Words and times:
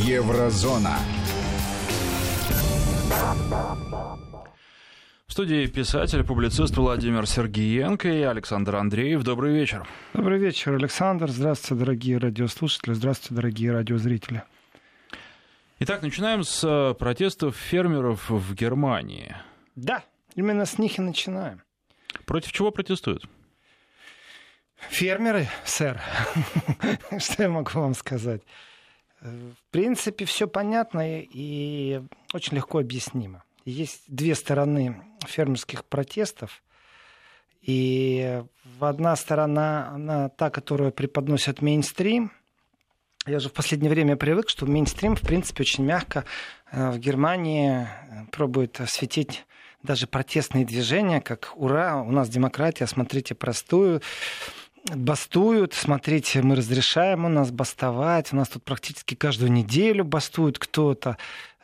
Еврозона. 0.00 0.96
В 5.26 5.32
студии 5.32 5.66
писатель, 5.66 6.24
публицист 6.24 6.74
Владимир 6.78 7.26
Сергеенко 7.26 8.08
и 8.08 8.22
Александр 8.22 8.76
Андреев. 8.76 9.22
Добрый 9.22 9.52
вечер. 9.52 9.86
Добрый 10.14 10.38
вечер, 10.38 10.74
Александр. 10.74 11.28
Здравствуйте, 11.28 11.84
дорогие 11.84 12.16
радиослушатели. 12.16 12.94
Здравствуйте, 12.94 13.34
дорогие 13.34 13.72
радиозрители. 13.72 14.42
Итак, 15.80 16.00
начинаем 16.00 16.44
с 16.44 16.64
э, 16.64 16.94
протестов 16.94 17.54
фермеров 17.54 18.30
в 18.30 18.54
Германии. 18.54 19.36
Да, 19.76 20.02
именно 20.34 20.64
с 20.64 20.78
них 20.78 20.98
и 20.98 21.02
начинаем. 21.02 21.62
Против 22.24 22.52
чего 22.52 22.70
протестуют? 22.70 23.24
Фермеры, 24.88 25.46
сэр. 25.66 26.00
Что 27.18 27.42
я 27.42 27.50
могу 27.50 27.70
вам 27.74 27.94
сказать? 27.94 28.40
В 29.20 29.70
принципе, 29.70 30.24
все 30.24 30.48
понятно 30.48 31.02
и 31.20 32.00
очень 32.32 32.56
легко 32.56 32.78
объяснимо. 32.78 33.44
Есть 33.64 34.02
две 34.08 34.34
стороны 34.34 35.02
фермерских 35.26 35.84
протестов. 35.84 36.62
И 37.60 38.42
одна 38.80 39.14
сторона, 39.16 39.90
она 39.90 40.28
та, 40.30 40.48
которая 40.48 40.90
преподносит 40.90 41.60
мейнстрим. 41.60 42.32
Я 43.26 43.38
же 43.38 43.50
в 43.50 43.52
последнее 43.52 43.90
время 43.90 44.16
привык, 44.16 44.48
что 44.48 44.64
мейнстрим, 44.64 45.14
в 45.14 45.20
принципе, 45.20 45.62
очень 45.62 45.84
мягко 45.84 46.24
э, 46.72 46.90
в 46.90 46.98
Германии 46.98 47.82
э, 47.82 47.86
пробует 48.32 48.80
осветить 48.80 49.44
даже 49.82 50.06
протестные 50.06 50.64
движения, 50.64 51.20
как 51.20 51.52
«Ура, 51.54 52.02
у 52.02 52.10
нас 52.10 52.30
демократия, 52.30 52.86
смотрите 52.86 53.34
простую» 53.34 54.00
бастуют, 54.88 55.74
смотрите, 55.74 56.42
мы 56.42 56.56
разрешаем 56.56 57.24
у 57.24 57.28
нас 57.28 57.50
бастовать, 57.50 58.32
у 58.32 58.36
нас 58.36 58.48
тут 58.48 58.64
практически 58.64 59.14
каждую 59.14 59.52
неделю 59.52 60.04
бастует 60.04 60.58
кто-то. 60.58 61.16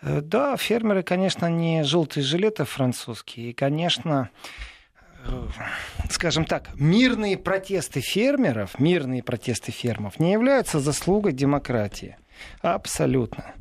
Э, 0.02 0.20
да, 0.20 0.56
фермеры, 0.56 1.02
конечно, 1.02 1.46
не 1.46 1.84
желтые 1.84 2.24
жилеты 2.24 2.64
французские, 2.64 3.50
и, 3.50 3.52
конечно, 3.52 4.30
э, 5.24 5.48
скажем 6.10 6.44
так, 6.44 6.70
мирные 6.74 7.38
протесты 7.38 8.00
фермеров, 8.00 8.78
мирные 8.78 9.22
протесты 9.22 9.72
фермов 9.72 10.18
не 10.18 10.32
являются 10.32 10.80
заслугой 10.80 11.32
демократии. 11.32 12.16
Абсолютно. 12.60 13.54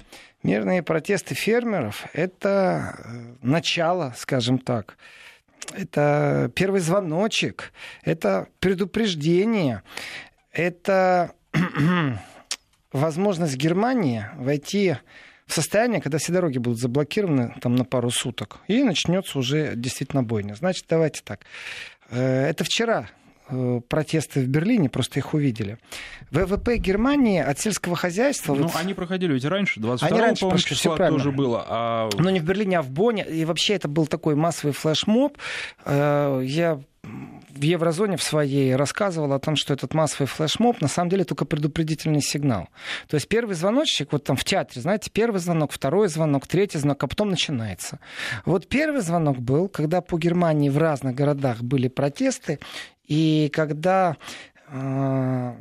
Мирные 0.43 0.83
протесты 0.83 1.33
фермеров– 1.33 2.05
это 2.13 2.97
э, 3.03 3.35
начало, 3.41 4.13
скажем 4.15 4.59
так, 4.59 4.97
это 5.73 6.51
первый 6.55 6.81
звоночек, 6.81 7.71
это 8.03 8.47
предупреждение, 8.59 9.83
это 10.51 11.33
возможность 12.91 13.55
Германии 13.55 14.25
войти 14.35 14.97
в 15.45 15.53
состояние, 15.53 16.01
когда 16.01 16.17
все 16.17 16.33
дороги 16.33 16.57
будут 16.57 16.79
заблокированы 16.79 17.55
там, 17.61 17.75
на 17.75 17.85
пару 17.85 18.09
суток, 18.09 18.59
и 18.67 18.83
начнется 18.83 19.37
уже 19.37 19.75
действительно 19.75 20.23
бойня. 20.23 20.55
Значит, 20.55 20.85
давайте 20.89 21.21
так. 21.23 21.41
Э, 22.09 22.47
это 22.47 22.63
вчера 22.63 23.09
протесты 23.89 24.41
в 24.41 24.47
Берлине, 24.47 24.89
просто 24.89 25.19
их 25.19 25.33
увидели. 25.33 25.77
ВВП 26.31 26.77
Германии 26.77 27.41
от 27.41 27.59
сельского 27.59 27.95
хозяйства... 27.95 28.55
Ну, 28.55 28.63
вот... 28.63 28.75
они 28.75 28.93
проходили 28.93 29.33
ведь 29.33 29.45
раньше, 29.45 29.79
22 29.79 30.07
они 30.07 30.19
раньше 30.19 30.49
по 30.49 30.57
числа 30.57 30.97
тоже 30.97 31.31
было. 31.31 31.65
А... 31.67 32.09
Но 32.17 32.29
не 32.29 32.39
в 32.39 32.43
Берлине, 32.43 32.79
а 32.79 32.81
в 32.81 32.89
Бонне. 32.89 33.25
И 33.25 33.45
вообще 33.45 33.75
это 33.75 33.87
был 33.87 34.07
такой 34.07 34.35
массовый 34.35 34.73
флешмоб. 34.73 35.37
Э, 35.85 36.41
я 36.43 36.79
в 37.03 37.61
еврозоне 37.61 38.17
в 38.17 38.23
своей 38.23 38.75
рассказывал 38.75 39.31
о 39.33 39.39
том, 39.39 39.55
что 39.55 39.73
этот 39.73 39.93
массовый 39.93 40.27
флешмоб 40.27 40.81
на 40.81 40.87
самом 40.87 41.09
деле 41.09 41.23
только 41.23 41.45
предупредительный 41.45 42.21
сигнал. 42.21 42.67
То 43.07 43.15
есть 43.15 43.27
первый 43.27 43.55
звоночек, 43.55 44.11
вот 44.11 44.25
там 44.25 44.35
в 44.35 44.43
театре, 44.43 44.81
знаете, 44.81 45.09
первый 45.11 45.39
звонок, 45.39 45.71
второй 45.71 46.09
звонок, 46.09 46.47
третий 46.47 46.79
звонок, 46.79 47.03
а 47.03 47.07
потом 47.07 47.29
начинается. 47.29 47.99
Вот 48.45 48.67
первый 48.67 49.01
звонок 49.01 49.39
был, 49.39 49.69
когда 49.69 50.01
по 50.01 50.17
Германии 50.17 50.69
в 50.69 50.77
разных 50.77 51.15
городах 51.15 51.61
были 51.61 51.87
протесты, 51.87 52.59
и 53.07 53.49
когда 53.53 54.17
э, 54.67 55.53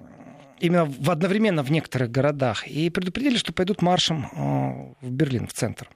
именно 0.60 0.84
в, 0.84 1.10
одновременно 1.10 1.62
в 1.62 1.70
некоторых 1.70 2.10
городах, 2.10 2.66
и 2.66 2.90
предупредили, 2.90 3.36
что 3.36 3.52
пойдут 3.52 3.82
маршем 3.82 4.26
э, 4.26 5.06
в 5.06 5.10
Берлин, 5.10 5.46
в 5.46 5.52
центр. 5.52 5.88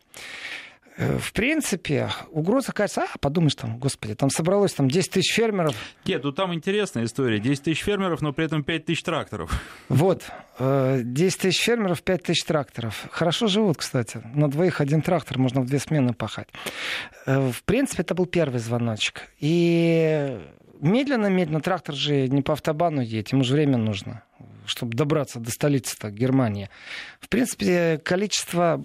Э, 0.98 1.16
в 1.16 1.32
принципе, 1.32 2.10
угроза 2.30 2.72
кажется, 2.72 3.02
а, 3.02 3.18
подумаешь, 3.18 3.54
там, 3.54 3.78
господи, 3.78 4.14
там 4.14 4.30
собралось 4.30 4.74
там 4.74 4.88
10 4.88 5.10
тысяч 5.10 5.32
фермеров. 5.32 5.74
Нет, 6.04 6.22
тут 6.22 6.36
там 6.36 6.52
интересная 6.52 7.04
история. 7.04 7.38
10 7.38 7.62
тысяч 7.62 7.82
фермеров, 7.82 8.20
но 8.20 8.32
при 8.32 8.46
этом 8.46 8.64
5 8.64 8.84
тысяч 8.84 9.02
тракторов. 9.02 9.62
Вот, 9.88 10.24
10 10.58 11.38
тысяч 11.38 11.60
фермеров, 11.60 12.02
5 12.02 12.22
тысяч 12.24 12.44
тракторов. 12.44 13.06
Хорошо 13.10 13.46
живут, 13.46 13.78
кстати. 13.78 14.20
На 14.34 14.50
двоих 14.50 14.80
один 14.80 15.02
трактор, 15.02 15.38
можно 15.38 15.60
в 15.60 15.66
две 15.66 15.78
смены 15.78 16.14
пахать. 16.14 16.48
В 17.26 17.62
принципе, 17.64 18.02
это 18.02 18.14
был 18.14 18.26
первый 18.26 18.58
звоночек. 18.58 19.28
И 19.38 20.36
медленно-медленно 20.80 21.60
трактор 21.60 21.94
же 21.94 22.28
не 22.28 22.42
по 22.42 22.52
автобану 22.52 23.00
едет, 23.00 23.32
ему 23.32 23.44
же 23.44 23.54
время 23.54 23.76
нужно, 23.76 24.22
чтобы 24.66 24.96
добраться 24.96 25.38
до 25.38 25.50
столицы-то, 25.50 26.10
Германии. 26.10 26.68
В 27.20 27.28
принципе, 27.28 27.98
количество 27.98 28.84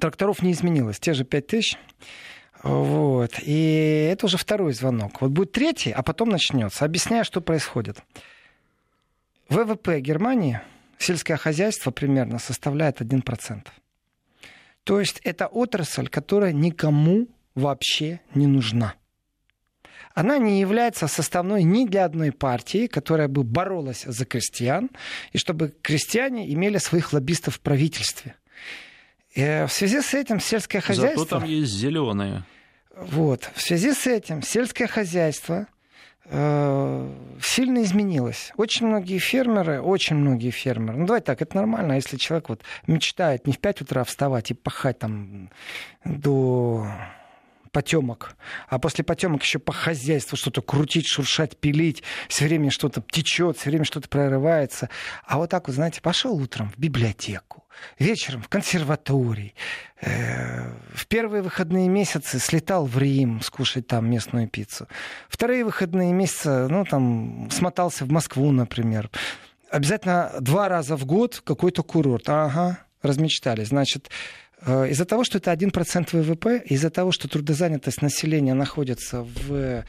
тракторов 0.00 0.42
не 0.42 0.52
изменилось, 0.52 1.00
те 1.00 1.14
же 1.14 1.24
5 1.24 1.46
тысяч. 1.46 1.78
Вот. 2.62 3.32
И 3.42 4.08
это 4.12 4.26
уже 4.26 4.36
второй 4.36 4.72
звонок. 4.72 5.20
Вот 5.22 5.30
будет 5.30 5.52
третий, 5.52 5.92
а 5.92 6.02
потом 6.02 6.28
начнется. 6.28 6.84
Объясняю, 6.84 7.24
что 7.24 7.40
происходит. 7.40 7.98
ВВП 9.48 10.00
Германии, 10.00 10.60
сельское 10.98 11.36
хозяйство 11.36 11.90
примерно 11.90 12.38
составляет 12.38 13.00
1%. 13.00 13.66
То 14.84 15.00
есть 15.00 15.20
это 15.24 15.46
отрасль, 15.46 16.08
которая 16.08 16.52
никому 16.52 17.28
вообще 17.54 18.20
не 18.34 18.46
нужна 18.46 18.94
она 20.14 20.38
не 20.38 20.60
является 20.60 21.06
составной 21.06 21.62
ни 21.62 21.86
для 21.86 22.04
одной 22.04 22.32
партии, 22.32 22.86
которая 22.86 23.28
бы 23.28 23.44
боролась 23.44 24.02
за 24.04 24.24
крестьян, 24.24 24.90
и 25.32 25.38
чтобы 25.38 25.74
крестьяне 25.82 26.52
имели 26.52 26.78
своих 26.78 27.12
лоббистов 27.12 27.56
в 27.56 27.60
правительстве. 27.60 28.34
И 29.32 29.40
э, 29.40 29.66
в 29.66 29.72
связи 29.72 30.00
с 30.00 30.14
этим 30.14 30.40
сельское 30.40 30.80
хозяйство... 30.80 31.24
Зато 31.24 31.40
там 31.40 31.48
есть 31.48 31.72
зеленые. 31.72 32.44
Вот. 32.96 33.50
В 33.54 33.62
связи 33.62 33.92
с 33.92 34.06
этим 34.06 34.42
сельское 34.42 34.88
хозяйство 34.88 35.68
э, 36.24 37.14
сильно 37.40 37.82
изменилось. 37.82 38.52
Очень 38.56 38.88
многие 38.88 39.18
фермеры, 39.18 39.80
очень 39.80 40.16
многие 40.16 40.50
фермеры, 40.50 40.98
ну 40.98 41.06
давайте 41.06 41.26
так, 41.26 41.40
это 41.40 41.56
нормально, 41.56 41.92
если 41.92 42.16
человек 42.16 42.48
вот 42.48 42.62
мечтает 42.86 43.46
не 43.46 43.52
в 43.52 43.58
5 43.58 43.82
утра 43.82 44.04
вставать 44.04 44.50
и 44.50 44.54
пахать 44.54 44.98
там 44.98 45.50
до 46.04 46.86
потемок, 47.72 48.36
а 48.68 48.78
после 48.78 49.04
потемок 49.04 49.42
еще 49.42 49.58
по 49.58 49.72
хозяйству 49.72 50.36
что-то 50.36 50.62
крутить, 50.62 51.06
шуршать, 51.06 51.56
пилить, 51.56 52.02
все 52.28 52.46
время 52.46 52.70
что-то 52.70 53.02
течет, 53.10 53.58
все 53.58 53.70
время 53.70 53.84
что-то 53.84 54.08
прорывается. 54.08 54.88
А 55.24 55.38
вот 55.38 55.50
так 55.50 55.68
вот, 55.68 55.74
знаете, 55.74 56.00
пошел 56.00 56.34
утром 56.34 56.70
в 56.70 56.78
библиотеку, 56.78 57.64
вечером 57.98 58.42
в 58.42 58.48
консерваторий, 58.48 59.54
э, 60.00 60.70
в 60.94 61.06
первые 61.06 61.42
выходные 61.42 61.88
месяцы 61.88 62.38
слетал 62.38 62.86
в 62.86 62.98
Рим 62.98 63.40
скушать 63.40 63.86
там 63.86 64.10
местную 64.10 64.48
пиццу. 64.48 64.88
Вторые 65.28 65.64
выходные 65.64 66.12
месяцы, 66.12 66.68
ну, 66.68 66.84
там, 66.84 67.48
смотался 67.50 68.04
в 68.04 68.10
Москву, 68.10 68.50
например. 68.50 69.10
Обязательно 69.70 70.32
два 70.40 70.68
раза 70.68 70.96
в 70.96 71.06
год 71.06 71.40
какой-то 71.44 71.82
курорт. 71.82 72.28
Ага, 72.28 72.80
размечтались. 73.02 73.68
Значит, 73.68 74.10
из-за 74.66 75.04
того, 75.04 75.24
что 75.24 75.38
это 75.38 75.52
1% 75.52 76.20
ВВП, 76.20 76.62
из-за 76.66 76.90
того, 76.90 77.12
что 77.12 77.28
трудозанятость 77.28 78.02
населения 78.02 78.54
находится 78.54 79.22
в, 79.22 79.52
э, 79.52 79.84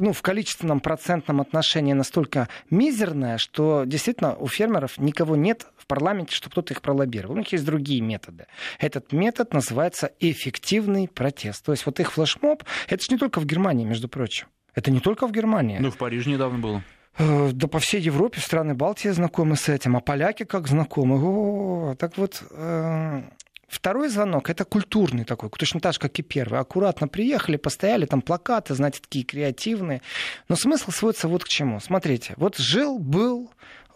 ну, 0.00 0.12
в 0.12 0.22
количественном 0.22 0.80
процентном 0.80 1.40
отношении 1.40 1.94
настолько 1.94 2.48
мизерная, 2.70 3.38
что 3.38 3.84
действительно 3.86 4.34
у 4.36 4.46
фермеров 4.46 4.98
никого 4.98 5.36
нет 5.36 5.66
в 5.76 5.86
парламенте, 5.86 6.34
чтобы 6.34 6.52
кто-то 6.52 6.74
их 6.74 6.82
пролоббировал. 6.82 7.36
У 7.36 7.38
них 7.38 7.52
есть 7.52 7.64
другие 7.64 8.00
методы. 8.00 8.46
Этот 8.78 9.12
метод 9.12 9.54
называется 9.54 10.12
эффективный 10.20 11.08
протест. 11.08 11.64
То 11.64 11.72
есть 11.72 11.86
вот 11.86 11.98
их 12.00 12.12
флешмоб, 12.12 12.62
это 12.88 13.02
же 13.02 13.08
не 13.10 13.18
только 13.18 13.40
в 13.40 13.46
Германии, 13.46 13.84
между 13.84 14.08
прочим. 14.08 14.48
Это 14.74 14.90
не 14.90 15.00
только 15.00 15.26
в 15.26 15.32
Германии. 15.32 15.78
Ну, 15.80 15.90
в 15.90 15.96
Париже 15.96 16.30
недавно 16.30 16.58
было. 16.58 16.84
Э, 17.18 17.50
да 17.52 17.66
по 17.66 17.78
всей 17.80 18.00
Европе, 18.00 18.40
страны 18.40 18.74
Балтии 18.74 19.08
знакомы 19.08 19.56
с 19.56 19.68
этим, 19.68 19.96
а 19.96 20.00
поляки 20.00 20.44
как 20.44 20.68
знакомы. 20.68 21.18
О, 21.20 21.94
так 21.96 22.16
вот, 22.16 22.42
э, 22.50 23.22
Второй 23.68 24.08
звонок 24.08 24.48
это 24.48 24.64
культурный 24.64 25.24
такой, 25.24 25.50
точно 25.50 25.78
так 25.78 25.92
же, 25.92 26.00
как 26.00 26.18
и 26.18 26.22
первый. 26.22 26.58
Аккуратно 26.58 27.06
приехали, 27.06 27.58
постояли, 27.58 28.06
там 28.06 28.22
плакаты, 28.22 28.74
знаете, 28.74 29.00
такие 29.02 29.26
креативные. 29.26 30.00
Но 30.48 30.56
смысл 30.56 30.90
сводится 30.90 31.28
вот 31.28 31.44
к 31.44 31.48
чему. 31.48 31.78
Смотрите, 31.78 32.32
вот 32.38 32.56
жил-был 32.56 33.52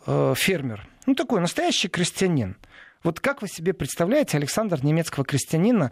э, 0.07 0.35
фермер, 0.37 0.87
ну 1.07 1.15
такой 1.15 1.41
настоящий 1.41 1.89
крестьянин. 1.89 2.59
Вот 3.03 3.19
как 3.19 3.41
вы 3.41 3.49
себе 3.49 3.73
представляете 3.73 4.37
Александр 4.37 4.85
немецкого 4.85 5.25
крестьянина 5.25 5.91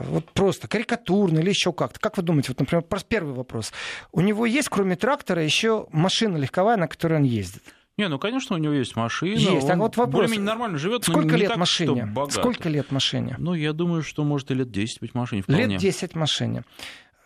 вот 0.00 0.30
просто 0.32 0.68
карикатурно 0.68 1.40
или 1.40 1.48
еще 1.48 1.72
как-то. 1.72 1.98
Как 1.98 2.16
вы 2.16 2.22
думаете, 2.22 2.50
вот, 2.50 2.60
например, 2.60 2.84
первый 3.08 3.34
вопрос. 3.34 3.72
У 4.12 4.20
него 4.20 4.46
есть, 4.46 4.68
кроме 4.68 4.96
трактора, 4.96 5.42
еще 5.42 5.86
машина 5.90 6.36
легковая, 6.36 6.76
на 6.76 6.86
которой 6.86 7.18
он 7.18 7.24
ездит? 7.24 7.62
Не, 7.96 8.08
ну, 8.08 8.18
конечно, 8.18 8.56
у 8.56 8.58
него 8.58 8.74
есть 8.74 8.96
машина. 8.96 9.36
Есть. 9.36 9.70
А 9.70 9.76
вот 9.76 9.96
вопрос. 9.96 10.14
Более-менее 10.14 10.46
нормально 10.46 10.78
живет, 10.78 11.04
Сколько 11.04 11.36
лет 11.36 11.50
так, 11.50 11.58
машине? 11.58 12.12
Сколько 12.30 12.68
лет 12.68 12.90
машине? 12.90 13.36
Ну, 13.38 13.54
я 13.54 13.72
думаю, 13.72 14.02
что 14.02 14.24
может 14.24 14.50
и 14.50 14.54
лет 14.54 14.70
10 14.70 15.00
быть 15.00 15.14
машине 15.14 15.42
вполне. 15.42 15.66
Лет 15.66 15.80
10 15.80 16.14
машине. 16.16 16.64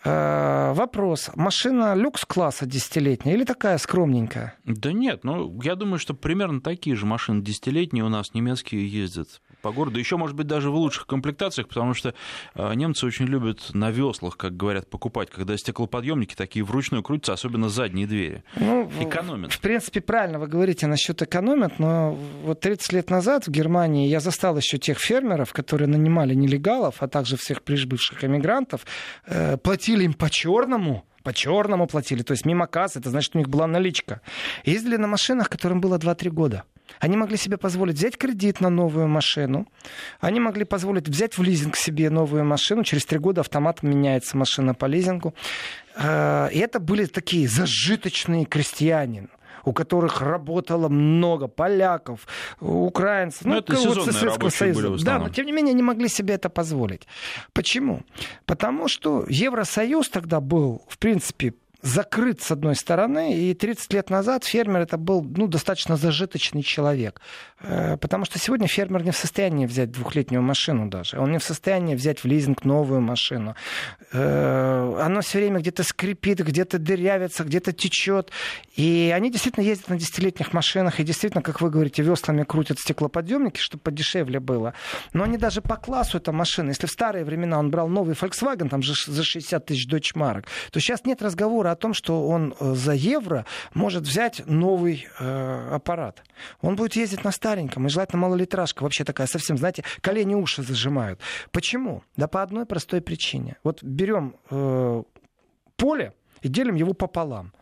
Э, 0.05 0.73
вопрос. 0.75 1.31
Машина 1.35 1.95
люкс-класса 1.95 2.67
десятилетняя 2.67 3.35
или 3.35 3.45
такая 3.45 3.79
скромненькая? 3.79 4.55
Да 4.65 4.93
нет, 4.93 5.25
ну, 5.25 5.61
я 5.63 5.75
думаю, 5.75 5.99
что 5.99 6.15
примерно 6.15 6.61
такие 6.61 6.95
же 6.97 7.05
машины 7.05 7.43
десятилетние 7.43 8.05
у 8.05 8.09
нас 8.09 8.33
немецкие 8.35 8.87
ездят 8.87 9.41
по 9.63 9.73
городу. 9.73 9.99
Еще, 9.99 10.17
может 10.17 10.37
быть, 10.37 10.47
даже 10.47 10.71
в 10.71 10.75
лучших 10.75 11.07
комплектациях, 11.07 11.69
потому 11.69 11.95
что 11.95 12.15
э, 12.55 12.75
немцы 12.75 13.07
очень 13.07 13.27
любят 13.27 13.75
на 13.75 13.91
веслах, 13.91 14.37
как 14.37 14.57
говорят, 14.57 14.89
покупать, 14.89 15.31
когда 15.31 15.57
стеклоподъемники 15.57 16.35
такие 16.35 16.65
вручную 16.65 17.03
крутятся, 17.03 17.33
особенно 17.33 17.69
задние 17.69 18.07
двери. 18.07 18.43
Ну, 18.57 18.91
экономят. 19.01 19.53
В 19.53 19.61
принципе, 19.61 20.01
правильно 20.01 20.39
вы 20.39 20.47
говорите 20.47 20.87
насчет 20.87 21.21
экономят, 21.23 21.79
но 21.79 22.19
вот 22.45 22.61
30 22.61 22.93
лет 22.93 23.11
назад 23.11 23.47
в 23.47 23.51
Германии 23.51 24.09
я 24.09 24.21
застал 24.21 24.57
еще 24.57 24.79
тех 24.79 24.99
фермеров, 24.99 25.53
которые 25.53 25.89
нанимали 25.89 26.35
нелегалов, 26.35 26.97
а 27.03 27.09
также 27.09 27.37
всех 27.37 27.63
прибывших 27.63 28.25
эмигрантов, 28.25 28.87
э, 29.27 29.57
платили 29.57 30.05
им 30.05 30.15
по 30.15 30.31
черному, 30.31 31.05
по 31.23 31.33
черному 31.33 31.87
платили, 31.87 32.23
то 32.23 32.33
есть 32.33 32.47
мимо 32.47 32.67
кассы, 32.67 33.01
это 33.01 33.11
значит, 33.11 33.35
у 33.35 33.39
них 33.39 33.49
была 33.49 33.67
наличка. 33.67 34.21
Ездили 34.65 34.97
на 34.97 35.07
машинах, 35.07 35.49
которым 35.49 35.81
было 35.81 35.99
2-3 35.99 36.31
года. 36.31 36.65
Они 37.01 37.17
могли 37.17 37.37
себе 37.37 37.57
позволить 37.57 37.97
взять 37.97 38.17
кредит 38.17 38.61
на 38.61 38.71
новую 38.71 39.09
машину. 39.09 39.67
Они 40.21 40.41
могли 40.41 40.65
позволить 40.65 41.09
взять 41.09 41.39
в 41.39 41.43
лизинг 41.43 41.77
себе 41.77 42.11
новую 42.11 42.45
машину. 42.45 42.85
Через 42.85 43.07
три 43.07 43.19
года 43.19 43.41
автоматом 43.41 43.91
меняется 43.91 44.37
машина 44.37 44.75
по 44.75 44.87
лизингу. 44.87 45.35
Э, 45.97 46.49
и 46.53 46.59
это 46.59 46.81
были 46.81 47.05
такие 47.07 47.49
зажиточные 47.49 48.45
крестьяне 48.45 49.29
у 49.65 49.73
которых 49.73 50.23
работало 50.23 50.89
много 50.89 51.47
поляков, 51.47 52.27
украинцев, 52.61 53.45
ну, 53.45 53.53
ну 53.53 53.59
это 53.59 53.75
вот 53.75 54.15
Советского 54.15 54.49
Союза. 54.49 55.05
Да, 55.05 55.19
но 55.19 55.29
тем 55.29 55.47
не 55.47 55.53
менее 55.53 55.75
не 55.75 55.83
могли 55.83 56.09
себе 56.09 56.35
это 56.35 56.49
позволить. 56.49 57.07
Почему? 57.53 58.03
Потому 58.47 58.89
что 58.89 59.27
Евросоюз 59.29 60.09
тогда 60.09 60.41
был, 60.41 60.83
в 60.89 60.99
принципе, 60.99 61.55
закрыт 61.83 62.43
с 62.43 62.51
одной 62.51 62.75
стороны, 62.75 63.37
и 63.37 63.55
30 63.55 63.93
лет 63.93 64.11
назад 64.11 64.45
фермер 64.45 64.81
это 64.81 64.97
был 64.97 65.23
ну, 65.23 65.47
достаточно 65.47 65.97
зажиточный 65.97 66.63
человек. 66.63 67.21
Э, 67.61 67.97
потому 67.97 68.25
что 68.25 68.39
сегодня 68.39 68.67
фермер 68.67 69.05
не 69.05 69.13
в 69.13 69.17
состоянии 69.17 69.67
взять 69.67 69.93
двухлетнюю 69.93 70.43
машину 70.43 70.89
даже. 70.89 71.19
Он 71.19 71.31
не 71.31 71.39
в 71.39 71.45
состоянии 71.45 71.95
взять 71.95 72.21
в 72.21 72.25
лизинг 72.25 72.65
новую 72.65 73.01
машину. 73.01 73.55
Э, 74.13 75.01
оно 75.01 75.21
все 75.21 75.39
время 75.39 75.61
где-то 75.61 75.85
скрипит, 75.85 76.41
где-то 76.41 76.79
дырявится, 76.79 77.45
где-то 77.45 77.73
течет. 77.73 78.31
И 78.77 79.13
они 79.15 79.31
действительно 79.31 79.65
ездят 79.65 79.89
на 79.89 79.99
десятилетних 79.99 80.53
машинах, 80.53 80.99
и 80.99 81.05
действительно, 81.05 81.43
как 81.43 81.61
вы 81.61 81.71
говорите, 81.71 82.03
веслами 82.03 82.43
крутят 82.43 82.79
стеклоподъемники, 82.81 83.61
чтобы 83.61 83.83
подешевле 83.83 84.41
было. 84.41 84.75
Но 85.13 85.25
они 85.25 85.39
даже 85.39 85.63
по 85.63 85.77
классу 85.77 86.19
эта 86.19 86.33
машина. 86.33 86.71
Если 86.71 86.87
в 86.87 86.91
старые 86.91 87.25
времена 87.25 87.59
он 87.59 87.71
брал 87.71 87.89
новый 87.89 88.15
Volkswagen, 88.15 88.69
там 88.69 88.83
же 88.83 88.95
за 89.07 89.23
60 89.23 89.65
тысяч 89.65 89.87
дочмарок, 89.87 90.47
то 90.73 90.81
сейчас 90.81 91.05
нет 91.05 91.23
разговора 91.23 91.68
о 91.73 91.77
том, 91.77 91.95
что 91.95 92.29
он 92.29 92.55
э, 92.59 92.75
за 92.75 92.93
евро 92.93 93.45
может 93.75 94.05
взять 94.05 94.43
новый 94.47 95.07
э, 95.19 95.69
аппарат. 95.73 96.23
Он 96.61 96.77
будет 96.77 96.97
ездить 96.97 97.25
на 97.25 97.33
стареньком, 97.33 97.87
и 97.87 97.91
желательно 97.91 98.23
малолитражка, 98.23 98.83
вообще 98.83 99.05
такая 99.05 99.27
совсем, 99.27 99.57
знаете, 99.59 99.85
колени 100.01 100.35
уши 100.35 100.63
зажимают. 100.63 101.21
Почему? 101.51 102.03
Да 102.17 102.29
по 102.29 102.43
одной 102.43 102.67
простой 102.67 103.01
причине. 103.01 103.57
Вот 103.65 103.83
берем 103.83 104.37
э, 104.51 105.03
поле 105.77 106.13
и 106.43 106.49
делим 106.49 106.75
его 106.75 106.93
пополам. 106.95 107.53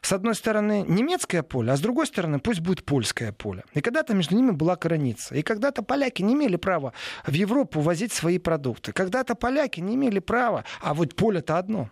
С 0.00 0.12
одной 0.12 0.34
стороны 0.34 0.84
немецкое 0.86 1.42
поле, 1.42 1.72
а 1.72 1.76
с 1.76 1.80
другой 1.80 2.06
стороны 2.06 2.38
пусть 2.40 2.60
будет 2.60 2.84
польское 2.84 3.32
поле. 3.32 3.64
И 3.74 3.80
когда-то 3.80 4.14
между 4.14 4.36
ними 4.36 4.50
была 4.50 4.76
граница. 4.76 5.34
И 5.34 5.42
когда-то 5.42 5.82
поляки 5.82 6.22
не 6.22 6.34
имели 6.34 6.56
права 6.56 6.92
в 7.26 7.32
Европу 7.32 7.80
возить 7.80 8.12
свои 8.12 8.38
продукты. 8.38 8.92
Когда-то 8.92 9.34
поляки 9.34 9.80
не 9.80 9.94
имели 9.94 10.18
права, 10.18 10.64
а 10.80 10.94
вот 10.94 11.14
поле-то 11.14 11.58
одно. 11.58 11.90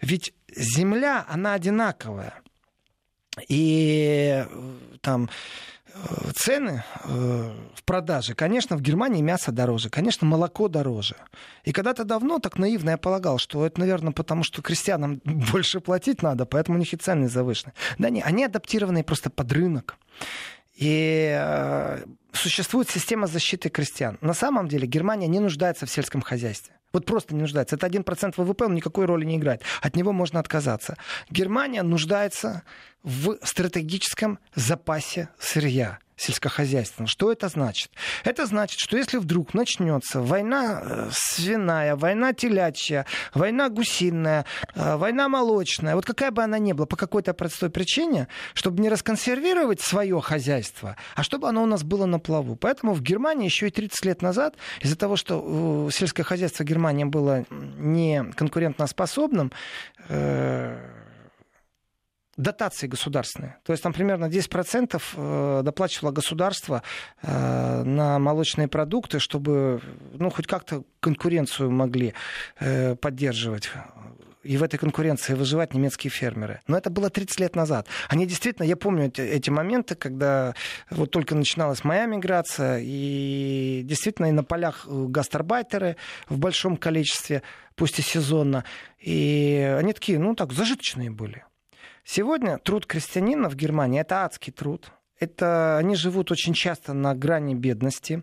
Ведь 0.00 0.34
земля, 0.54 1.24
она 1.28 1.54
одинаковая. 1.54 2.34
И 3.48 4.44
э, 4.46 4.76
там 5.02 5.28
э, 5.92 6.30
цены 6.34 6.84
э, 7.04 7.54
в 7.74 7.84
продаже, 7.84 8.34
конечно, 8.34 8.76
в 8.76 8.80
Германии 8.80 9.20
мясо 9.20 9.52
дороже, 9.52 9.90
конечно, 9.90 10.26
молоко 10.26 10.68
дороже. 10.68 11.16
И 11.64 11.72
когда-то 11.72 12.04
давно 12.04 12.38
так 12.38 12.58
наивно 12.58 12.90
я 12.90 12.96
полагал, 12.96 13.38
что 13.38 13.66
это, 13.66 13.80
наверное, 13.80 14.12
потому 14.12 14.42
что 14.42 14.62
крестьянам 14.62 15.20
больше 15.24 15.80
платить 15.80 16.22
надо, 16.22 16.46
поэтому 16.46 16.76
у 16.76 16.80
них 16.80 16.94
и 16.94 16.96
цены 16.96 17.28
завышены. 17.28 17.74
Да 17.98 18.08
не, 18.08 18.22
они 18.22 18.44
адаптированы 18.44 19.04
просто 19.04 19.28
под 19.28 19.52
рынок. 19.52 19.96
И 20.76 21.34
э, 21.34 22.04
существует 22.32 22.90
система 22.90 23.26
защиты 23.26 23.70
крестьян. 23.70 24.18
На 24.20 24.34
самом 24.34 24.68
деле 24.68 24.86
Германия 24.86 25.26
не 25.26 25.40
нуждается 25.40 25.86
в 25.86 25.90
сельском 25.90 26.20
хозяйстве. 26.20 26.74
Вот 26.92 27.06
просто 27.06 27.34
не 27.34 27.40
нуждается. 27.40 27.76
Это 27.76 27.86
1% 27.86 28.34
ВВП, 28.36 28.66
он 28.66 28.74
никакой 28.74 29.06
роли 29.06 29.24
не 29.24 29.36
играет. 29.36 29.62
От 29.82 29.96
него 29.96 30.12
можно 30.12 30.38
отказаться. 30.38 30.96
Германия 31.30 31.82
нуждается 31.82 32.62
в 33.02 33.38
стратегическом 33.42 34.38
запасе 34.54 35.28
сырья 35.38 35.98
сельскохозяйственного. 36.16 37.08
Что 37.08 37.30
это 37.30 37.48
значит? 37.48 37.90
Это 38.24 38.46
значит, 38.46 38.80
что 38.80 38.96
если 38.96 39.18
вдруг 39.18 39.54
начнется 39.54 40.20
война 40.20 40.82
э, 40.82 41.08
свиная, 41.12 41.94
война 41.96 42.32
телячья, 42.32 43.06
война 43.34 43.68
гусиная, 43.68 44.46
э, 44.74 44.96
война 44.96 45.28
молочная, 45.28 45.94
вот 45.94 46.06
какая 46.06 46.30
бы 46.30 46.42
она 46.42 46.58
ни 46.58 46.72
была, 46.72 46.86
по 46.86 46.96
какой-то 46.96 47.34
простой 47.34 47.70
причине, 47.70 48.28
чтобы 48.54 48.82
не 48.82 48.88
расконсервировать 48.88 49.80
свое 49.80 50.20
хозяйство, 50.20 50.96
а 51.14 51.22
чтобы 51.22 51.48
оно 51.48 51.62
у 51.62 51.66
нас 51.66 51.82
было 51.82 52.06
на 52.06 52.18
плаву. 52.18 52.56
Поэтому 52.56 52.94
в 52.94 53.02
Германии 53.02 53.44
еще 53.44 53.68
и 53.68 53.70
30 53.70 54.04
лет 54.06 54.22
назад, 54.22 54.56
из-за 54.80 54.96
того, 54.96 55.16
что 55.16 55.88
э, 55.88 55.92
сельское 55.92 56.22
хозяйство 56.22 56.64
Германии 56.64 57.04
было 57.04 57.44
не 57.50 58.24
конкурентоспособным, 58.34 59.52
дотации 62.36 62.86
государственные. 62.86 63.56
То 63.64 63.72
есть 63.72 63.82
там 63.82 63.92
примерно 63.92 64.26
10% 64.26 65.02
э, 65.16 65.62
доплачивало 65.62 66.12
государство 66.12 66.82
э, 67.22 67.82
на 67.82 68.18
молочные 68.18 68.68
продукты, 68.68 69.18
чтобы 69.18 69.80
ну, 70.12 70.30
хоть 70.30 70.46
как-то 70.46 70.84
конкуренцию 71.00 71.70
могли 71.70 72.14
э, 72.60 72.94
поддерживать 72.96 73.70
и 74.42 74.56
в 74.56 74.62
этой 74.62 74.78
конкуренции 74.78 75.34
выживать 75.34 75.74
немецкие 75.74 76.10
фермеры. 76.10 76.60
Но 76.68 76.78
это 76.78 76.88
было 76.88 77.10
30 77.10 77.40
лет 77.40 77.56
назад. 77.56 77.88
Они 78.08 78.26
действительно, 78.26 78.64
я 78.64 78.76
помню 78.76 79.06
эти, 79.06 79.20
эти 79.20 79.50
моменты, 79.50 79.96
когда 79.96 80.54
вот 80.90 81.10
только 81.10 81.34
начиналась 81.34 81.82
моя 81.82 82.06
миграция, 82.06 82.78
и 82.80 83.82
действительно 83.84 84.26
и 84.26 84.32
на 84.32 84.44
полях 84.44 84.86
гастарбайтеры 84.86 85.96
в 86.28 86.38
большом 86.38 86.76
количестве, 86.76 87.42
пусть 87.74 87.98
и 87.98 88.02
сезонно, 88.02 88.64
и 89.00 89.76
они 89.78 89.92
такие, 89.92 90.20
ну 90.20 90.36
так, 90.36 90.52
зажиточные 90.52 91.10
были. 91.10 91.44
Сегодня 92.08 92.58
труд 92.58 92.86
крестьянина 92.86 93.50
в 93.50 93.56
Германии 93.56 94.00
это 94.00 94.24
адский 94.24 94.52
труд. 94.52 94.92
Это 95.18 95.76
они 95.76 95.96
живут 95.96 96.30
очень 96.30 96.54
часто 96.54 96.92
на 96.92 97.16
грани 97.16 97.56
бедности. 97.56 98.22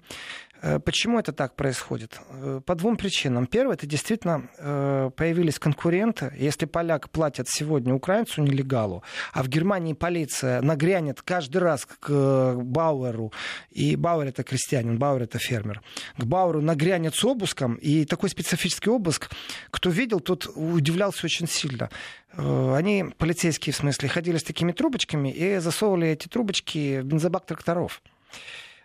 Э, 0.63 0.79
почему 0.79 1.19
это 1.19 1.33
так 1.33 1.55
происходит? 1.55 2.19
Э, 2.29 2.61
по 2.65 2.75
двум 2.75 2.95
причинам. 2.95 3.47
Первое, 3.47 3.75
это 3.75 3.85
действительно 3.85 4.49
э, 4.57 5.11
появились 5.15 5.59
конкуренты. 5.59 6.33
Если 6.37 6.65
поляк 6.65 7.09
платит 7.09 7.47
сегодня 7.49 7.93
украинцу 7.93 8.41
нелегалу, 8.41 9.03
а 9.33 9.43
в 9.43 9.49
Германии 9.49 9.93
полиция 9.93 10.61
нагрянет 10.61 11.21
каждый 11.21 11.57
раз 11.57 11.85
к 11.85 12.53
Бауэру, 12.55 13.33
и 13.71 13.97
Бауэр 13.97 14.29
это 14.29 14.43
крестьянин, 14.43 14.97
Бауэр 14.97 15.23
это 15.23 15.37
фермер, 15.37 15.81
к 16.17 16.23
Бауэру 16.23 16.61
нагрянет 16.61 17.13
с 17.15 17.25
обыском, 17.25 17.75
и 17.75 18.05
такой 18.05 18.29
специфический 18.29 18.89
обыск, 18.89 19.29
кто 19.69 19.89
видел, 19.89 20.21
тот 20.21 20.49
удивлялся 20.55 21.25
очень 21.25 21.47
сильно. 21.47 21.89
Они, 22.35 23.05
полицейские 23.17 23.73
в 23.73 23.77
смысле, 23.77 24.09
ходили 24.09 24.37
с 24.37 24.43
такими 24.43 24.71
трубочками 24.71 25.29
и 25.29 25.57
засовывали 25.57 26.07
эти 26.07 26.27
трубочки 26.27 27.01
в 27.01 27.05
бензобак 27.05 27.45
тракторов 27.45 28.01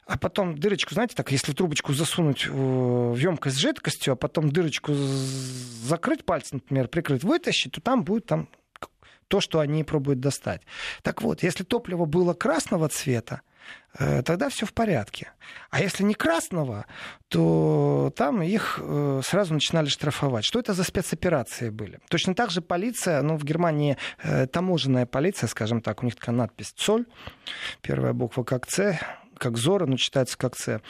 а 0.09 0.17
потом 0.17 0.57
дырочку, 0.57 0.95
знаете, 0.95 1.15
так, 1.15 1.31
если 1.31 1.53
трубочку 1.53 1.93
засунуть 1.93 2.47
в 2.47 3.15
емкость 3.15 3.57
с 3.57 3.59
жидкостью, 3.59 4.15
а 4.15 4.17
потом 4.17 4.51
дырочку 4.51 4.95
закрыть 4.95 6.25
пальцем, 6.25 6.63
например, 6.63 6.89
прикрыть, 6.89 7.25
вытащить, 7.25 7.73
то 7.73 7.83
там 7.83 8.05
будет 8.05 8.25
там 8.25 8.49
то, 9.29 9.41
что 9.43 9.61
они 9.61 9.85
пробуют 9.85 10.21
достать. 10.21 10.63
Так 11.03 11.21
вот, 11.21 11.43
если 11.43 11.63
топливо 11.63 12.07
было 12.07 12.33
красного 12.33 12.89
цвета, 12.89 13.43
э, 13.99 14.23
тогда 14.23 14.49
все 14.49 14.65
в 14.65 14.73
порядке. 14.73 15.33
А 15.69 15.83
если 15.83 16.05
не 16.05 16.15
красного, 16.15 16.87
то 17.29 18.11
там 18.17 18.41
их 18.41 18.81
э, 18.83 19.21
сразу 19.23 19.53
начинали 19.53 19.89
штрафовать. 19.89 20.47
Что 20.47 20.59
это 20.59 20.73
за 20.73 20.85
спецоперации 20.85 21.69
были? 21.69 22.01
Точно 22.09 22.35
так 22.35 22.51
же 22.51 22.63
полиция, 22.63 23.21
ну, 23.21 23.37
в 23.37 23.45
Германии 23.45 23.99
э, 24.23 24.47
таможенная 24.47 25.05
полиция, 25.05 25.49
скажем 25.49 25.83
так, 25.83 26.03
у 26.03 26.07
них 26.07 26.17
такая 26.17 26.35
надпись 26.35 26.73
«ЦОЛь», 26.75 27.05
первая 27.83 28.15
буква 28.15 28.45
как 28.45 28.67
«Ц», 28.67 28.99
как 29.39 29.57
Зора, 29.57 29.87
но 29.87 29.97
читается 29.97 30.37
как 30.37 30.57
Ц, 30.57 30.81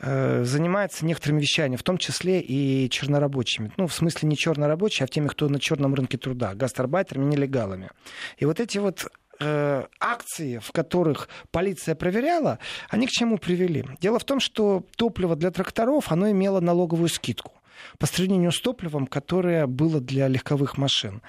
э, 0.00 0.44
занимается 0.44 1.04
некоторыми 1.04 1.40
вещами, 1.40 1.76
в 1.76 1.82
том 1.82 1.98
числе 1.98 2.40
и 2.40 2.88
чернорабочими. 2.90 3.72
Ну, 3.76 3.86
в 3.86 3.94
смысле 3.94 4.28
не 4.28 4.36
чернорабочие, 4.36 5.04
а 5.04 5.08
теми, 5.08 5.28
кто 5.28 5.48
на 5.48 5.60
черном 5.60 5.94
рынке 5.94 6.18
труда, 6.18 6.54
гастарбайтерами, 6.54 7.24
нелегалами. 7.24 7.90
И 8.38 8.44
вот 8.44 8.60
эти 8.60 8.78
вот 8.78 9.06
э, 9.40 9.84
акции, 10.00 10.58
в 10.58 10.72
которых 10.72 11.28
полиция 11.50 11.94
проверяла, 11.94 12.58
они 12.88 13.06
к 13.06 13.10
чему 13.10 13.38
привели? 13.38 13.84
Дело 14.00 14.18
в 14.18 14.24
том, 14.24 14.40
что 14.40 14.84
топливо 14.96 15.36
для 15.36 15.50
тракторов, 15.50 16.12
оно 16.12 16.30
имело 16.30 16.60
налоговую 16.60 17.08
скидку 17.08 17.55
по 17.98 18.06
сравнению 18.06 18.52
с 18.52 18.60
топливом, 18.60 19.06
которое 19.06 19.66
было 19.66 20.00
для 20.00 20.28
легковых 20.28 20.76
машин. 20.76 21.22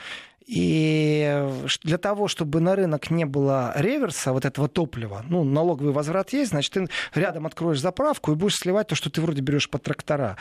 И 0.48 1.46
для 1.84 1.98
того, 1.98 2.30
чтобы 2.30 2.62
на 2.62 2.77
рынок 2.77 3.12
не 3.12 3.25
было 3.25 3.74
реверса 3.75 4.32
вот 4.32 4.46
этого 4.46 4.70
топлива, 4.70 5.25
ну, 5.27 5.44
налоговый 5.44 5.92
возврат 5.92 6.32
есть, 6.32 6.51
значит, 6.51 6.72
ты 6.72 6.88
рядом 7.13 7.46
откроешь 7.46 7.82
заправку 7.82 8.32
и 8.32 8.36
будешь 8.36 8.56
сливать 8.56 8.88
то, 8.88 8.96
что 8.96 9.10
ты 9.10 9.20
вроде 9.20 9.42
берешь 9.42 9.70
под 9.70 9.84
трактора, 9.84 10.38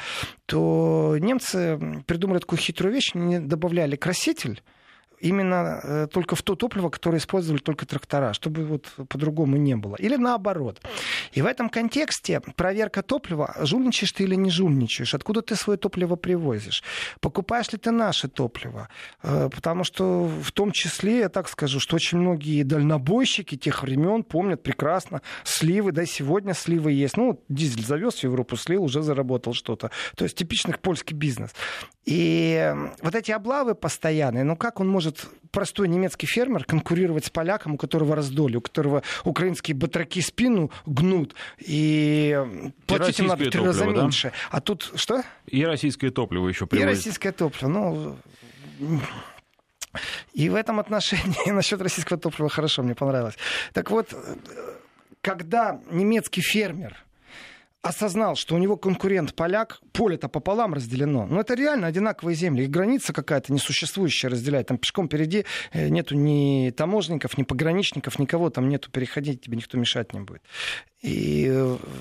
то 0.46 1.16
немцы 1.18 2.04
придумали 2.06 2.38
такую 2.38 2.60
хитрую 2.60 2.94
вещь, 2.94 3.16
они 3.16 3.40
добавляли 3.40 3.96
краситель, 3.96 4.62
именно 5.20 5.80
э, 5.82 6.06
только 6.11 6.37
в 6.37 6.42
то 6.42 6.54
топливо, 6.54 6.88
которое 6.90 7.18
использовали 7.18 7.61
только 7.61 7.87
трактора, 7.87 8.32
чтобы 8.32 8.64
вот 8.64 8.87
по-другому 9.08 9.56
не 9.56 9.76
было. 9.76 9.96
Или 9.96 10.16
наоборот. 10.16 10.80
И 11.32 11.42
в 11.42 11.46
этом 11.46 11.68
контексте 11.68 12.40
проверка 12.56 13.02
топлива, 13.02 13.54
жульничаешь 13.61 14.12
ты 14.12 14.25
или 14.25 14.35
не 14.35 14.50
жульничаешь, 14.50 15.14
откуда 15.14 15.42
ты 15.42 15.56
свое 15.56 15.78
топливо 15.78 16.16
привозишь, 16.16 16.82
покупаешь 17.20 17.73
ли 17.73 17.78
ты 17.78 17.90
наше 17.90 18.28
топливо. 18.28 18.88
Э, 19.23 19.49
потому 19.54 19.85
что 19.85 20.25
в 20.26 20.52
том 20.52 20.73
числе, 20.73 21.20
я 21.20 21.28
так 21.28 21.49
скажу, 21.49 21.80
что 21.80 21.96
очень 21.96 22.18
многие 22.18 22.62
дальнобойщики 22.62 23.56
тех 23.56 23.82
времен 23.82 24.23
помнят 24.23 24.62
прекрасно 24.62 25.23
сливы, 25.44 25.92
да, 25.92 26.06
сегодня 26.06 26.54
сливы 26.54 26.92
есть. 26.92 27.16
Ну, 27.16 27.42
дизель 27.49 27.85
завез 27.85 28.16
в 28.16 28.25
Европу, 28.25 28.56
слил, 28.56 28.85
уже 28.85 29.02
заработал 29.02 29.54
что-то. 29.54 29.90
То 30.16 30.25
есть 30.25 30.37
типичный 30.37 30.76
польский 30.78 31.16
бизнес. 31.16 31.50
И 32.04 32.73
вот 33.02 33.14
эти 33.14 33.32
облавы 33.32 33.75
постоянные, 33.75 34.44
ну 34.44 34.56
как 34.56 34.80
он 34.80 34.88
может, 34.88 35.05
простой 35.50 35.88
немецкий 35.88 36.26
фермер, 36.26 36.64
конкурировать 36.64 37.25
с 37.25 37.30
поляком, 37.30 37.75
у 37.75 37.76
которого 37.78 38.14
раздолье, 38.14 38.58
у 38.58 38.60
которого 38.60 39.02
украинские 39.25 39.75
батраки 39.75 40.20
спину 40.20 40.70
гнут, 40.84 41.34
и 41.58 42.38
платить 42.86 43.20
им 43.20 43.28
надо 43.28 43.44
в 43.44 43.50
три 43.50 43.60
раза 43.60 43.84
да? 43.84 43.90
меньше. 43.90 44.32
А 44.50 44.60
тут 44.60 44.92
что? 44.94 45.22
И 45.46 45.64
российское 45.64 46.10
топливо 46.10 46.48
еще 46.48 46.66
привозят. 46.66 46.90
И 46.90 46.94
российское 46.94 47.32
топливо, 47.32 47.68
ну... 47.70 48.16
И 50.34 50.50
в 50.50 50.54
этом 50.54 50.78
отношении 50.78 51.50
насчет 51.50 51.80
российского 51.80 52.18
топлива 52.18 52.50
хорошо, 52.50 52.82
мне 52.82 52.94
понравилось. 52.94 53.36
Так 53.72 53.90
вот, 53.90 54.14
когда 55.22 55.80
немецкий 55.90 56.42
фермер 56.42 57.05
осознал, 57.86 58.36
что 58.36 58.54
у 58.54 58.58
него 58.58 58.76
конкурент 58.76 59.34
поляк, 59.34 59.80
поле-то 59.92 60.28
пополам 60.28 60.74
разделено. 60.74 61.26
Но 61.26 61.40
это 61.40 61.54
реально 61.54 61.86
одинаковые 61.86 62.34
земли. 62.34 62.64
Их 62.64 62.70
граница 62.70 63.12
какая-то 63.12 63.52
несуществующая 63.52 64.30
разделяет. 64.30 64.68
Там 64.68 64.78
пешком 64.78 65.06
впереди 65.06 65.44
э, 65.72 65.88
нету 65.88 66.16
ни 66.16 66.70
таможенников, 66.76 67.38
ни 67.38 67.44
пограничников, 67.44 68.18
никого 68.18 68.50
там 68.50 68.68
нету. 68.68 68.90
Переходить 68.90 69.42
тебе 69.42 69.56
никто 69.56 69.78
мешать 69.78 70.12
не 70.12 70.20
будет. 70.20 70.42
И 71.02 71.48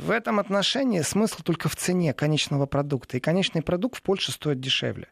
в 0.05 0.09
этом 0.09 0.39
отношении 0.39 1.01
смысл 1.01 1.43
только 1.43 1.69
в 1.69 1.75
цене 1.75 2.13
конечного 2.13 2.65
продукта. 2.65 3.17
И 3.17 3.19
конечный 3.19 3.61
продукт 3.61 3.97
в 3.97 4.01
Польше 4.01 4.31
стоит 4.31 4.59
дешевле. 4.59 5.07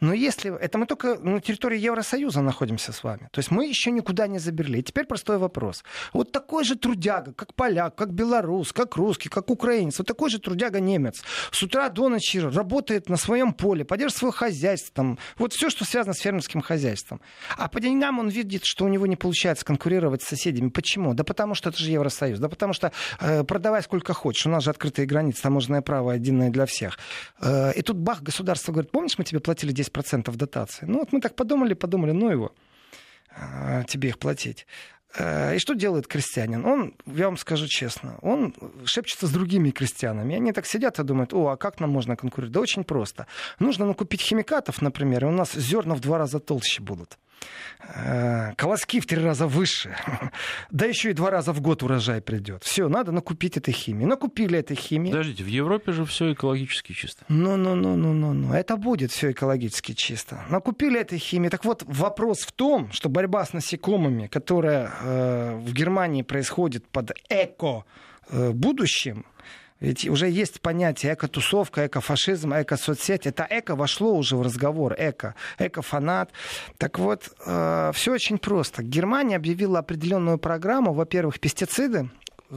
Но 0.00 0.14
если... 0.14 0.56
Это 0.58 0.78
мы 0.78 0.86
только 0.86 1.16
на 1.16 1.40
территории 1.40 1.78
Евросоюза 1.78 2.40
находимся 2.40 2.92
с 2.92 3.04
вами. 3.04 3.28
То 3.32 3.40
есть 3.40 3.50
мы 3.50 3.66
еще 3.66 3.90
никуда 3.90 4.28
не 4.28 4.38
заберли. 4.38 4.78
И 4.78 4.82
теперь 4.82 5.04
простой 5.04 5.38
вопрос. 5.38 5.84
Вот 6.12 6.32
такой 6.32 6.64
же 6.64 6.76
трудяга, 6.76 7.32
как 7.34 7.54
поляк, 7.54 7.96
как 7.96 8.12
белорус, 8.12 8.72
как 8.72 8.96
русский, 8.96 9.28
как 9.28 9.50
украинец, 9.50 9.98
вот 9.98 10.06
такой 10.14 10.30
же 10.30 10.38
трудяга 10.38 10.78
немец. 10.78 11.24
С 11.50 11.60
утра 11.64 11.88
до 11.88 12.08
ночи 12.08 12.38
работает 12.38 13.08
на 13.08 13.16
своем 13.16 13.52
поле, 13.52 13.84
поддерживает 13.84 14.18
свое 14.18 14.32
хозяйство. 14.32 14.94
Там, 14.94 15.18
вот 15.36 15.52
все, 15.52 15.70
что 15.70 15.84
связано 15.84 16.14
с 16.14 16.20
фермерским 16.20 16.60
хозяйством. 16.60 17.20
А 17.56 17.68
по 17.68 17.80
деньгам 17.80 18.20
он 18.20 18.28
видит, 18.28 18.64
что 18.64 18.84
у 18.84 18.88
него 18.88 19.08
не 19.08 19.16
получается 19.16 19.64
конкурировать 19.64 20.22
с 20.22 20.28
соседями. 20.28 20.68
Почему? 20.68 21.14
Да 21.14 21.24
потому 21.24 21.56
что 21.56 21.70
это 21.70 21.78
же 21.78 21.90
Евросоюз. 21.90 22.38
Да 22.38 22.48
потому 22.48 22.72
что 22.74 22.92
э, 23.20 23.42
продавай 23.42 23.82
сколько 23.82 24.14
хочешь, 24.14 24.46
у 24.46 24.50
нас 24.50 24.62
же 24.62 24.70
открытые 24.70 25.06
границы, 25.06 25.42
таможенное 25.42 25.82
право 25.82 26.12
одинное 26.12 26.50
для 26.50 26.66
всех. 26.66 26.96
Э, 27.40 27.72
и 27.74 27.82
тут 27.82 27.96
бах, 27.96 28.22
государство 28.22 28.70
говорит, 28.70 28.92
помнишь, 28.92 29.18
мы 29.18 29.24
тебе 29.24 29.40
платили 29.40 29.74
10% 29.74 30.36
дотации? 30.36 30.86
Ну 30.86 31.00
вот 31.00 31.12
мы 31.12 31.20
так 31.20 31.34
подумали, 31.34 31.74
подумали, 31.74 32.12
ну 32.12 32.30
его, 32.30 32.54
э, 33.36 33.82
тебе 33.88 34.10
их 34.10 34.20
платить. 34.20 34.66
И 35.18 35.58
что 35.58 35.74
делает 35.74 36.08
крестьянин? 36.08 36.64
Он, 36.66 36.94
я 37.06 37.26
вам 37.26 37.36
скажу 37.36 37.68
честно, 37.68 38.18
он 38.20 38.54
шепчется 38.84 39.26
с 39.26 39.30
другими 39.30 39.70
крестьянами. 39.70 40.34
Они 40.34 40.52
так 40.52 40.66
сидят 40.66 40.98
и 40.98 41.04
думают, 41.04 41.32
о, 41.32 41.48
а 41.48 41.56
как 41.56 41.78
нам 41.78 41.90
можно 41.90 42.16
конкурировать? 42.16 42.52
Да 42.52 42.60
очень 42.60 42.82
просто. 42.82 43.26
Нужно 43.60 43.86
накупить 43.86 44.22
химикатов, 44.22 44.82
например, 44.82 45.24
и 45.24 45.28
у 45.28 45.30
нас 45.30 45.52
зерна 45.52 45.94
в 45.94 46.00
два 46.00 46.18
раза 46.18 46.40
толще 46.40 46.82
будут. 46.82 47.18
Э, 47.86 48.54
колоски 48.56 49.00
в 49.00 49.06
три 49.06 49.22
раза 49.22 49.46
выше. 49.46 49.94
Да 50.70 50.86
еще 50.86 51.10
и 51.10 51.12
два 51.12 51.30
раза 51.30 51.52
в 51.52 51.60
год 51.60 51.82
урожай 51.82 52.20
придет. 52.20 52.62
Все, 52.64 52.88
надо 52.88 53.12
накупить 53.12 53.56
этой 53.56 53.72
химии. 53.72 54.04
Накупили 54.04 54.58
этой 54.58 54.76
химии. 54.76 55.10
Подождите, 55.10 55.44
в 55.44 55.46
Европе 55.46 55.92
же 55.92 56.04
все 56.04 56.32
экологически 56.32 56.92
чисто. 56.92 57.24
Ну, 57.28 57.56
ну, 57.56 57.74
ну, 57.74 57.96
ну, 57.96 58.12
ну, 58.12 58.32
ну. 58.32 58.52
Это 58.52 58.76
будет 58.76 59.12
все 59.12 59.30
экологически 59.30 59.92
чисто. 59.92 60.40
Накупили 60.48 61.00
этой 61.00 61.18
химии. 61.18 61.48
Так 61.48 61.64
вот, 61.64 61.82
вопрос 61.86 62.40
в 62.40 62.52
том, 62.52 62.90
что 62.92 63.08
борьба 63.08 63.44
с 63.44 63.52
насекомыми, 63.52 64.26
которая 64.26 64.90
э, 65.00 65.56
в 65.56 65.72
Германии 65.72 66.22
происходит 66.22 66.88
под 66.88 67.12
эко 67.28 67.84
э, 68.30 68.50
будущим, 68.50 69.24
ведь 69.84 70.08
уже 70.08 70.30
есть 70.30 70.62
понятие 70.62 71.12
эко-тусовка, 71.12 71.86
эко-фашизм, 71.86 72.54
эко-соцсеть. 72.54 73.26
Это 73.26 73.46
эко 73.50 73.76
вошло 73.76 74.14
уже 74.14 74.36
в 74.36 74.42
разговор. 74.42 74.94
Эко. 74.98 75.34
Эко-фанат. 75.58 76.30
Так 76.78 76.98
вот, 76.98 77.28
э, 77.44 77.90
все 77.94 78.12
очень 78.12 78.38
просто. 78.38 78.82
Германия 78.82 79.36
объявила 79.36 79.80
определенную 79.80 80.38
программу. 80.38 80.94
Во-первых, 80.94 81.38
пестициды 81.38 82.08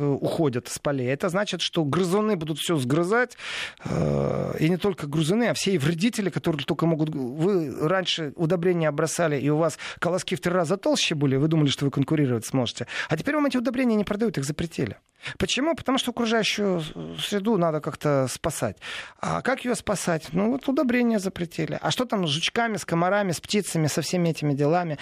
уходят 0.06 0.68
с 0.68 0.80
полей. 0.80 1.08
Это 1.08 1.30
значит, 1.30 1.62
что 1.62 1.84
грызуны 1.84 2.36
будут 2.36 2.60
все 2.60 2.78
сгрызать. 2.78 3.38
Э, 3.86 4.56
и 4.60 4.70
не 4.70 4.78
только 4.78 5.08
грызуны, 5.08 5.46
а 5.50 5.54
все 5.54 5.72
и 5.72 5.78
вредители, 5.78 6.30
которые 6.30 6.64
только 6.66 6.86
могут... 6.86 7.10
Вы 7.10 7.88
раньше 7.88 8.34
удобрения 8.36 8.92
бросали, 8.92 9.40
и 9.40 9.50
у 9.50 9.58
вас 9.58 9.78
колоски 10.00 10.36
в 10.36 10.42
три 10.42 10.52
раза 10.52 10.78
толще 10.78 11.16
были, 11.16 11.36
вы 11.36 11.48
думали, 11.48 11.70
что 11.70 11.86
вы 11.86 11.92
конкурировать 11.92 12.46
сможете. 12.46 12.88
А 13.10 13.18
теперь 13.18 13.36
вам 13.36 13.46
эти 13.46 13.58
удобрения 13.58 13.96
не 13.96 14.04
продают, 14.04 14.38
их 14.38 14.46
запретили. 14.46 14.98
Почему? 15.38 15.76
Потому 15.76 15.98
что 15.98 16.12
окружающую 16.12 16.82
среду 17.20 17.58
надо 17.58 17.82
как-то 17.82 18.28
спасать. 18.30 18.78
А 19.20 19.42
как 19.42 19.66
ее 19.66 19.76
спасать? 19.76 20.30
Ну 20.32 20.52
вот 20.52 20.68
удобрения 20.68 21.20
запретили. 21.20 21.78
А 21.82 21.92
что 21.92 22.06
там 22.06 22.28
с 22.28 22.30
жучками, 22.30 22.78
с 22.78 22.86
комарами, 22.86 23.32
с 23.32 23.42
птицами, 23.42 23.88
со 23.88 24.02
всеми 24.02 24.30
этими 24.30 24.54
делами? 24.54 24.98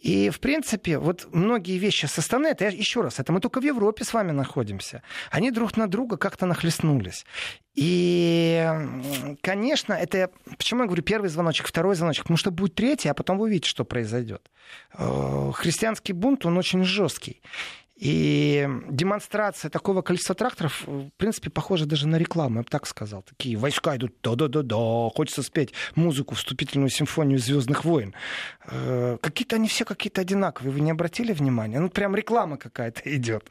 И, 0.00 0.30
в 0.30 0.40
принципе, 0.40 0.98
вот 0.98 1.28
многие 1.32 1.78
вещи 1.78 2.06
составны, 2.06 2.48
это 2.48 2.64
еще 2.68 3.02
раз, 3.02 3.20
это 3.20 3.32
мы 3.32 3.40
только 3.40 3.60
в 3.60 3.64
Европе 3.64 4.02
с 4.04 4.14
вами 4.14 4.32
находимся. 4.32 5.02
Они 5.30 5.50
друг 5.50 5.76
на 5.76 5.86
друга 5.86 6.16
как-то 6.16 6.46
нахлестнулись. 6.46 7.26
И, 7.74 8.66
конечно, 9.42 9.92
это... 9.92 10.30
Почему 10.56 10.80
я 10.80 10.86
говорю 10.86 11.02
первый 11.02 11.28
звоночек, 11.28 11.66
второй 11.66 11.96
звоночек? 11.96 12.24
Потому 12.24 12.38
что 12.38 12.50
будет 12.50 12.74
третий, 12.74 13.10
а 13.10 13.14
потом 13.14 13.38
вы 13.38 13.44
увидите, 13.44 13.68
что 13.68 13.84
произойдет. 13.84 14.50
Э, 14.96 15.52
христианский 15.54 16.14
бунт, 16.14 16.46
он 16.46 16.56
очень 16.56 16.82
жесткий. 16.84 17.42
И 18.00 18.66
демонстрация 18.88 19.70
такого 19.70 20.00
количества 20.00 20.34
тракторов, 20.34 20.84
в 20.86 21.10
принципе, 21.18 21.50
похожа 21.50 21.84
даже 21.84 22.08
на 22.08 22.16
рекламу, 22.16 22.56
я 22.56 22.62
бы 22.62 22.68
так 22.68 22.86
сказал. 22.86 23.22
Такие 23.22 23.58
войска 23.58 23.94
идут, 23.96 24.14
да-да-да-да, 24.22 25.10
хочется 25.14 25.42
спеть 25.42 25.74
музыку, 25.96 26.34
вступительную 26.34 26.88
симфонию 26.88 27.38
Звездных 27.38 27.84
войн. 27.84 28.14
Э, 28.64 29.18
какие-то 29.20 29.56
они 29.56 29.68
все 29.68 29.84
какие-то 29.84 30.22
одинаковые, 30.22 30.72
вы 30.72 30.80
не 30.80 30.90
обратили 30.90 31.34
внимания? 31.34 31.78
Ну, 31.78 31.90
прям 31.90 32.16
реклама 32.16 32.56
какая-то 32.56 33.02
идет. 33.04 33.50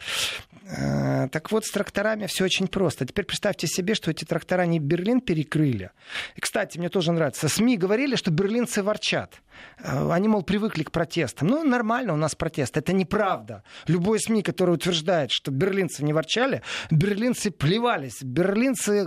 Э, 0.65 1.27
так 1.31 1.51
вот, 1.51 1.65
с 1.65 1.71
тракторами 1.71 2.25
все 2.25 2.43
очень 2.43 2.67
просто. 2.67 3.05
Теперь 3.05 3.25
представьте 3.25 3.67
себе, 3.67 3.93
что 3.93 4.09
эти 4.09 4.25
трактора 4.25 4.63
не 4.63 4.79
Берлин 4.79 5.21
перекрыли. 5.21 5.91
И, 6.35 6.41
кстати, 6.41 6.79
мне 6.79 6.89
тоже 6.89 7.11
нравится. 7.11 7.49
СМИ 7.49 7.77
говорили, 7.77 8.15
что 8.15 8.31
берлинцы 8.31 8.81
ворчат. 8.81 9.41
Э, 9.83 10.11
они, 10.11 10.27
мол, 10.27 10.43
привыкли 10.43 10.83
к 10.83 10.91
протестам. 10.91 11.47
Ну, 11.47 11.63
нормально 11.63 12.13
у 12.13 12.17
нас 12.17 12.35
протест. 12.35 12.77
Это 12.77 12.93
неправда. 12.93 13.63
Любой 13.87 14.19
СМИ, 14.19 14.41
который 14.43 14.75
утверждает, 14.75 15.31
что 15.31 15.51
берлинцы 15.51 16.03
не 16.03 16.13
ворчали, 16.13 16.61
берлинцы 16.91 17.51
плевались, 17.51 18.21
берлинцы 18.21 19.05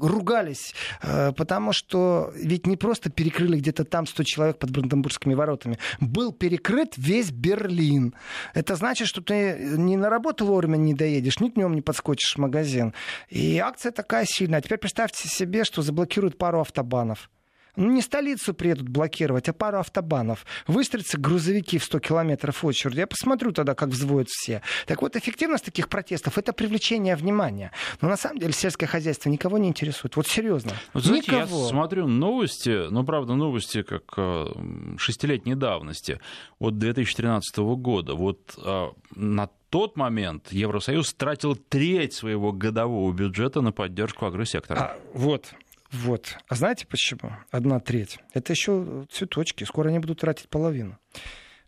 ругались, 0.00 0.74
э, 1.02 1.32
потому 1.32 1.72
что 1.72 2.32
ведь 2.34 2.66
не 2.66 2.76
просто 2.76 3.10
перекрыли 3.10 3.58
где-то 3.58 3.84
там 3.84 4.06
100 4.06 4.22
человек 4.24 4.58
под 4.58 4.70
Бранденбургскими 4.70 5.34
воротами. 5.34 5.78
Был 6.00 6.32
перекрыт 6.32 6.94
весь 6.96 7.30
Берлин. 7.30 8.14
Это 8.54 8.76
значит, 8.76 9.08
что 9.08 9.22
ты 9.22 9.58
не 9.76 9.96
на 9.96 10.10
работу 10.10 10.46
вовремя 10.46 10.76
не 10.76 10.94
доедешь, 10.94 11.40
ни 11.40 11.48
днем 11.48 11.74
не 11.74 11.82
подскочишь 11.82 12.34
в 12.34 12.38
магазин. 12.38 12.94
И 13.28 13.58
акция 13.58 13.92
такая 13.92 14.24
сильная. 14.26 14.58
А 14.58 14.62
теперь 14.62 14.78
представьте 14.78 15.28
себе, 15.28 15.64
что 15.64 15.82
заблокируют 15.82 16.38
пару 16.38 16.60
автобанов 16.60 17.30
не 17.78 18.02
столицу 18.02 18.54
приедут 18.54 18.88
блокировать, 18.88 19.48
а 19.48 19.52
пару 19.52 19.78
автобанов. 19.78 20.44
Выстроятся 20.66 21.18
грузовики 21.18 21.78
в 21.78 21.84
100 21.84 22.00
километров 22.00 22.64
очереди. 22.64 22.98
Я 22.98 23.06
посмотрю 23.06 23.52
тогда, 23.52 23.74
как 23.74 23.90
взводят 23.90 24.28
все. 24.28 24.62
Так 24.86 25.02
вот, 25.02 25.16
эффективность 25.16 25.64
таких 25.64 25.88
протестов— 25.88 26.38
это 26.38 26.52
привлечение 26.52 27.16
внимания. 27.16 27.72
Но 28.00 28.08
на 28.08 28.16
самом 28.16 28.40
деле 28.40 28.52
сельское 28.52 28.86
хозяйство 28.86 29.30
никого 29.30 29.58
не 29.58 29.68
интересует. 29.68 30.16
Вот 30.16 30.26
серьезно. 30.26 30.72
Вот, 30.92 31.04
знаете, 31.04 31.32
никого. 31.32 31.62
я 31.62 31.68
смотрю 31.68 32.08
новости, 32.08 32.90
ну, 32.90 33.04
правда, 33.04 33.34
новости 33.34 33.82
как 33.82 34.02
э, 34.16 34.46
шестилетней 34.98 35.54
давности, 35.54 36.20
от 36.58 36.78
2013 36.78 37.58
года. 37.58 38.14
Вот 38.14 38.58
а, 38.64 38.92
на 39.14 39.48
тот 39.70 39.96
момент 39.96 40.50
Евросоюз 40.50 41.12
тратил 41.14 41.54
треть 41.54 42.14
своего 42.14 42.52
годового 42.52 43.12
бюджета 43.12 43.60
на 43.60 43.72
поддержку 43.72 44.26
агросектора. 44.26 44.78
А, 44.78 44.98
вот, 45.12 45.52
вот. 45.90 46.36
А 46.48 46.54
знаете 46.54 46.86
почему? 46.86 47.32
Одна 47.50 47.80
треть. 47.80 48.18
Это 48.34 48.52
еще 48.52 49.06
цветочки. 49.10 49.64
Скоро 49.64 49.88
они 49.88 49.98
будут 49.98 50.20
тратить 50.20 50.48
половину. 50.48 50.98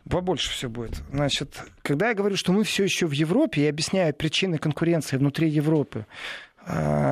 Побольше 0.08 0.50
все 0.50 0.68
будет. 0.68 1.02
Значит, 1.12 1.62
когда 1.82 2.08
я 2.08 2.14
говорю, 2.14 2.36
что 2.36 2.52
мы 2.52 2.64
все 2.64 2.84
еще 2.84 3.06
в 3.06 3.12
Европе, 3.12 3.64
я 3.64 3.70
объясняю 3.70 4.14
причины 4.14 4.58
конкуренции 4.58 5.16
внутри 5.16 5.48
Европы, 5.48 6.06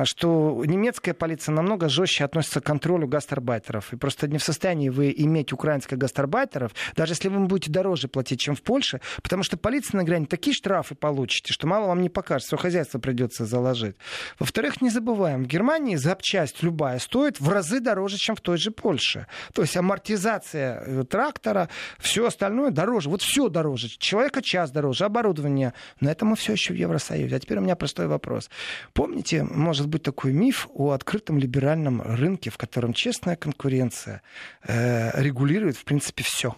что 0.05 0.63
немецкая 0.65 1.13
полиция 1.13 1.53
намного 1.53 1.89
жестче 1.89 2.23
относится 2.23 2.61
к 2.61 2.65
контролю 2.65 3.07
гастарбайтеров. 3.07 3.93
И 3.93 3.97
просто 3.97 4.27
не 4.27 4.37
в 4.37 4.43
состоянии 4.43 4.89
вы 4.89 5.13
иметь 5.17 5.53
украинских 5.53 5.97
гастарбайтеров, 5.97 6.71
даже 6.95 7.13
если 7.13 7.29
вы 7.29 7.45
будете 7.45 7.71
дороже 7.71 8.07
платить, 8.07 8.39
чем 8.39 8.55
в 8.55 8.61
Польше, 8.61 9.01
потому 9.21 9.43
что 9.43 9.57
полиция 9.57 9.97
на 9.97 10.03
грани 10.03 10.25
такие 10.25 10.53
штрафы 10.53 10.95
получите, 10.95 11.53
что 11.53 11.67
мало 11.67 11.87
вам 11.87 12.01
не 12.01 12.09
покажет, 12.09 12.47
что 12.47 12.57
хозяйство 12.57 12.99
придется 12.99 13.45
заложить. 13.45 13.95
Во-вторых, 14.37 14.81
не 14.81 14.89
забываем, 14.89 15.43
в 15.43 15.47
Германии 15.47 15.95
запчасть 15.95 16.63
любая 16.63 16.99
стоит 16.99 17.39
в 17.39 17.49
разы 17.49 17.79
дороже, 17.79 18.17
чем 18.17 18.35
в 18.35 18.41
той 18.41 18.57
же 18.57 18.71
Польше. 18.71 19.27
То 19.53 19.61
есть 19.61 19.75
амортизация 19.75 20.83
э, 20.85 21.03
трактора, 21.03 21.69
все 21.97 22.25
остальное 22.25 22.71
дороже. 22.71 23.09
Вот 23.09 23.21
все 23.21 23.49
дороже. 23.49 23.89
Человека 23.89 24.41
час 24.41 24.71
дороже, 24.71 25.05
оборудование. 25.05 25.73
Но 25.99 26.09
это 26.09 26.25
мы 26.25 26.35
все 26.35 26.53
еще 26.53 26.73
в 26.73 26.77
Евросоюзе. 26.77 27.35
А 27.35 27.39
теперь 27.39 27.57
у 27.57 27.61
меня 27.61 27.75
простой 27.75 28.07
вопрос. 28.07 28.49
Помните, 28.93 29.45
может 29.49 29.87
быть 29.87 30.03
такой 30.03 30.31
миф 30.33 30.67
о 30.73 30.91
открытом 30.91 31.37
либеральном 31.37 32.01
рынке, 32.01 32.49
в 32.49 32.57
котором 32.57 32.93
честная 32.93 33.35
конкуренция 33.35 34.21
э, 34.63 35.21
регулирует, 35.21 35.75
в 35.77 35.83
принципе, 35.83 36.23
все 36.23 36.55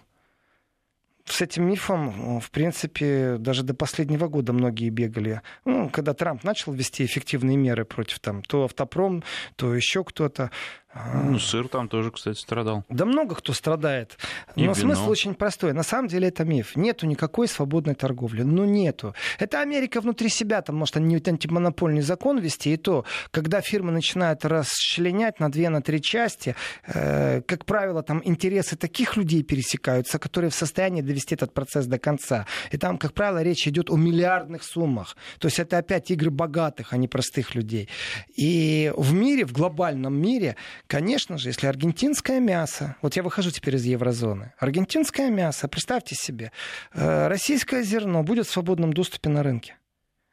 с 1.26 1.42
этим 1.42 1.68
мифом, 1.68 2.40
в 2.40 2.52
принципе, 2.52 3.38
даже 3.38 3.64
до 3.64 3.74
последнего 3.74 4.28
года 4.28 4.54
многие 4.54 4.90
бегали. 4.90 5.42
Ну, 5.66 5.90
когда 5.90 6.14
Трамп 6.14 6.44
начал 6.44 6.74
ввести 6.74 7.06
эффективные 7.06 7.58
меры 7.58 7.86
против 7.86 8.20
там, 8.20 8.42
то 8.44 8.66
автопром, 8.66 9.24
то 9.56 9.74
еще 9.74 10.04
кто-то. 10.04 10.52
Ну, 10.94 11.40
сыр 11.40 11.70
там 11.70 11.88
тоже, 11.88 12.12
кстати, 12.12 12.38
страдал. 12.38 12.84
Да 12.90 13.06
много 13.06 13.36
кто 13.36 13.54
страдает. 13.54 14.18
И 14.56 14.62
Но 14.66 14.74
вино. 14.74 14.76
смысл 14.76 15.10
очень 15.10 15.36
простой. 15.36 15.72
На 15.72 15.84
самом 15.84 16.10
деле 16.10 16.28
это 16.28 16.44
миф. 16.44 16.76
Нету 16.76 17.08
никакой 17.08 17.48
свободной 17.48 17.96
торговли. 17.96 18.44
Ну, 18.44 18.66
нету. 18.66 19.16
Это 19.40 19.62
Америка 19.62 20.02
внутри 20.02 20.28
себя. 20.28 20.62
Там 20.62 20.76
может 20.76 20.98
они 20.98 21.16
антимонопольный 21.16 22.02
закон 22.02 22.40
вести. 22.40 22.74
И 22.74 22.78
то, 22.78 23.06
когда 23.32 23.62
фирмы 23.62 23.92
начинают 23.94 24.44
расчленять 24.44 25.40
на 25.40 25.50
две, 25.50 25.70
на 25.70 25.82
три 25.82 26.02
части, 26.02 26.56
э, 26.86 27.42
как 27.42 27.66
правило, 27.66 28.04
там 28.04 28.22
интересы 28.26 28.76
таких 28.76 29.16
людей 29.16 29.44
пересекаются, 29.44 30.20
которые 30.20 30.50
в 30.52 30.56
состоянии 30.56 31.02
довести 31.02 31.36
этот 31.36 31.54
процесс 31.54 31.86
до 31.86 32.00
конца. 32.00 32.46
И 32.72 32.78
там, 32.78 32.98
как 32.98 33.14
правило, 33.14 33.42
речь 33.42 33.66
идет 33.66 33.90
о 33.90 33.96
миллиардных 33.96 34.64
суммах. 34.64 35.16
То 35.40 35.48
есть 35.48 35.60
это 35.60 35.78
опять 35.78 36.12
игры 36.12 36.32
богатых, 36.32 36.92
а 36.92 36.98
не 36.98 37.08
простых 37.08 37.56
людей. 37.56 37.88
И 38.36 38.92
в 38.98 39.14
мире, 39.14 39.46
в 39.46 39.54
глобальном 39.54 40.20
мире, 40.20 40.58
Конечно 40.92 41.38
же, 41.38 41.48
если 41.48 41.68
аргентинское 41.68 42.42
мясо, 42.42 42.98
вот 43.02 43.16
я 43.16 43.24
выхожу 43.24 43.50
теперь 43.50 43.78
из 43.78 43.86
еврозоны, 43.86 44.52
аргентинское 44.60 45.30
мясо, 45.30 45.70
представьте 45.70 46.16
себе, 46.16 46.52
э, 46.94 47.28
российское 47.30 47.82
зерно 47.82 48.24
будет 48.24 48.46
в 48.46 48.52
свободном 48.52 48.92
доступе 48.92 49.30
на 49.30 49.42
рынке. 49.42 49.78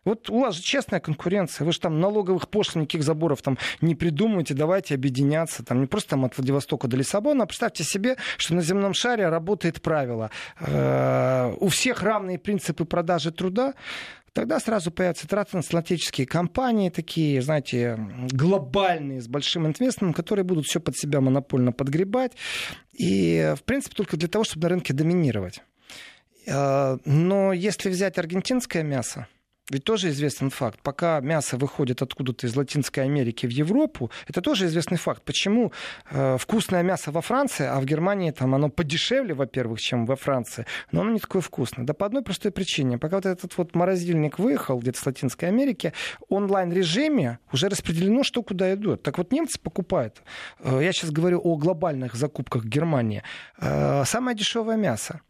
Вот 0.05 0.31
у 0.31 0.41
вас 0.41 0.57
же 0.57 0.62
честная 0.62 1.00
конкуренция. 1.00 1.65
Вы 1.65 1.73
же 1.73 1.81
там 1.81 2.00
налоговых 2.00 2.49
пошлин, 2.49 2.83
никаких 2.83 3.03
заборов 3.03 3.43
там 3.43 3.59
не 3.83 3.95
придумываете. 3.95 4.55
Давайте 4.55 4.95
объединяться. 4.95 5.62
Там 5.62 5.81
не 5.81 5.87
просто 5.87 6.11
там 6.11 6.25
от 6.25 6.37
Владивостока 6.38 6.88
до 6.88 6.97
Лиссабона. 6.97 7.45
А 7.45 7.47
представьте 7.47 7.85
себе, 7.85 8.17
что 8.38 8.55
на 8.55 8.62
земном 8.62 8.95
шаре 8.95 9.29
работает 9.29 9.83
правило. 9.83 10.31
Э, 10.61 11.53
у 11.61 11.69
всех 11.69 12.03
равные 12.03 12.38
принципы 12.38 12.87
продажи 12.87 13.33
труда 13.33 13.75
тогда 14.33 14.61
сразу 14.61 14.91
появятся 14.91 15.29
трансатлантические 15.29 16.27
компании, 16.27 16.91
такие, 16.91 17.43
знаете, 17.43 17.99
глобальные, 18.31 19.21
с 19.21 19.29
большим 19.29 19.67
инвестментом, 19.67 20.14
которые 20.14 20.45
будут 20.45 20.67
все 20.67 20.81
под 20.81 20.97
себя 20.97 21.21
монопольно 21.21 21.73
подгребать. 21.73 22.33
И, 22.93 23.55
в 23.57 23.62
принципе, 23.62 23.95
только 23.95 24.17
для 24.17 24.29
того, 24.29 24.45
чтобы 24.45 24.64
на 24.64 24.69
рынке 24.71 24.93
доминировать. 24.93 25.62
А, 26.49 26.99
но 27.05 27.53
если 27.53 27.91
взять 27.91 28.19
аргентинское 28.19 28.83
мясо, 28.83 29.27
ведь 29.70 29.85
тоже 29.85 30.09
известный 30.09 30.50
факт. 30.50 30.81
Пока 30.83 31.20
мясо 31.20 31.57
выходит 31.57 32.02
откуда-то 32.02 32.46
из 32.46 32.57
Латинской 32.57 33.04
Америки 33.04 33.46
в 33.46 33.50
Европу, 33.50 34.11
это 34.26 34.40
тоже 34.40 34.66
известный 34.66 34.98
факт. 34.98 35.22
Почему 35.22 35.72
э, 36.11 36.37
вкусное 36.38 36.83
мясо 36.83 37.11
во 37.11 37.20
Франции, 37.20 37.66
а 37.66 37.81
в 37.81 37.85
Германии 37.85 38.31
там 38.31 38.54
оно 38.54 38.70
подешевле, 38.70 39.35
во-первых, 39.35 39.81
чем 39.81 40.07
во 40.07 40.16
Франции, 40.16 40.66
но 40.92 41.02
оно 41.02 41.11
не 41.11 41.18
такое 41.18 41.42
вкусное. 41.42 41.85
Да 41.85 41.94
по 41.94 42.07
одной 42.07 42.22
простой 42.22 42.50
причине. 42.50 42.98
Пока 42.98 43.16
вот 43.16 43.26
этот 43.26 43.57
вот 43.59 43.74
морозильник 43.74 44.38
выехал 44.38 44.78
где-то 44.78 44.98
с 44.98 45.07
Латинской 45.07 45.48
Америки, 45.48 45.92
онлайн-режиме 46.28 47.38
уже 47.52 47.68
распределено, 47.68 48.22
что 48.22 48.42
куда 48.42 48.74
идет. 48.74 49.02
Так 49.02 49.18
вот 49.18 49.33
немцы 49.33 49.61
покупают. 49.61 50.22
Э, 50.61 50.81
я 50.83 50.92
сейчас 50.92 51.11
говорю 51.11 51.40
о 51.42 51.57
глобальных 51.57 52.14
закупках 52.14 52.64
Германии. 52.64 53.22
Э, 53.59 54.04
самое 54.07 54.37
дешевое 54.37 54.76
мясо. 54.76 55.20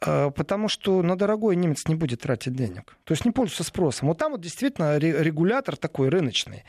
А, 0.00 0.30
потому 0.30 0.68
что 0.68 1.02
на 1.02 1.16
дорогой 1.16 1.56
немец 1.56 1.86
не 1.88 1.94
будет 1.94 2.20
тратить 2.20 2.54
денег. 2.54 2.96
То 3.04 3.12
есть 3.12 3.24
не 3.24 3.32
пользуется 3.32 3.64
спросом. 3.64 4.08
Вот 4.08 4.18
там 4.18 4.32
вот 4.32 4.40
действительно 4.40 4.96
регулятор 4.98 5.76
такой 5.76 6.08
рыночный. 6.08 6.64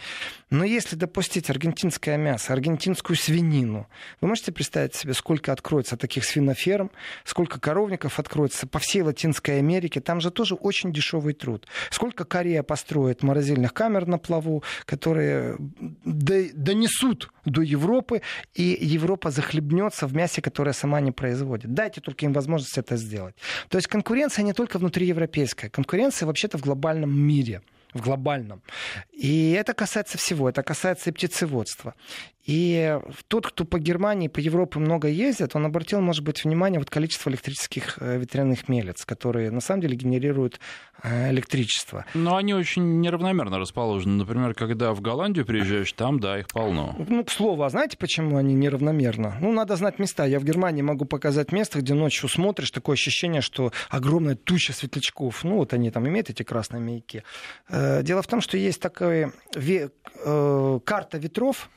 Но 0.50 0.64
если 0.64 0.96
допустить 0.96 1.50
аргентинское 1.50 2.18
мясо, 2.18 2.54
аргентинскую 2.54 3.16
свинину, 3.16 3.88
вы 4.22 4.28
можете 4.28 4.52
представить 4.52 4.96
себе, 4.96 5.14
сколько 5.14 5.52
откроется 5.52 5.96
таких 5.96 6.26
свиноферм, 6.26 6.90
сколько 7.24 7.60
коровников 7.60 8.20
откроется 8.20 8.66
по 8.66 8.80
всей 8.80 9.04
Латинской 9.04 9.60
Америке. 9.60 10.02
Там 10.02 10.22
же 10.22 10.32
тоже 10.32 10.56
очень 10.56 10.92
дешевый 10.92 11.34
труд. 11.34 11.68
Сколько 11.92 12.26
Корея 12.26 12.64
построит 12.64 13.22
морозильных 13.22 13.74
камер 13.74 14.08
на 14.08 14.18
плаву, 14.18 14.64
которые 14.86 15.58
донесут 16.04 17.32
до 17.46 17.62
Европы, 17.62 18.22
и 18.56 18.78
Европа 18.82 19.30
захлебнется 19.30 20.08
в 20.08 20.16
мясе, 20.16 20.42
которое 20.42 20.74
сама 20.74 21.00
не 21.00 21.12
производит. 21.12 21.74
Дайте 21.74 22.02
только 22.02 22.26
им 22.26 22.34
возможность 22.34 22.78
это 22.78 22.96
сделать. 22.98 23.19
То 23.70 23.78
есть 23.78 23.88
конкуренция 23.88 24.44
не 24.44 24.54
только 24.54 24.80
внутриевропейская, 24.80 25.70
конкуренция 25.70 26.26
вообще-то 26.26 26.58
в 26.58 26.62
глобальном 26.62 27.12
мире 27.12 27.62
в 27.94 28.02
глобальном. 28.02 28.62
И 29.12 29.52
это 29.52 29.74
касается 29.74 30.18
всего. 30.18 30.50
Это 30.50 30.64
касается 30.64 31.10
и 31.10 31.14
птицеводства. 31.14 31.96
И 32.46 32.98
тот, 33.28 33.48
кто 33.48 33.66
по 33.66 33.80
Германии, 33.80 34.28
по 34.28 34.40
Европе 34.40 34.80
много 34.80 35.08
ездит, 35.08 35.56
он 35.56 35.66
обратил, 35.66 36.02
может 36.02 36.24
быть, 36.24 36.44
внимание 36.44 36.80
вот 36.80 36.90
количество 36.90 37.30
электрических 37.30 37.98
э, 38.00 38.18
ветряных 38.18 38.70
мельниц, 38.70 39.06
которые 39.06 39.52
на 39.52 39.60
самом 39.60 39.82
деле 39.82 39.96
генерируют 39.96 40.60
э, 41.04 41.32
электричество. 41.32 42.06
Но 42.14 42.38
они 42.38 42.54
очень 42.54 43.02
неравномерно 43.02 43.60
расположены. 43.60 44.16
Например, 44.16 44.54
когда 44.54 44.94
в 44.94 45.02
Голландию 45.02 45.46
приезжаешь, 45.46 45.92
там, 45.94 46.20
да, 46.20 46.40
их 46.40 46.48
полно. 46.48 46.96
Ну, 46.98 47.24
к 47.24 47.30
слову, 47.30 47.62
а 47.64 47.70
знаете, 47.70 47.98
почему 47.98 48.38
они 48.38 48.54
неравномерно? 48.54 49.38
Ну, 49.42 49.52
надо 49.52 49.76
знать 49.76 50.00
места. 50.00 50.26
Я 50.26 50.40
в 50.40 50.44
Германии 50.44 50.82
могу 50.82 51.06
показать 51.06 51.52
место, 51.52 51.80
где 51.80 51.94
ночью 51.94 52.30
смотришь, 52.30 52.72
такое 52.72 52.96
ощущение, 52.96 53.42
что 53.42 53.72
огромная 53.90 54.36
туча 54.36 54.74
светлячков. 54.74 55.44
Ну, 55.44 55.58
вот 55.58 55.74
они 55.74 55.92
там 55.92 56.08
имеют 56.08 56.30
эти 56.30 56.44
красные 56.44 56.82
маяки. 56.82 57.24
Э, 57.68 58.02
дело 58.02 58.22
в 58.22 58.28
том, 58.28 58.42
что 58.42 58.58
есть 58.58 58.82
такая 58.82 59.32
карта 60.86 61.18
ветров, 61.18 61.70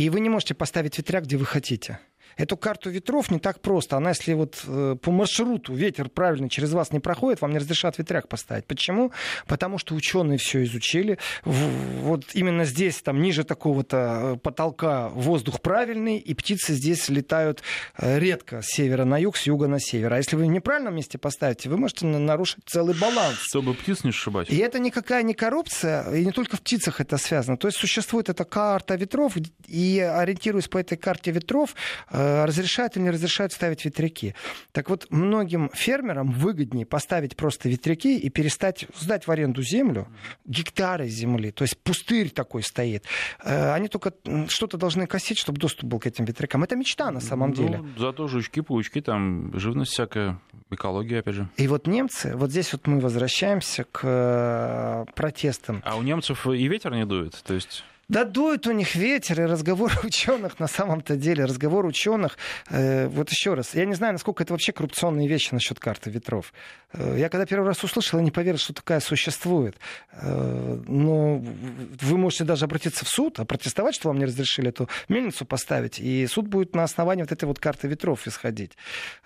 и 0.00 0.08
вы 0.08 0.20
не 0.20 0.30
можете 0.30 0.54
поставить 0.54 0.96
ветряк, 0.96 1.24
где 1.24 1.36
вы 1.36 1.44
хотите. 1.44 1.98
Эту 2.40 2.56
карту 2.56 2.88
ветров 2.88 3.30
не 3.30 3.38
так 3.38 3.60
просто. 3.60 3.98
Она, 3.98 4.10
если 4.10 4.32
вот 4.32 4.62
э, 4.66 4.96
по 5.00 5.10
маршруту 5.10 5.74
ветер 5.74 6.08
правильно 6.08 6.48
через 6.48 6.72
вас 6.72 6.90
не 6.90 6.98
проходит, 6.98 7.42
вам 7.42 7.52
не 7.52 7.58
разрешат 7.58 7.98
ветряк 7.98 8.28
поставить. 8.28 8.64
Почему? 8.64 9.12
Потому 9.46 9.76
что 9.76 9.94
ученые 9.94 10.38
все 10.38 10.64
изучили. 10.64 11.18
Вот 11.44 12.24
именно 12.32 12.64
здесь, 12.64 13.02
там, 13.02 13.20
ниже 13.20 13.44
такого-то 13.44 14.36
э, 14.36 14.36
потолка 14.38 15.10
воздух 15.10 15.60
правильный, 15.60 16.16
и 16.16 16.32
птицы 16.32 16.72
здесь 16.72 17.10
летают 17.10 17.62
э, 17.98 18.18
редко 18.18 18.62
с 18.62 18.68
севера 18.68 19.04
на 19.04 19.18
юг, 19.18 19.36
с 19.36 19.42
юга 19.42 19.66
на 19.66 19.78
север. 19.78 20.14
А 20.14 20.16
если 20.16 20.36
вы 20.36 20.44
в 20.44 20.46
неправильном 20.46 20.96
месте 20.96 21.18
поставите, 21.18 21.68
вы 21.68 21.76
можете 21.76 22.06
нарушить 22.06 22.64
целый 22.64 22.94
баланс. 22.94 23.36
Чтобы 23.40 23.74
птиц 23.74 24.02
не 24.02 24.12
сшибать. 24.12 24.48
И 24.48 24.56
это 24.56 24.78
никакая 24.78 25.22
не 25.24 25.34
коррупция, 25.34 26.10
и 26.14 26.24
не 26.24 26.32
только 26.32 26.56
в 26.56 26.62
птицах 26.62 27.02
это 27.02 27.18
связано. 27.18 27.58
То 27.58 27.68
есть 27.68 27.76
существует 27.76 28.30
эта 28.30 28.46
карта 28.46 28.94
ветров, 28.94 29.34
и 29.66 30.00
ориентируясь 30.00 30.68
по 30.68 30.78
этой 30.78 30.96
карте 30.96 31.32
ветров, 31.32 31.74
э, 32.10 32.29
разрешают 32.46 32.96
или 32.96 33.04
не 33.04 33.10
разрешают 33.10 33.52
ставить 33.52 33.84
ветряки. 33.84 34.34
Так 34.72 34.90
вот, 34.90 35.06
многим 35.10 35.70
фермерам 35.74 36.30
выгоднее 36.30 36.86
поставить 36.86 37.36
просто 37.36 37.68
ветряки 37.68 38.18
и 38.18 38.28
перестать 38.30 38.86
сдать 38.98 39.26
в 39.26 39.30
аренду 39.30 39.62
землю, 39.62 40.08
гектары 40.44 41.08
земли, 41.08 41.50
то 41.50 41.62
есть 41.62 41.78
пустырь 41.78 42.30
такой 42.30 42.62
стоит. 42.62 43.04
Э, 43.44 43.72
они 43.72 43.88
только 43.88 44.12
что-то 44.48 44.76
должны 44.76 45.06
косить, 45.06 45.38
чтобы 45.38 45.58
доступ 45.58 45.88
был 45.90 45.98
к 45.98 46.06
этим 46.06 46.24
ветрякам. 46.24 46.62
Это 46.64 46.76
мечта 46.76 47.10
на 47.10 47.20
самом 47.20 47.50
Ну, 47.50 47.56
деле. 47.56 47.84
Зато 47.96 48.26
жучки-паучки, 48.28 49.00
там 49.00 49.58
живность 49.58 49.92
всякая, 49.92 50.38
экология, 50.70 51.20
опять 51.20 51.34
же. 51.34 51.48
И 51.56 51.66
вот 51.68 51.86
немцы, 51.86 52.36
вот 52.36 52.50
здесь 52.50 52.72
вот 52.72 52.86
мы 52.86 53.00
возвращаемся 53.00 53.84
к 53.84 54.00
э, 54.02 55.04
протестам. 55.14 55.82
А 55.84 55.96
у 55.96 56.02
немцев 56.02 56.46
и 56.46 56.68
ветер 56.68 56.94
не 56.94 57.04
дует, 57.06 57.40
то 57.44 57.54
есть... 57.54 57.84
Да 58.10 58.24
дует 58.24 58.66
у 58.66 58.72
них 58.72 58.96
ветер, 58.96 59.40
и 59.40 59.44
разговор 59.44 59.92
ученых 60.02 60.58
на 60.58 60.66
самом-то 60.66 61.14
деле, 61.14 61.44
разговор 61.44 61.86
ученых, 61.86 62.38
э, 62.68 63.06
вот 63.06 63.30
еще 63.30 63.54
раз, 63.54 63.76
я 63.76 63.84
не 63.84 63.94
знаю, 63.94 64.14
насколько 64.14 64.42
это 64.42 64.52
вообще 64.52 64.72
коррупционные 64.72 65.28
вещи 65.28 65.54
насчет 65.54 65.78
карты 65.78 66.10
ветров. 66.10 66.52
Э, 66.92 67.14
я 67.16 67.28
когда 67.28 67.46
первый 67.46 67.66
раз 67.66 67.84
услышал, 67.84 68.18
я 68.18 68.24
не 68.24 68.32
поверил, 68.32 68.58
что 68.58 68.72
такая 68.72 68.98
существует. 68.98 69.76
Э, 70.10 70.82
но 70.88 71.36
вы 71.38 72.18
можете 72.18 72.42
даже 72.42 72.64
обратиться 72.64 73.04
в 73.04 73.08
суд, 73.08 73.38
а 73.38 73.44
протестовать, 73.44 73.94
что 73.94 74.08
вам 74.08 74.18
не 74.18 74.24
разрешили 74.24 74.70
эту 74.70 74.88
мельницу 75.08 75.44
поставить, 75.44 76.00
и 76.00 76.26
суд 76.26 76.48
будет 76.48 76.74
на 76.74 76.82
основании 76.82 77.22
вот 77.22 77.30
этой 77.30 77.44
вот 77.44 77.60
карты 77.60 77.86
ветров 77.86 78.26
исходить. 78.26 78.72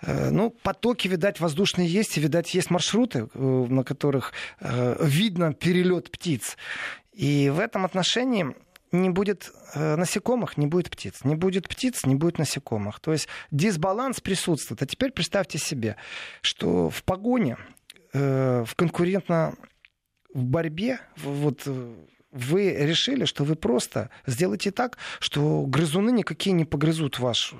Э, 0.03 0.29
ну, 0.29 0.51
потоки, 0.51 1.07
видать, 1.07 1.39
воздушные 1.39 1.87
есть, 1.87 2.17
и, 2.17 2.21
видать, 2.21 2.53
есть 2.53 2.69
маршруты, 2.69 3.29
э, 3.33 3.39
на 3.39 3.83
которых 3.83 4.33
э, 4.59 4.97
видно 5.03 5.55
перелет 5.55 6.11
птиц. 6.11 6.55
И 7.13 7.49
в 7.49 7.59
этом 7.59 7.85
отношении 7.85 8.53
не 8.91 9.09
будет 9.09 9.51
э, 9.73 9.95
насекомых, 9.95 10.57
не 10.57 10.67
будет 10.67 10.89
птиц. 10.89 11.23
Не 11.23 11.35
будет 11.35 11.67
птиц, 11.67 12.05
не 12.05 12.15
будет 12.15 12.37
насекомых. 12.37 12.99
То 12.99 13.11
есть 13.11 13.27
дисбаланс 13.51 14.21
присутствует. 14.21 14.81
А 14.81 14.85
теперь 14.85 15.11
представьте 15.11 15.57
себе, 15.57 15.95
что 16.41 16.89
в 16.89 17.03
погоне, 17.03 17.57
э, 18.13 18.63
в 18.65 18.75
конкурентно 18.75 19.55
в 20.33 20.43
борьбе, 20.43 20.99
вот 21.17 21.63
э, 21.65 21.95
вы 22.31 22.73
решили, 22.73 23.25
что 23.25 23.43
вы 23.43 23.55
просто 23.55 24.09
сделаете 24.25 24.71
так, 24.71 24.97
что 25.19 25.65
грызуны 25.65 26.11
никакие 26.11 26.53
не 26.53 26.65
погрызут 26.65 27.19
ваш 27.19 27.53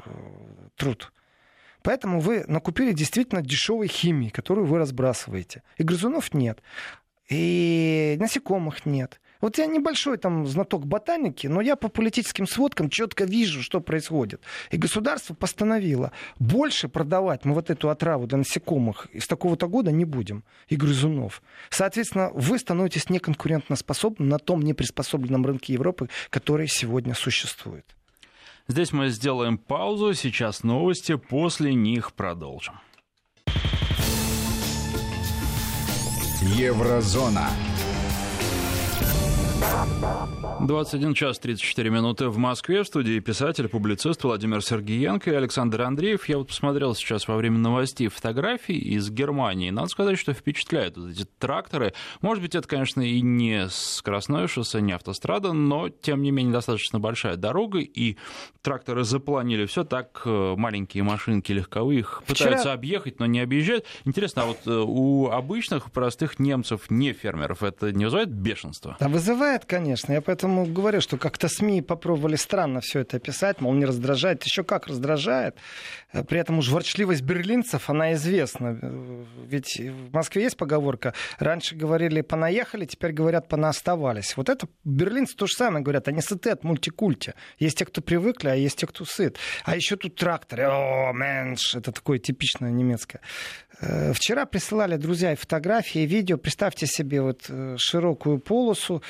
труд. 0.76 1.14
Поэтому 1.82 2.20
вы 2.20 2.44
накупили 2.48 2.92
действительно 2.94 3.42
дешевой 3.42 3.88
химии, 3.88 4.30
которую 4.30 4.66
вы 4.66 4.80
разбрасываете. 4.80 5.62
И 5.78 5.84
грызунов 5.84 6.34
нет. 6.34 6.62
И 7.30 8.18
насекомых 8.20 8.86
нет. 8.86 9.22
Вот 9.42 9.58
я 9.58 9.66
небольшой 9.66 10.18
там 10.18 10.48
знаток 10.48 10.86
ботаники, 10.86 11.48
но 11.48 11.62
я 11.62 11.76
по 11.76 11.90
политическим 11.90 12.48
сводкам 12.48 12.90
четко 12.90 13.26
вижу, 13.26 13.62
что 13.62 13.82
происходит. 13.82 14.42
И 14.72 14.78
государство 14.78 15.34
постановило, 15.34 16.12
больше 16.40 16.88
продавать 16.88 17.46
мы 17.46 17.54
вот 17.54 17.70
эту 17.70 17.90
отраву 17.90 18.28
для 18.28 18.38
насекомых 18.38 19.08
из 19.14 19.28
такого-то 19.28 19.68
года 19.68 19.92
не 19.92 20.06
будем, 20.06 20.44
и 20.68 20.76
грызунов. 20.76 21.42
Соответственно, 21.70 22.32
вы 22.34 22.58
становитесь 22.60 23.10
неконкурентоспособны 23.10 24.26
на 24.26 24.40
том 24.40 24.62
неприспособленном 24.62 25.46
рынке 25.46 25.74
Европы, 25.74 26.10
который 26.30 26.68
сегодня 26.68 27.14
существует. 27.14 27.86
Здесь 28.68 28.92
мы 28.92 29.10
сделаем 29.10 29.60
паузу, 29.60 30.14
сейчас 30.16 30.64
новости, 30.64 31.16
после 31.16 31.76
них 31.76 32.14
продолжим. 32.14 32.80
Еврозона. 36.42 37.50
21 40.62 41.14
час 41.14 41.38
34 41.40 41.90
минуты 41.90 42.30
в 42.30 42.38
Москве. 42.38 42.84
В 42.84 42.88
студии 42.88 43.20
писатель, 43.20 43.68
публицист 43.68 44.24
Владимир 44.24 44.64
Сергеенко 44.64 45.30
и 45.32 45.36
Александр 45.36 45.82
Андреев. 45.82 46.28
Я 46.28 46.38
вот 46.40 46.48
посмотрел 46.48 46.96
сейчас 46.96 47.28
во 47.28 47.36
время 47.36 47.58
новостей 47.60 48.08
фотографий 48.08 48.78
из 48.78 49.10
Германии. 49.12 49.70
Надо 49.70 49.90
сказать, 49.90 50.18
что 50.18 50.34
впечатляют 50.34 50.98
вот 50.98 51.12
эти 51.12 51.26
тракторы. 51.40 51.94
Может 52.22 52.42
быть, 52.44 52.56
это, 52.56 52.68
конечно, 52.68 53.02
и 53.02 53.22
не 53.22 53.68
скоростное 53.70 54.48
шоссе, 54.48 54.82
не 54.82 54.94
автострада, 54.94 55.54
но, 55.54 55.90
тем 55.90 56.24
не 56.24 56.32
менее, 56.32 56.54
достаточно 56.54 57.00
большая 57.00 57.36
дорога, 57.36 57.80
и 57.80 58.18
тракторы 58.64 59.04
запланили 59.04 59.66
все 59.66 59.84
так, 59.84 60.22
э, 60.26 60.56
маленькие 60.58 61.04
машинки 61.04 61.52
легковые 61.52 62.00
их 62.00 62.24
Вчера- 62.26 62.50
пытаются 62.50 62.74
объехать, 62.74 63.20
но 63.20 63.26
не 63.28 63.40
объезжают. 63.40 63.86
Интересно, 64.06 64.44
а 64.44 64.46
вот 64.48 64.58
э, 64.66 64.72
у 64.72 65.28
обычных, 65.30 65.92
простых 65.92 66.40
немцев, 66.40 66.90
не 66.90 67.14
фермеров, 67.14 67.62
это 67.62 67.92
не 67.92 68.06
вызывает 68.06 68.30
бешенства? 68.30 68.98
Да, 69.00 69.08
вызывает, 69.10 69.55
конечно. 69.64 70.12
Я 70.12 70.22
поэтому 70.22 70.66
говорю, 70.66 71.00
что 71.00 71.18
как-то 71.18 71.48
СМИ 71.48 71.82
попробовали 71.82 72.36
странно 72.36 72.82
все 72.82 73.00
это 73.00 73.16
описать, 73.18 73.62
мол, 73.62 73.74
не 73.74 73.86
раздражает. 73.86 74.44
Еще 74.44 74.64
как 74.66 74.88
раздражает. 74.88 75.56
Э, 76.12 76.24
При 76.26 76.40
этом 76.40 76.58
уж 76.58 76.68
ворчливость 76.70 77.22
берлинцев, 77.22 77.90
она 77.90 78.14
известна. 78.14 78.78
Э, 78.82 79.24
Ведь 79.48 79.80
в 79.80 80.14
Москве 80.14 80.44
есть 80.44 80.58
поговорка. 80.58 81.14
Раньше 81.40 81.76
говорили 81.76 82.20
понаехали, 82.22 82.86
теперь 82.86 83.14
говорят 83.14 83.48
понаоставались. 83.48 84.36
Вот 84.36 84.50
это 84.50 84.68
берлинцы 84.84 85.36
то 85.38 85.46
же 85.48 85.54
самое 85.54 85.84
говорят. 85.84 86.08
Они 86.10 86.22
сыты 86.22 86.50
от 86.50 86.64
мультикульти. 86.66 87.34
Есть 87.60 87.78
те, 87.78 87.86
кто 87.86 88.02
привыкли, 88.02 88.50
а 88.50 88.56
есть 88.56 88.80
те, 88.80 88.88
кто 88.88 89.06
сыт. 89.06 89.38
А 89.64 89.76
еще 89.76 89.96
тут 89.96 90.16
тракторы. 90.16 90.66
О, 90.68 91.14
менш. 91.14 91.76
Это 91.76 91.92
такое 91.92 92.18
типичное 92.20 92.72
немецкое. 92.72 93.22
Э, 93.80 94.12
Вчера 94.14 94.46
присылали 94.46 94.98
друзья 94.98 95.36
фотографии, 95.36 96.00
видео. 96.00 96.38
Представьте 96.38 96.88
себе 96.88 97.22
вот 97.22 97.50
широкую 97.78 98.40
полосу, 98.40 99.04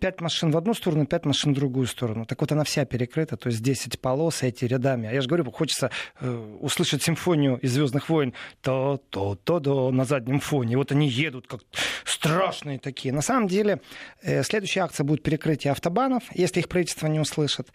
пять 0.00 0.20
машин 0.20 0.50
в 0.50 0.56
одну 0.56 0.74
сторону, 0.74 1.06
пять 1.06 1.24
машин 1.24 1.52
в 1.52 1.56
другую 1.56 1.86
сторону. 1.86 2.24
Так 2.24 2.40
вот 2.40 2.52
она 2.52 2.64
вся 2.64 2.84
перекрыта, 2.84 3.36
то 3.36 3.48
есть 3.48 3.62
10 3.62 4.00
полос 4.00 4.42
эти 4.42 4.64
рядами. 4.64 5.08
А 5.08 5.12
я 5.12 5.20
же 5.20 5.28
говорю, 5.28 5.50
хочется 5.50 5.90
э, 6.20 6.56
услышать 6.60 7.02
симфонию 7.02 7.58
из 7.58 7.72
Звездных 7.72 8.08
войн 8.08 8.32
то 8.60 9.02
то 9.10 9.34
то 9.34 9.60
до 9.60 9.90
на 9.90 10.04
заднем 10.04 10.40
фоне. 10.40 10.76
Вот 10.76 10.92
они 10.92 11.08
едут 11.08 11.46
как 11.46 11.60
страшные 12.04 12.78
такие. 12.78 13.12
На 13.12 13.22
самом 13.22 13.48
деле 13.48 13.80
э, 14.22 14.42
следующая 14.42 14.80
акция 14.80 15.04
будет 15.04 15.22
перекрытие 15.22 15.72
автобанов, 15.72 16.24
если 16.32 16.60
их 16.60 16.68
правительство 16.68 17.06
не 17.06 17.20
услышит. 17.20 17.68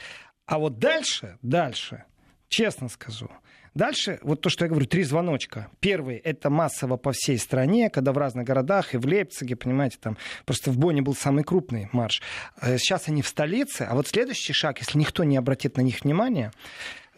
А 0.46 0.60
вот 0.60 0.80
дальше, 0.80 1.38
дальше, 1.42 2.06
честно 2.50 2.90
скажу, 2.90 3.30
Дальше, 3.74 4.20
вот 4.22 4.42
то, 4.42 4.50
что 4.50 4.66
я 4.66 4.70
говорю, 4.70 4.86
три 4.86 5.04
звоночка. 5.04 5.70
Первый— 5.80 6.18
это 6.24 6.50
массово 6.50 6.98
по 6.98 7.14
всей 7.14 7.38
стране, 7.38 7.90
когда 7.90 8.12
в 8.12 8.18
разных 8.18 8.46
городах, 8.46 8.94
и 8.94 8.98
в 8.98 9.06
Лейпциге, 9.06 9.56
понимаете, 9.56 9.98
там 10.00 10.18
просто 10.46 10.72
в 10.72 10.78
Бонне 10.78 11.02
был 11.02 11.16
самый 11.16 11.46
крупный 11.46 11.88
марш. 11.94 12.22
Э, 12.62 12.78
Сейчас 12.78 13.08
они 13.08 13.22
в 13.22 13.28
столице, 13.30 13.84
а 13.90 13.96
вот 13.96 14.08
следующий 14.08 14.52
шаг, 14.52 14.80
если 14.80 14.98
никто 14.98 15.24
не 15.24 15.38
обратит 15.38 15.78
на 15.78 15.82
них 15.82 16.02
внимания, 16.04 16.52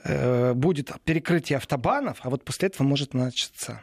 э, 0.04 0.54
будет 0.54 0.92
перекрытие 1.04 1.58
автобанов, 1.58 2.20
а 2.22 2.30
вот 2.30 2.46
после 2.46 2.68
этого 2.68 2.86
может 2.86 3.16
начаться. 3.16 3.82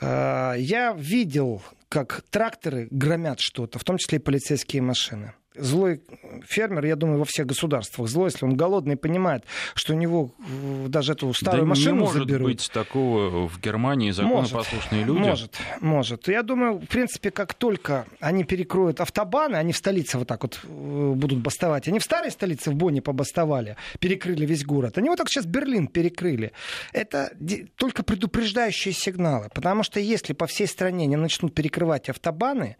Э, 0.00 0.54
Я 0.58 0.92
видел, 0.92 1.62
как 1.88 2.22
тракторы 2.30 2.88
громят 2.90 3.38
что-то, 3.38 3.78
в 3.78 3.84
том 3.84 3.96
числе 3.96 4.18
и 4.18 4.20
полицейские 4.20 4.82
машины. 4.82 5.34
Злой 5.60 6.00
фермер, 6.46 6.84
я 6.84 6.96
думаю, 6.96 7.18
во 7.18 7.24
всех 7.24 7.46
государствах 7.46 8.08
злой, 8.08 8.30
если 8.30 8.44
он 8.44 8.56
голодный, 8.56 8.96
понимает, 8.96 9.44
что 9.74 9.94
у 9.94 9.96
него 9.96 10.32
э, 10.38 10.86
даже 10.88 11.12
эту 11.12 11.32
старую 11.34 11.62
да 11.62 11.68
машину 11.68 11.94
не 11.94 12.00
может 12.00 12.22
заберут. 12.22 12.46
быть 12.46 12.70
такого 12.72 13.48
в 13.48 13.60
Германии 13.60 14.10
законопослушные 14.10 15.04
люди. 15.04 15.18
Может, 15.20 15.56
может. 15.80 16.28
Я 16.28 16.42
думаю, 16.42 16.74
в 16.78 16.86
принципе, 16.86 17.30
как 17.30 17.54
только 17.54 18.06
они 18.20 18.44
перекроют 18.44 19.00
автобаны, 19.00 19.56
они 19.56 19.72
в 19.72 19.76
столице 19.76 20.18
вот 20.18 20.28
так 20.28 20.42
вот 20.42 20.60
э, 20.62 21.12
будут 21.14 21.38
бастовать. 21.38 21.88
Они 21.88 21.98
в 21.98 22.04
старой 22.04 22.30
столице, 22.30 22.70
в 22.70 22.74
Бонне 22.74 23.02
побастовали, 23.02 23.76
перекрыли 23.98 24.46
весь 24.46 24.64
город. 24.64 24.98
Они 24.98 25.08
вот 25.08 25.18
так 25.18 25.28
сейчас 25.28 25.46
Берлин 25.46 25.86
перекрыли. 25.86 26.52
Это 26.92 27.32
только 27.76 28.02
предупреждающие 28.02 28.94
сигналы. 28.94 29.48
Потому 29.54 29.82
что 29.82 30.00
если 30.00 30.32
по 30.32 30.46
всей 30.46 30.66
стране 30.66 31.06
не 31.06 31.16
начнут 31.16 31.54
перекрывать 31.54 32.08
автобаны, 32.08 32.76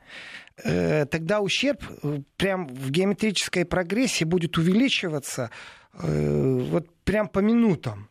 тогда 1.10 1.40
ущерб 1.40 1.82
э, 2.02 2.20
прям 2.36 2.66
в 2.68 2.90
геометрической 2.90 3.64
прогрессии 3.64 4.24
будет 4.24 4.58
увеличиваться 4.58 5.50
э, 5.94 6.58
вот 6.70 6.88
прям 7.04 7.28
по 7.28 7.40
минутам. 7.40 8.08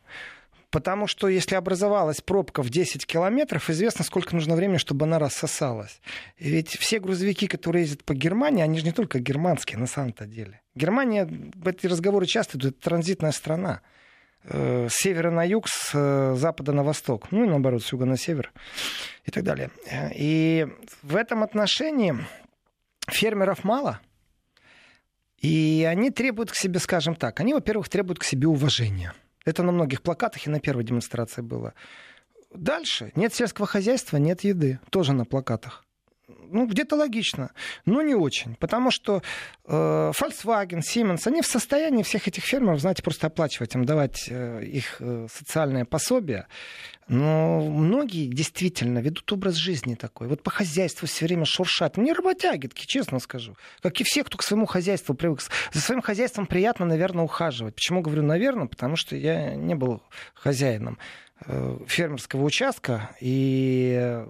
Потому 0.70 1.08
что 1.08 1.28
если 1.28 1.56
образовалась 1.56 2.20
пробка 2.20 2.62
в 2.62 2.70
10 2.70 3.04
километров, 3.04 3.70
известно, 3.70 4.04
сколько 4.04 4.36
нужно 4.36 4.54
времени, 4.54 4.76
чтобы 4.76 5.04
она 5.04 5.18
рассосалась. 5.18 6.00
Ведь 6.38 6.68
все 6.68 7.00
грузовики, 7.00 7.48
которые 7.48 7.82
ездят 7.82 8.04
по 8.04 8.14
Германии, 8.14 8.62
они 8.62 8.78
же 8.78 8.84
не 8.84 8.92
только 8.92 9.18
германские 9.18 9.78
на 9.78 9.86
самом-то 9.88 10.26
деле. 10.26 10.60
Германия, 10.76 11.28
эти 11.64 11.88
разговоры 11.88 12.26
часто 12.26 12.56
идут, 12.56 12.74
это 12.74 12.84
транзитная 12.84 13.32
страна. 13.32 13.80
Э, 14.44 14.86
С 14.88 14.94
севера 14.94 15.30
на 15.30 15.44
юг, 15.44 15.66
с 15.68 15.90
э, 15.92 16.34
запада 16.36 16.72
на 16.72 16.84
восток. 16.84 17.32
Ну 17.32 17.44
и 17.44 17.48
наоборот, 17.48 17.82
с 17.82 17.92
юга 17.92 18.06
на 18.06 18.16
север 18.16 18.52
и 19.24 19.30
так 19.32 19.42
далее. 19.42 19.70
Э, 19.90 20.10
И 20.14 20.68
в 21.02 21.16
этом 21.16 21.42
отношении 21.42 22.14
фермеров 23.12 23.64
мало. 23.64 24.00
И 25.38 25.86
они 25.88 26.10
требуют 26.10 26.50
к 26.50 26.54
себе, 26.54 26.78
скажем 26.80 27.14
так, 27.14 27.40
они, 27.40 27.54
во-первых, 27.54 27.88
требуют 27.88 28.18
к 28.18 28.24
себе 28.24 28.46
уважения. 28.46 29.14
Это 29.44 29.62
на 29.62 29.72
многих 29.72 30.02
плакатах 30.02 30.46
и 30.46 30.50
на 30.50 30.60
первой 30.60 30.84
демонстрации 30.84 31.40
было. 31.40 31.72
Дальше 32.54 33.12
нет 33.14 33.32
сельского 33.32 33.66
хозяйства, 33.66 34.18
нет 34.18 34.42
еды. 34.42 34.80
Тоже 34.90 35.12
на 35.12 35.24
плакатах. 35.24 35.84
Ну, 36.50 36.66
где-то 36.66 36.96
логично, 36.96 37.50
но 37.84 38.02
не 38.02 38.14
очень. 38.14 38.56
Потому 38.56 38.90
что 38.90 39.22
э, 39.64 39.72
Volkswagen, 39.72 40.80
Siemens, 40.80 41.26
они 41.26 41.42
в 41.42 41.46
состоянии 41.46 42.02
всех 42.02 42.28
этих 42.28 42.44
фермеров, 42.44 42.80
знаете, 42.80 43.02
просто 43.02 43.28
оплачивать 43.28 43.74
им, 43.74 43.84
давать 43.84 44.26
э, 44.28 44.64
их 44.64 44.96
э, 45.00 45.26
социальное 45.32 45.84
пособие. 45.84 46.46
Но 47.08 47.60
многие 47.60 48.28
действительно 48.28 49.00
ведут 49.00 49.32
образ 49.32 49.54
жизни 49.54 49.96
такой. 49.96 50.28
Вот 50.28 50.44
по 50.44 50.50
хозяйству 50.50 51.08
все 51.08 51.24
время 51.24 51.44
шуршат. 51.44 51.96
Не 51.96 52.12
работяги, 52.12 52.70
честно 52.72 53.18
скажу. 53.18 53.56
Как 53.82 54.00
и 54.00 54.04
все, 54.04 54.22
кто 54.22 54.38
к 54.38 54.44
своему 54.44 54.66
хозяйству 54.66 55.14
привык. 55.14 55.40
За 55.72 55.80
своим 55.80 56.02
хозяйством 56.02 56.46
приятно, 56.46 56.86
наверное, 56.86 57.24
ухаживать. 57.24 57.74
Почему 57.74 58.00
говорю 58.00 58.22
наверное? 58.22 58.66
Потому 58.66 58.94
что 58.94 59.16
я 59.16 59.56
не 59.56 59.74
был 59.74 60.02
хозяином 60.34 60.98
фермерского 61.86 62.44
участка, 62.44 63.10
и 63.20 64.24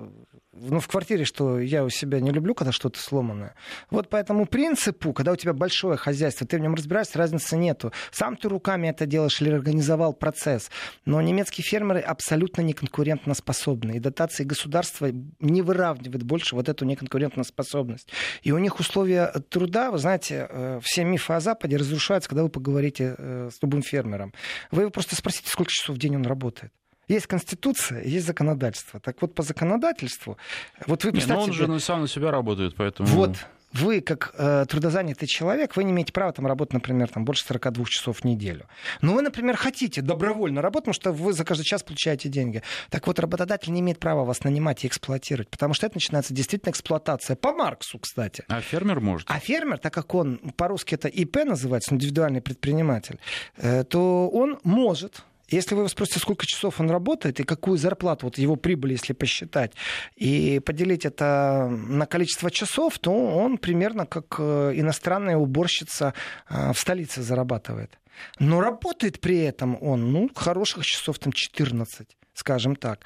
ну, 0.53 0.81
в 0.81 0.88
квартире, 0.88 1.25
что 1.25 1.61
я 1.61 1.85
у 1.85 1.90
себя 1.90 2.20
не 2.20 2.31
люблю, 2.31 2.55
когда 2.55 2.73
что-то 2.73 2.99
сломанное. 3.01 3.55
Вот 3.90 4.09
по 4.09 4.16
этому 4.16 4.46
принципу, 4.46 5.12
когда 5.12 5.33
у 5.33 5.37
тебя 5.37 5.53
большое 5.53 5.96
хозяйство, 5.96 6.46
ты 6.46 6.59
в 6.59 6.61
нем 6.61 6.75
разбираешься, 6.75 7.18
разницы 7.18 7.57
нету. 7.57 7.92
Сам 8.11 8.37
ты 8.37 8.49
руками 8.49 8.88
это 8.88 9.07
делаешь 9.07 9.40
или 9.40 9.51
организовал 9.51 10.12
процесс. 10.12 10.70
Но 11.05 11.20
немецкие 11.20 11.64
фермеры 11.64 12.01
абсолютно 12.01 12.62
неконкурентоспособны. 12.62 13.92
И 13.92 14.01
дотации 14.01 14.44
государства 14.44 15.11
не 15.38 15.62
выравнивают 15.62 16.25
больше 16.25 16.57
вот 16.57 16.68
эту 16.68 16.85
неконкурентоспособность. 16.85 18.09
И 18.42 18.53
у 18.53 18.59
них 18.59 18.81
условия 18.81 19.33
труда, 19.49 19.90
вы 19.90 19.99
знаете, 19.99 20.46
э, 20.51 20.81
все 20.83 21.05
мифы 21.05 21.33
о 21.33 21.40
Западе 21.40 21.77
разрушаются, 21.77 22.29
когда 22.29 22.42
вы 22.42 22.49
поговорите 22.49 23.14
э, 23.16 23.51
с 23.53 23.62
любым 23.62 23.83
фермером. 23.83 24.35
Вы 24.73 24.83
его 24.83 24.90
просто 24.90 25.14
спросите, 25.14 25.49
сколько 25.49 25.70
часов 25.70 25.96
в 25.96 25.99
день 25.99 26.16
он 26.16 26.27
работает. 26.27 26.73
Есть 27.11 27.27
конституция, 27.27 28.05
есть 28.05 28.25
законодательство. 28.25 29.01
Так 29.01 29.20
вот, 29.20 29.35
по 29.35 29.42
законодательству... 29.42 30.38
Вот 30.87 31.03
вы 31.03 31.11
Не, 31.11 31.25
но 31.27 31.40
он 31.40 31.53
же 31.53 31.81
сам 31.81 32.03
на 32.03 32.09
себя 32.09 32.31
работает, 32.31 32.77
поэтому... 32.77 33.09
Вот, 33.09 33.37
вы, 33.73 34.01
как 34.01 34.33
э, 34.38 34.64
трудозанятый 34.68 35.27
человек, 35.27 35.75
вы 35.75 35.83
не 35.83 35.90
имеете 35.90 36.12
права 36.12 36.33
там 36.33 36.46
работать, 36.46 36.75
например, 36.75 37.09
там, 37.09 37.25
больше 37.25 37.44
42 37.44 37.85
часов 37.87 38.18
в 38.18 38.25
неделю. 38.25 38.66
Но 39.01 39.14
вы, 39.14 39.23
например, 39.23 39.57
хотите 39.57 40.03
добровольно 40.03 40.62
работать, 40.62 40.87
потому 40.87 40.94
что 40.94 41.12
вы 41.12 41.33
за 41.33 41.44
каждый 41.44 41.64
час 41.64 41.83
получаете 41.83 42.29
деньги. 42.29 42.62
Так 42.90 43.09
вот, 43.09 43.18
работодатель 43.18 43.73
не 43.73 43.81
имеет 43.81 43.99
права 43.99 44.25
вас 44.25 44.44
нанимать 44.44 44.85
и 44.85 44.87
эксплуатировать, 44.87 45.49
потому 45.49 45.75
что 45.75 45.87
это 45.87 45.96
начинается 45.96 46.33
действительно 46.33 46.70
эксплуатация. 46.70 47.35
По 47.35 47.53
Марксу, 47.53 47.99
кстати. 47.99 48.44
А 48.46 48.61
фермер 48.61 49.01
может? 49.01 49.29
А 49.29 49.40
фермер, 49.40 49.79
так 49.79 49.92
как 49.92 50.14
он, 50.14 50.38
по-русски 50.57 50.94
это 50.94 51.09
ИП 51.09 51.44
называется, 51.44 51.92
индивидуальный 51.92 52.40
предприниматель, 52.40 53.18
э, 53.57 53.83
то 53.83 54.29
он 54.29 54.61
может 54.62 55.25
если 55.51 55.75
вы 55.75 55.89
спросите, 55.89 56.21
сколько 56.21 56.47
часов 56.47 56.81
он 56.81 56.91
работает 56.91 57.41
и 57.41 57.45
какую 57.45 57.79
зарплату, 57.79 58.27
вот 58.27 58.39
его 58.39 58.57
прибыль, 58.57 58.93
если 58.93 59.13
посчитать, 59.13 59.73
и 60.17 60.61
поделить 60.65 61.05
это 61.05 61.69
на 61.71 62.07
количество 62.07 62.51
часов, 62.51 62.99
то 62.99 63.13
он 63.13 63.59
примерно 63.59 64.07
как 64.07 64.37
э, 64.39 64.73
иностранная 64.75 65.37
уборщица 65.37 66.15
э, 66.49 66.73
в 66.73 66.79
столице 66.79 67.23
зарабатывает. 67.23 67.99
Но 68.39 68.61
работает 68.61 69.21
при 69.21 69.39
этом 69.39 69.79
он, 69.83 70.13
ну, 70.13 70.31
хороших 70.35 70.85
часов 70.85 71.19
там 71.19 71.33
14 71.33 72.17
скажем 72.33 72.75
так. 72.75 73.01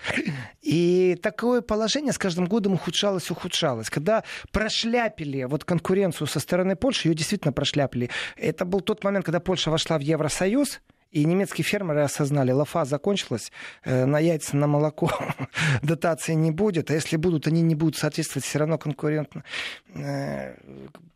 И 0.62 1.18
такое 1.20 1.60
положение 1.60 2.12
с 2.12 2.18
каждым 2.18 2.46
годом 2.46 2.74
ухудшалось, 2.74 3.30
ухудшалось. 3.32 3.90
Когда 3.90 4.22
прошляпили 4.52 5.44
вот 5.44 5.64
конкуренцию 5.64 6.28
со 6.28 6.38
стороны 6.38 6.76
Польши, 6.76 7.08
ее 7.08 7.14
действительно 7.14 7.52
прошляпили. 7.52 8.10
Это 8.36 8.64
был 8.64 8.80
тот 8.80 9.02
момент, 9.02 9.24
когда 9.24 9.40
Польша 9.40 9.72
вошла 9.72 9.98
в 9.98 10.02
Евросоюз, 10.02 10.80
и 11.14 11.24
немецкие 11.24 11.64
фермеры 11.64 12.02
осознали, 12.02 12.50
лафа 12.50 12.84
закончилась, 12.84 13.52
э, 13.84 14.04
на 14.04 14.18
яйца, 14.18 14.56
на 14.56 14.66
молоко 14.66 15.10
дотации 15.82 16.34
не 16.34 16.50
будет, 16.50 16.90
а 16.90 16.94
если 16.94 17.16
будут, 17.16 17.46
они 17.46 17.62
не 17.62 17.76
будут 17.76 17.96
соответствовать 17.96 18.44
все 18.44 18.58
равно 18.58 18.78
конкурентно 18.78 19.44
э, 19.94 20.54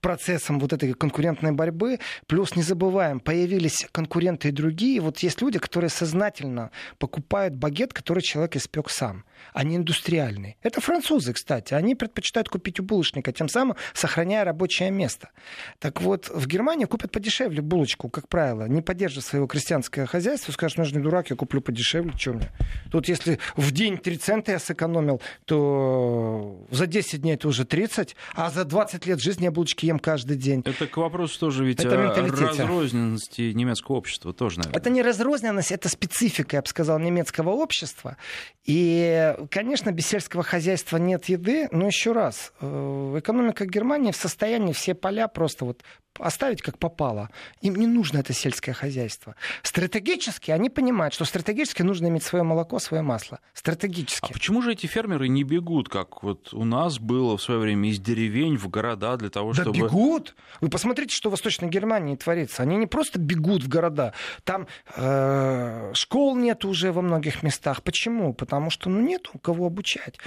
процессам 0.01 0.59
вот 0.59 0.73
этой 0.73 0.93
конкурентной 0.95 1.53
борьбы. 1.53 1.99
Плюс 2.27 2.57
не 2.57 2.63
забываем, 2.63 3.21
появились 3.21 3.87
конкуренты 3.93 4.49
и 4.49 4.53
другие. 4.53 5.01
Вот 5.01 5.19
есть 5.19 5.43
люди, 5.43 5.59
которые 5.59 5.91
сознательно 5.91 6.71
покупают 6.99 7.55
багет, 7.55 7.93
который 7.93 8.23
человек 8.23 8.57
испек 8.57 8.91
сам, 8.91 9.25
не 9.63 9.77
индустриальный. 9.77 10.57
Это 10.63 10.81
французы, 10.81 11.33
кстати. 11.33 11.75
Они 11.75 11.95
предпочитают 11.95 12.49
купить 12.49 12.81
у 12.81 12.83
булочника, 12.83 13.33
тем 13.33 13.49
самым 13.49 13.77
сохраняя 13.93 14.45
рабочее 14.45 14.91
место. 14.91 15.31
Так 15.79 16.01
вот, 16.01 16.29
в 16.29 16.47
Германии 16.47 16.85
купят 16.85 17.11
подешевле 17.11 17.61
булочку, 17.61 18.09
как 18.09 18.29
правило, 18.29 18.67
не 18.67 18.83
поддерживая 18.83 19.25
своего 19.25 19.47
крестьянское 19.47 20.07
хозяйство, 20.07 20.53
скажешь, 20.53 20.77
ну, 20.79 20.85
я 20.85 21.01
дурак, 21.01 21.31
я 21.31 21.37
куплю 21.37 21.61
подешевле, 21.61 22.13
что 22.17 22.33
мне. 22.33 22.51
Тут 22.91 23.09
если 23.09 23.39
в 23.57 23.71
день 23.73 23.99
3 23.99 24.17
цента 24.19 24.53
я 24.53 24.59
сэкономил, 24.59 25.21
то 25.45 26.67
за 26.71 26.87
10 26.87 27.23
дней 27.23 27.35
это 27.35 27.49
уже 27.49 27.65
30, 27.65 28.17
а 28.35 28.51
за 28.51 28.65
20 28.69 29.07
лет 29.07 29.21
жизни 29.21 29.45
я 29.45 29.51
булочки 29.51 29.87
ем 29.87 29.99
каждый 29.99 30.37
день. 30.37 30.63
Это 30.65 30.87
к 30.87 30.97
вопросу 30.97 31.39
тоже 31.41 31.65
ведь 31.65 31.81
это 31.81 32.13
о 32.13 32.23
разрозненности 32.23 33.53
немецкого 33.53 33.97
общества 33.97 34.33
тоже, 34.33 34.59
наверное. 34.59 34.79
Это 34.79 34.91
не 34.91 35.03
разрозненность, 35.03 35.73
это 35.73 35.89
специфика, 35.89 36.57
я 36.57 36.63
бы 36.63 36.69
сказал, 36.69 36.99
немецкого 36.99 37.51
общества. 37.51 38.17
И, 38.65 39.35
конечно, 39.51 39.91
без 39.93 40.07
сельского 40.07 40.43
хозяйства 40.43 40.99
нет 40.99 41.25
еды, 41.27 41.69
но 41.73 41.87
еще 41.87 42.13
раз, 42.13 42.53
э, 42.61 43.17
экономика 43.19 43.65
Германии 43.65 44.13
в 44.13 44.17
состоянии 44.17 44.73
все 44.73 44.95
поля 44.95 45.27
просто 45.29 45.65
вот 45.65 45.83
оставить 46.19 46.63
как 46.63 46.79
попало. 46.79 47.31
Им 47.61 47.77
не 47.77 47.87
нужно 47.87 48.19
это 48.19 48.33
сельское 48.33 48.73
хозяйство. 48.73 49.35
Стратегически 49.63 50.51
они 50.51 50.71
понимают, 50.71 51.15
что 51.15 51.25
стратегически 51.25 51.83
нужно 51.83 52.09
иметь 52.09 52.23
свое 52.23 52.45
молоко, 52.45 52.79
свое 52.79 53.03
масло. 53.03 53.41
Стратегически. 53.55 54.31
А 54.31 54.33
почему 54.33 54.63
же 54.63 54.73
эти 54.73 54.87
фермеры 54.87 55.29
не 55.29 55.45
бегут, 55.45 55.89
как 55.89 56.23
вот 56.23 56.53
у 56.55 56.65
нас 56.65 56.99
было 56.99 57.37
в 57.37 57.43
свое 57.43 57.61
время 57.61 57.91
из 57.91 57.99
деревень 57.99 58.57
в 58.57 58.69
города 58.69 59.17
для 59.17 59.31
того, 59.31 59.53
да 59.53 59.63
чтобы... 59.63 59.79
бегут! 59.79 60.35
Вы 60.61 60.69
посмотрите, 60.69 61.15
что 61.15 61.29
в 61.29 61.33
Восточной 61.33 61.69
Германии 61.69 62.17
творится. 62.17 62.63
Они 62.63 62.77
не 62.77 62.87
просто 62.87 63.19
бегут 63.19 63.63
в 63.63 63.69
города. 63.69 64.13
Там 64.45 64.67
э, 64.97 65.93
школ 65.95 66.37
нет 66.37 66.65
уже 66.65 66.93
во 66.93 67.03
многих 67.03 67.43
местах. 67.43 67.83
Почему? 67.83 68.33
Потому 68.33 68.71
что 68.71 68.91
ну, 68.91 69.01
нет 69.01 69.29
у 69.33 69.39
кого 69.39 69.67
обучать. 69.67 70.19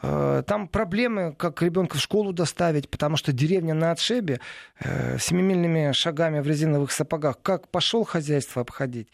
Э, 0.00 0.42
там 0.46 0.68
проблемы, 0.68 1.34
как 1.36 1.60
ребенка 1.60 1.96
в 1.96 2.00
школу 2.00 2.32
доставить, 2.32 2.88
потому 2.88 3.16
что 3.16 3.32
деревня 3.32 3.74
на 3.74 3.90
отшибе, 3.90 4.40
э, 4.78 5.18
семимильными 5.18 5.92
шагами 5.92 6.40
в 6.40 6.46
резиновых 6.46 6.92
сапогах. 6.92 7.40
Как 7.42 7.68
пошел 7.68 8.04
хозяйство 8.04 8.62
обходить? 8.62 9.08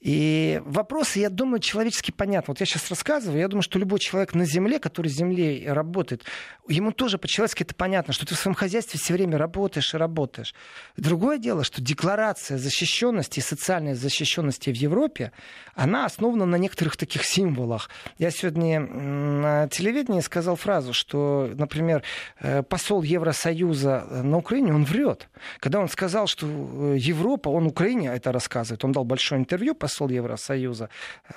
И 0.00 0.60
вопросы, 0.64 1.20
я 1.20 1.30
думаю, 1.30 1.60
человечески 1.60 2.10
понятны. 2.10 2.52
Вот 2.52 2.60
я 2.60 2.66
сейчас 2.66 2.90
рассказываю, 2.90 3.40
я 3.40 3.48
думаю, 3.48 3.62
что 3.62 3.78
любой 3.78 3.98
человек 3.98 4.34
на 4.34 4.46
земле, 4.46 4.78
который 4.78 5.08
с 5.08 5.14
землей 5.14 5.68
работает, 5.68 6.24
ему 6.66 6.92
тоже 6.92 7.18
по-человечески 7.18 7.62
это 7.62 7.74
понятно, 7.74 8.14
что 8.14 8.26
ты 8.26 8.34
в 8.34 8.38
своем 8.38 8.54
хозяйстве 8.54 8.98
все 8.98 9.12
время 9.12 9.36
работаешь 9.36 9.92
и 9.94 9.98
работаешь. 9.98 10.54
Другое 10.96 11.38
дело, 11.38 11.62
что 11.62 11.82
декларация 11.82 12.56
защищенности 12.56 13.40
и 13.40 13.42
социальной 13.42 13.94
защищенности 13.94 14.70
в 14.70 14.76
Европе, 14.76 15.30
она 15.74 16.06
основана 16.06 16.46
на 16.46 16.56
некоторых 16.56 16.96
таких 16.96 17.24
символах. 17.24 17.90
Я 18.18 18.30
сегодня 18.30 18.80
на 18.80 19.68
телевидении 19.68 20.21
сказал 20.22 20.56
фразу, 20.56 20.92
что, 20.92 21.50
например, 21.54 22.02
э, 22.40 22.62
посол 22.62 23.02
Евросоюза 23.02 24.06
э, 24.08 24.22
на 24.22 24.38
Украине, 24.38 24.74
он 24.74 24.84
врет. 24.84 25.28
Когда 25.60 25.80
он 25.80 25.88
сказал, 25.88 26.26
что 26.26 26.46
э, 26.46 26.96
Европа, 26.98 27.48
он 27.48 27.66
Украине 27.66 28.08
это 28.08 28.32
рассказывает, 28.32 28.84
он 28.84 28.92
дал 28.92 29.04
большое 29.04 29.40
интервью, 29.40 29.74
посол 29.74 30.08
Евросоюза 30.08 30.88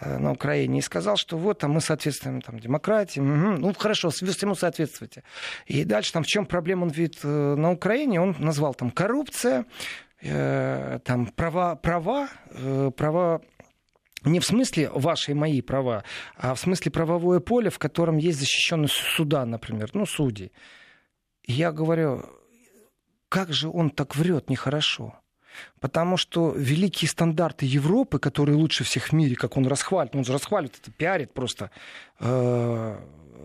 на 0.02 0.32
Украине, 0.32 0.80
и 0.80 0.82
сказал, 0.82 1.18
что 1.18 1.38
вот 1.38 1.60
там 1.60 1.72
мы 1.72 1.82
соответствуем 1.82 2.42
там, 2.42 2.60
демократии, 2.60 3.20
угу, 3.20 3.60
ну 3.60 3.74
хорошо, 3.78 4.10
всему 4.10 4.56
соответствуйте. 4.56 5.24
И 5.66 5.84
дальше 5.84 6.14
там 6.14 6.24
в 6.24 6.28
чем 6.28 6.46
проблема 6.46 6.84
он 6.84 6.90
видит 6.90 7.24
на 7.24 7.72
Украине, 7.72 8.22
он 8.22 8.36
назвал 8.40 8.74
там 8.74 8.92
коррупция, 8.92 9.66
там 10.22 11.28
права, 11.36 11.76
права, 11.76 12.30
права 12.96 13.42
не 14.26 14.40
в 14.40 14.46
смысле 14.46 14.90
ваши 14.90 15.32
и 15.32 15.34
мои 15.34 15.62
права, 15.62 16.04
а 16.36 16.54
в 16.54 16.60
смысле 16.60 16.92
правовое 16.92 17.40
поле, 17.40 17.70
в 17.70 17.80
котором 17.80 18.18
есть 18.18 18.40
защищенность 18.40 18.96
суда, 18.96 19.46
например, 19.46 19.92
ну, 19.94 20.06
судей. 20.06 20.52
Я 21.46 21.72
говорю, 21.72 22.26
как 23.30 23.54
же 23.54 23.70
он 23.70 23.90
так 23.90 24.16
врет 24.16 24.50
нехорошо? 24.50 25.14
Потому 25.80 26.18
что 26.18 26.54
великие 26.56 27.10
стандарты 27.10 27.66
Европы, 27.66 28.20
которые 28.20 28.58
лучше 28.58 28.84
всех 28.84 29.10
в 29.10 29.14
мире, 29.14 29.36
как 29.36 29.58
он 29.58 29.68
расхвалит, 29.68 30.16
он 30.16 30.26
же 30.26 30.34
расхваливает 30.34 30.80
это, 30.82 30.92
пиарит 30.92 31.34
просто, 31.34 31.72
э, 32.20 32.98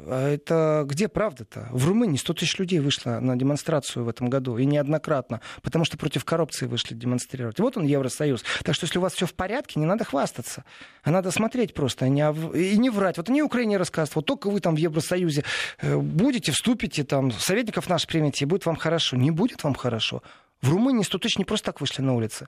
это 0.08 0.84
где 0.86 1.08
правда-то? 1.08 1.68
В 1.70 1.86
Румынии 1.86 2.16
100 2.16 2.34
тысяч 2.34 2.58
людей 2.58 2.80
вышло 2.80 3.20
на 3.20 3.36
демонстрацию 3.36 4.04
в 4.04 4.08
этом 4.08 4.28
году, 4.28 4.56
и 4.58 4.64
неоднократно, 4.64 5.40
потому 5.62 5.84
что 5.84 5.98
против 5.98 6.24
коррупции 6.24 6.66
вышли 6.66 6.94
демонстрировать. 6.94 7.58
Вот 7.60 7.76
он, 7.76 7.84
Евросоюз. 7.84 8.44
Так 8.64 8.74
что 8.74 8.84
если 8.84 8.98
у 8.98 9.02
вас 9.02 9.14
все 9.14 9.26
в 9.26 9.34
порядке, 9.34 9.80
не 9.80 9.86
надо 9.86 10.04
хвастаться, 10.04 10.64
а 11.02 11.10
надо 11.10 11.30
смотреть 11.30 11.74
просто, 11.74 12.04
а 12.04 12.08
не, 12.08 12.22
и 12.54 12.78
не 12.78 12.90
врать. 12.90 13.16
Вот 13.16 13.28
они 13.28 13.42
Украине 13.42 13.76
рассказывают, 13.76 14.16
вот 14.16 14.26
только 14.26 14.50
вы 14.50 14.60
там 14.60 14.74
в 14.74 14.78
Евросоюзе 14.78 15.44
э, 15.80 15.96
будете, 15.96 16.52
вступите, 16.52 17.04
там, 17.04 17.30
советников 17.32 17.88
наших 17.88 18.08
примете, 18.08 18.44
и 18.44 18.48
будет 18.48 18.66
вам 18.66 18.76
хорошо. 18.76 19.16
Не 19.16 19.30
будет 19.30 19.64
вам 19.64 19.74
хорошо. 19.74 20.22
В 20.62 20.70
Румынии 20.70 21.02
100 21.02 21.18
тысяч 21.18 21.38
не 21.38 21.44
просто 21.44 21.66
так 21.66 21.80
вышли 21.80 22.02
на 22.02 22.14
улицы. 22.14 22.46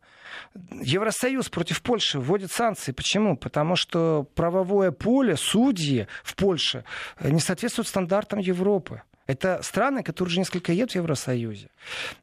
Евросоюз 0.71 1.49
против 1.49 1.83
Польши 1.83 2.21
вводит 2.21 2.53
санкции. 2.53 2.93
Почему? 2.93 3.37
Потому 3.37 3.75
что 3.75 4.27
правовое 4.35 4.91
поле, 4.91 5.37
судьи 5.37 6.07
в 6.23 6.35
Польше 6.37 6.85
э, 7.19 7.31
не 7.31 7.41
соответствуют 7.41 7.89
стандартам 7.89 8.39
Европы. 8.39 9.03
Это 9.27 9.61
страны, 9.63 10.03
которые 10.03 10.33
уже 10.33 10.41
несколько 10.41 10.73
лет 10.73 10.91
в 10.91 10.95
Евросоюзе. 10.97 11.71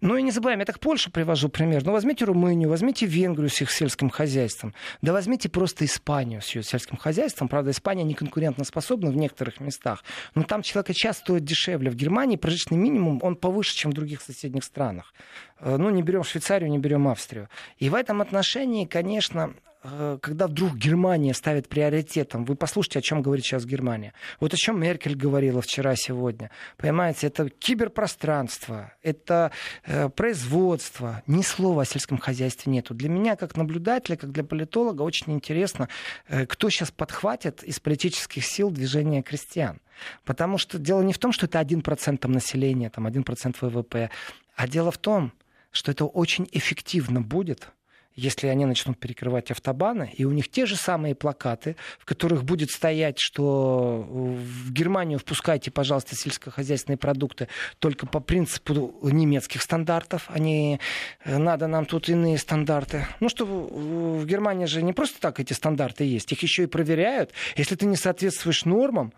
Ну 0.02 0.18
и 0.18 0.22
не 0.22 0.32
забываем, 0.32 0.60
я 0.60 0.66
так 0.66 0.80
Польшу 0.80 1.10
привожу 1.12 1.48
пример. 1.48 1.86
Ну 1.86 1.94
возьмите 1.94 2.26
Румынию, 2.26 2.70
возьмите 2.70 3.06
Венгрию 3.06 3.50
с 3.50 3.62
их 3.62 3.72
сельским 3.72 4.10
хозяйством. 4.10 4.74
Да 5.02 5.14
возьмите 5.14 5.50
просто 5.50 5.86
Испанию 5.86 6.42
с 6.42 6.54
ее 6.54 6.62
сельским 6.62 6.98
хозяйством. 6.98 7.48
Правда, 7.48 7.72
Испания 7.72 8.04
не 8.04 8.14
конкурентоспособна 8.14 9.12
в 9.12 9.16
некоторых 9.16 9.62
местах. 9.62 10.04
Но 10.36 10.44
там 10.44 10.62
человека 10.62 10.94
час 10.94 11.20
стоит 11.20 11.46
дешевле. 11.46 11.90
В 11.90 11.96
Германии 11.96 12.36
прожиточный 12.36 12.78
минимум, 12.78 13.20
он 13.24 13.38
повыше, 13.38 13.76
чем 13.76 13.92
в 13.92 13.94
других 13.94 14.22
соседних 14.22 14.64
странах. 14.66 15.14
Э, 15.60 15.78
ну, 15.78 15.90
не 15.90 16.02
берем 16.02 16.24
Швейцарию, 16.24 16.70
не 16.70 16.80
берем 16.80 17.08
Австрию. 17.08 17.50
И 17.78 17.90
в 17.90 17.96
этом 17.96 18.22
отношении, 18.22 18.86
конечно, 18.86 19.54
Э, 19.82 20.18
когда 20.22 20.48
вдруг 20.48 20.76
Германия 20.76 21.34
ставит 21.34 21.70
приоритетом, 21.70 22.44
вы 22.44 22.56
послушайте, 22.56 23.00
о 23.00 23.02
чем 23.02 23.22
говорит 23.22 23.46
сейчас 23.46 23.66
Германия. 23.66 24.14
Вот 24.40 24.54
о 24.54 24.58
чем 24.58 24.80
Меркель 24.80 25.16
говорила 25.16 25.62
вчера, 25.62 25.96
сегодня. 25.96 26.52
Понимаете, 26.78 27.28
это 27.28 27.50
киберпространство, 27.50 28.92
это 29.02 29.52
э, 29.86 30.10
производство. 30.10 31.24
Ни 31.28 31.42
слова 31.44 31.84
о 31.84 31.86
сельском 31.86 32.18
хозяйстве 32.18 32.74
нету. 32.74 32.94
Для 32.94 33.08
меня, 33.08 33.38
как 33.38 33.56
наблюдателя, 33.56 34.18
как 34.18 34.32
для 34.32 34.44
политолога, 34.44 35.04
очень 35.04 35.34
интересно, 35.34 35.88
э, 36.28 36.46
кто 36.46 36.70
сейчас 36.70 36.92
подхватит 36.92 37.64
из 37.64 37.80
политических 37.80 38.46
сил 38.46 38.72
движение 38.72 39.24
крестьян. 39.24 39.80
Потому 40.26 40.58
что 40.58 40.78
дело 40.78 41.02
не 41.02 41.14
в 41.14 41.20
том, 41.20 41.32
что 41.32 41.46
это 41.46 41.60
1% 41.60 42.28
населения, 42.28 42.90
там 42.90 43.08
1% 43.08 43.56
ВВП, 43.62 44.10
а 44.56 44.68
дело 44.68 44.92
в 44.92 44.98
том, 44.98 45.32
что 45.72 45.92
это 45.92 46.06
очень 46.06 46.48
эффективно 46.52 47.22
будет– 47.22 47.70
если 48.20 48.48
они 48.48 48.66
начнут 48.66 49.00
перекрывать 49.00 49.50
автобаны, 49.50 50.12
и 50.14 50.26
у 50.26 50.32
них 50.32 50.50
те 50.50 50.66
же 50.66 50.76
самые 50.76 51.16
плакаты, 51.16 51.76
в 52.00 52.06
которых 52.06 52.44
будет 52.44 52.70
стоять, 52.70 53.18
что 53.18 54.06
в 54.10 54.72
Германию 54.72 55.20
впускайте, 55.20 55.72
пожалуйста, 55.72 56.16
сельскохозяйственные 56.16 56.98
продукты 56.98 57.48
только 57.80 58.06
по 58.06 58.20
принципу 58.20 58.94
немецких 59.04 59.62
стандартов, 59.62 60.26
а 60.28 60.40
не 60.40 60.80
э, 61.24 61.38
надо 61.38 61.68
нам 61.68 61.86
тут 61.86 62.10
иные 62.10 62.38
стандарты. 62.38 63.08
Ну 63.20 63.30
что, 63.30 63.46
в 63.46 64.26
Германии 64.26 64.66
же 64.66 64.82
не 64.82 64.94
просто 64.94 65.20
так 65.20 65.40
эти 65.40 65.54
стандарты 65.54 66.04
есть, 66.04 66.32
их 66.32 66.42
еще 66.44 66.64
и 66.64 66.68
проверяют. 66.68 67.32
Если 67.56 67.76
ты 67.76 67.86
не 67.86 67.96
соответствуешь 67.96 68.66
нормам, 68.66 69.14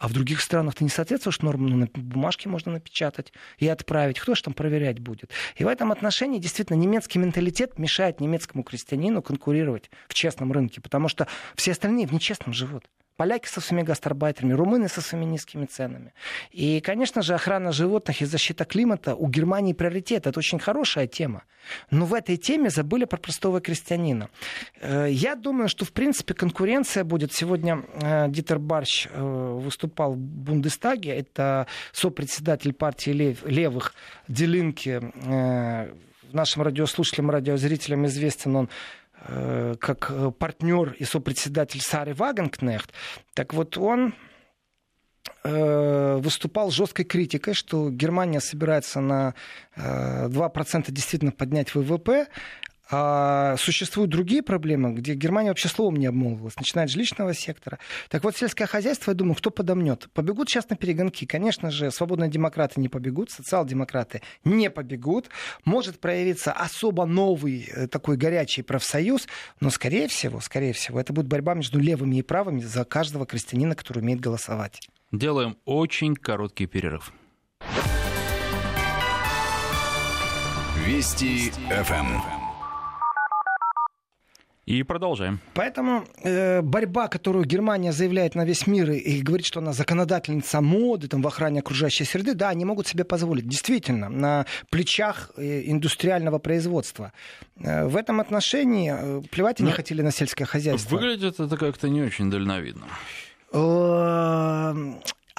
а 0.00 0.08
в 0.08 0.14
других 0.14 0.40
странах 0.40 0.74
ты 0.74 0.82
не 0.82 0.90
соответствуешь 0.90 1.42
нормам, 1.42 1.68
ну, 1.68 1.76
на 1.76 1.86
бумажке 1.92 2.48
можно 2.48 2.72
напечатать 2.72 3.34
и 3.58 3.68
отправить. 3.68 4.18
Кто 4.18 4.34
же 4.34 4.42
там 4.42 4.54
проверять 4.54 4.98
будет? 4.98 5.30
И 5.56 5.62
в 5.62 5.68
этом 5.68 5.92
отношении 5.92 6.38
действительно 6.38 6.78
немецкий 6.78 7.18
менталитет 7.18 7.78
мешает 7.78 8.18
немецкому 8.18 8.64
крестьянину 8.64 9.20
конкурировать 9.20 9.90
в 10.08 10.14
честном 10.14 10.52
рынке, 10.52 10.80
потому 10.80 11.08
что 11.08 11.28
все 11.54 11.72
остальные 11.72 12.06
в 12.06 12.12
нечестном 12.12 12.54
живут 12.54 12.88
поляки 13.20 13.48
со 13.48 13.60
своими 13.60 13.84
гастарбайтерами, 13.84 14.54
румыны 14.54 14.88
со 14.88 15.02
своими 15.02 15.26
низкими 15.26 15.66
ценами. 15.66 16.14
И, 16.52 16.80
конечно 16.80 17.20
же, 17.20 17.34
охрана 17.34 17.70
животных 17.70 18.22
и 18.22 18.24
защита 18.24 18.64
климата 18.64 19.14
у 19.14 19.28
Германии 19.28 19.74
приоритет. 19.74 20.26
Это 20.26 20.38
очень 20.38 20.58
хорошая 20.58 21.06
тема. 21.06 21.42
Но 21.90 22.06
в 22.06 22.14
этой 22.14 22.38
теме 22.38 22.70
забыли 22.70 23.04
про 23.04 23.18
простого 23.18 23.60
крестьянина. 23.60 24.30
Э, 24.80 25.06
я 25.10 25.34
думаю, 25.34 25.68
что, 25.68 25.84
в 25.84 25.92
принципе, 25.92 26.32
конкуренция 26.32 27.04
будет. 27.04 27.34
Сегодня 27.34 27.82
э, 28.00 28.28
Дитер 28.30 28.58
Барщ 28.58 29.06
э, 29.10 29.58
выступал 29.64 30.14
в 30.14 30.16
Бундестаге. 30.16 31.10
Это 31.10 31.66
сопредседатель 31.92 32.72
партии 32.72 33.36
левых 33.44 33.92
Делинки 34.28 35.02
нашим 36.32 36.62
радиослушателям, 36.62 37.30
радиозрителям 37.30 38.06
известен 38.06 38.56
он 38.56 38.68
как 39.26 40.10
э, 40.10 40.30
партнер 40.30 40.92
и 40.92 41.04
сопредседатель 41.04 41.80
Сары 41.80 42.14
Вагенкнехт, 42.14 42.92
так 43.34 43.52
вот 43.54 43.76
он 43.76 44.14
э, 45.44 46.16
выступал 46.16 46.70
жесткой 46.70 47.04
критикой, 47.04 47.54
что 47.54 47.90
Германия 47.90 48.40
собирается 48.40 49.00
на 49.00 49.34
2% 49.76 50.90
действительно 50.90 51.32
поднять 51.32 51.74
ВВП, 51.74 52.28
а 52.90 53.56
существуют 53.56 54.10
другие 54.10 54.42
проблемы, 54.42 54.92
где 54.92 55.14
Германия 55.14 55.50
вообще 55.50 55.68
словом 55.68 55.96
не 55.96 56.06
обмолвилась, 56.06 56.56
начиная 56.56 56.86
с 56.86 56.90
жилищного 56.90 57.34
сектора. 57.34 57.78
Так 58.08 58.24
вот, 58.24 58.36
сельское 58.36 58.66
хозяйство, 58.66 59.12
я 59.12 59.14
думаю, 59.14 59.36
кто 59.36 59.50
подомнет? 59.50 60.08
Побегут 60.12 60.48
сейчас 60.48 60.68
на 60.68 60.76
перегонки. 60.76 61.24
Конечно 61.24 61.70
же, 61.70 61.90
свободные 61.90 62.30
демократы 62.30 62.80
не 62.80 62.88
побегут, 62.88 63.30
социал-демократы 63.30 64.22
не 64.44 64.70
побегут. 64.70 65.28
Может 65.64 66.00
проявиться 66.00 66.52
особо 66.52 67.06
новый 67.06 67.68
э, 67.72 67.86
такой 67.86 68.16
горячий 68.16 68.62
профсоюз, 68.62 69.28
но, 69.60 69.70
скорее 69.70 70.08
всего, 70.08 70.40
скорее 70.40 70.72
всего, 70.72 71.00
это 71.00 71.12
будет 71.12 71.26
борьба 71.26 71.54
между 71.54 71.78
левыми 71.78 72.16
и 72.16 72.22
правыми 72.22 72.60
за 72.60 72.84
каждого 72.84 73.26
крестьянина, 73.26 73.74
который 73.74 74.00
умеет 74.00 74.20
голосовать. 74.20 74.80
Делаем 75.12 75.56
очень 75.64 76.14
короткий 76.14 76.66
перерыв. 76.66 77.12
Вести 80.86 81.50
ФМ. 81.68 82.39
И 84.66 84.82
продолжаем. 84.82 85.40
Поэтому 85.54 86.04
э, 86.22 86.62
борьба, 86.62 87.08
которую 87.08 87.44
Германия 87.44 87.92
заявляет 87.92 88.34
на 88.34 88.44
весь 88.44 88.66
мир 88.66 88.90
и, 88.90 88.98
и 88.98 89.22
говорит, 89.22 89.46
что 89.46 89.60
она 89.60 89.72
законодательница 89.72 90.60
моды 90.60 91.08
там, 91.08 91.22
в 91.22 91.26
охране 91.26 91.60
окружающей 91.60 92.04
среды, 92.04 92.34
да, 92.34 92.50
они 92.50 92.64
могут 92.64 92.86
себе 92.86 93.04
позволить. 93.04 93.48
Действительно, 93.48 94.08
на 94.08 94.46
плечах 94.70 95.30
э, 95.36 95.62
индустриального 95.64 96.38
производства. 96.38 97.12
Э, 97.58 97.86
в 97.86 97.96
этом 97.96 98.20
отношении 98.20 98.92
э, 98.94 99.22
плевать 99.30 99.60
они 99.60 99.70
Но 99.70 99.76
хотели 99.76 100.02
на 100.02 100.12
сельское 100.12 100.44
хозяйство. 100.44 100.96
Выглядит 100.96 101.40
это 101.40 101.56
как-то 101.56 101.88
не 101.88 102.02
очень 102.02 102.30
дальновидно. 102.30 102.86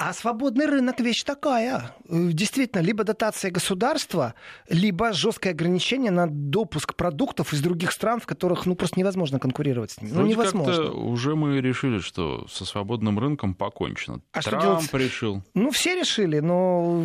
А 0.03 0.13
свободный 0.13 0.65
рынок 0.65 0.99
вещь 0.99 1.23
такая. 1.23 1.93
Действительно, 2.09 2.81
либо 2.81 3.03
дотация 3.03 3.51
государства, 3.51 4.33
либо 4.67 5.13
жесткое 5.13 5.53
ограничение 5.53 6.09
на 6.09 6.25
допуск 6.27 6.95
продуктов 6.95 7.53
из 7.53 7.61
других 7.61 7.91
стран, 7.91 8.19
в 8.19 8.25
которых 8.25 8.65
ну, 8.65 8.73
просто 8.73 8.99
невозможно 8.99 9.37
конкурировать 9.37 9.91
с 9.91 10.01
ними. 10.01 10.13
ну, 10.13 10.25
невозможно. 10.25 10.91
уже 10.91 11.35
мы 11.35 11.61
решили, 11.61 11.99
что 11.99 12.47
со 12.49 12.65
свободным 12.65 13.19
рынком 13.19 13.53
покончено. 13.53 14.21
А 14.31 14.41
Трамп 14.41 14.81
что 14.81 14.97
решил. 14.97 15.43
Ну, 15.53 15.69
все 15.69 15.93
решили, 15.93 16.39
но 16.39 17.03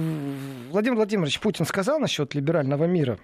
Владимир 0.70 0.96
Владимирович 0.96 1.38
Путин 1.38 1.66
сказал 1.66 1.98
насчет 1.98 2.34
либерального 2.34 2.84
мира. 2.84 3.18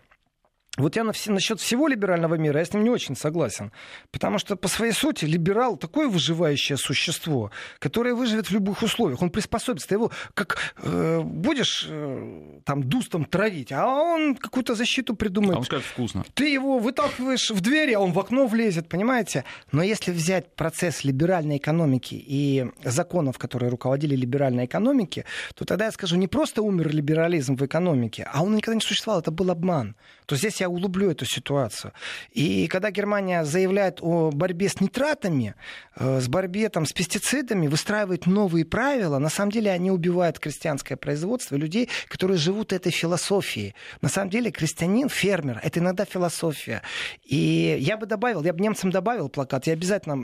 Вот 0.79 0.97
я 0.97 1.05
на 1.05 1.13
все, 1.13 1.31
насчет 1.31 1.61
всего 1.61 1.87
либерального 1.87 2.37
мира, 2.37 2.59
я 2.59 2.65
с 2.65 2.73
ним 2.73 2.85
не 2.85 2.89
очень 2.89 3.15
согласен. 3.15 3.73
Потому 4.11 4.39
что 4.39 4.57
по 4.57 4.69
своей 4.69 4.93
сути 4.93 5.27
либерал 5.27 5.77
такое 5.77 6.09
выживающее 6.09 6.79
существо, 6.79 7.51
которое 7.79 8.15
выживет 8.15 8.47
в 8.47 8.53
любых 8.53 8.83
условиях. 8.83 9.21
Он 9.21 9.29
приспособится. 9.29 9.87
Ты 9.89 9.97
его 9.97 10.11
как 10.33 10.75
э, 10.79 11.21
будешь 11.23 11.87
э, 11.91 12.61
там 12.65 12.85
дустом 12.85 13.27
травить, 13.27 13.71
а 13.71 13.87
он 13.87 14.35
какую-то 14.35 14.75
защиту 14.75 15.15
придумает. 15.15 15.57
А 15.57 15.59
он 15.59 15.65
скажет 15.65 15.85
вкусно. 15.85 16.25
Ты 16.33 16.49
его 16.49 16.79
выталкиваешь 16.79 17.51
в 17.51 17.61
дверь, 17.61 17.93
а 17.93 18.01
он 18.01 18.13
в 18.13 18.19
окно 18.19 18.47
влезет, 18.47 18.89
понимаете? 18.89 19.45
Но 19.73 19.83
если 19.83 20.11
взять 20.11 20.55
процесс 20.57 21.05
либеральной 21.05 21.59
экономики 21.59 22.15
и 22.15 22.65
законов, 22.83 23.37
которые 23.37 23.69
руководили 23.69 24.17
либеральной 24.17 24.65
экономикой, 24.65 25.27
то 25.55 25.67
тогда 25.67 25.85
я 25.85 25.93
скажу, 25.93 26.17
не 26.17 26.29
просто 26.29 26.63
умер 26.63 26.95
либерализм 26.95 27.57
в 27.57 27.67
экономике, 27.67 28.27
а 28.33 28.43
он 28.43 28.57
никогда 28.57 28.77
не 28.77 28.81
существовал, 28.81 29.21
это 29.21 29.31
был 29.31 29.51
обман. 29.51 29.97
То 30.25 30.37
здесь 30.37 30.62
я 30.63 30.69
углублю 30.69 31.11
эту 31.11 31.25
ситуацию. 31.25 31.93
И 32.31 32.67
когда 32.69 32.91
Германия 32.91 33.45
заявляет 33.45 33.99
о 34.01 34.31
борьбе 34.31 34.69
с 34.69 34.81
нитратами, 34.81 35.55
э, 35.97 36.21
с 36.21 36.29
борьбе 36.29 36.69
там, 36.69 36.87
с 36.87 36.93
пестицидами, 36.93 37.67
выстраивает 37.67 38.27
новые 38.27 38.65
правила, 38.65 39.19
на 39.19 39.29
самом 39.29 39.51
деле 39.51 39.71
они 39.71 39.91
убивают 39.91 40.39
крестьянское 40.39 40.97
производство, 40.97 41.57
людей, 41.57 41.89
которые 42.09 42.39
живут 42.39 42.73
этой 42.73 42.93
философией. 42.93 43.75
На 44.01 44.09
самом 44.09 44.31
деле 44.31 44.51
крестьянин, 44.51 45.09
фермер, 45.09 45.61
это 45.63 45.81
иногда 45.81 46.05
философия. 46.05 46.83
И 47.25 47.77
я 47.81 47.97
бы 47.97 48.07
добавил, 48.07 48.43
я 48.45 48.53
бы 48.53 48.61
немцам 48.61 48.91
добавил 48.91 49.29
плакат, 49.29 49.67
я 49.67 49.73
обязательно 49.73 50.17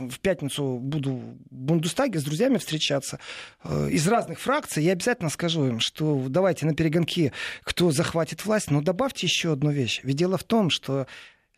в 0.00 0.18
пятницу 0.20 0.78
буду 0.80 1.12
в 1.12 1.34
Бундестаге 1.50 2.18
с 2.18 2.24
друзьями 2.24 2.58
встречаться 2.58 3.18
э, 3.64 3.88
из 3.90 4.08
разных 4.08 4.40
фракций, 4.40 4.82
я 4.82 4.92
обязательно 4.92 5.30
скажу 5.30 5.66
им, 5.66 5.80
что 5.80 6.24
давайте 6.28 6.66
на 6.66 6.74
перегонки, 6.74 7.32
кто 7.62 7.90
захватит 7.90 8.44
власть, 8.44 8.70
но 8.70 8.80
добавьте 8.80 9.26
еще 9.26 9.52
одну 9.52 9.70
вещь. 9.70 9.81
Ведь 10.02 10.16
дело 10.16 10.38
в 10.38 10.44
том, 10.44 10.70
что 10.70 11.06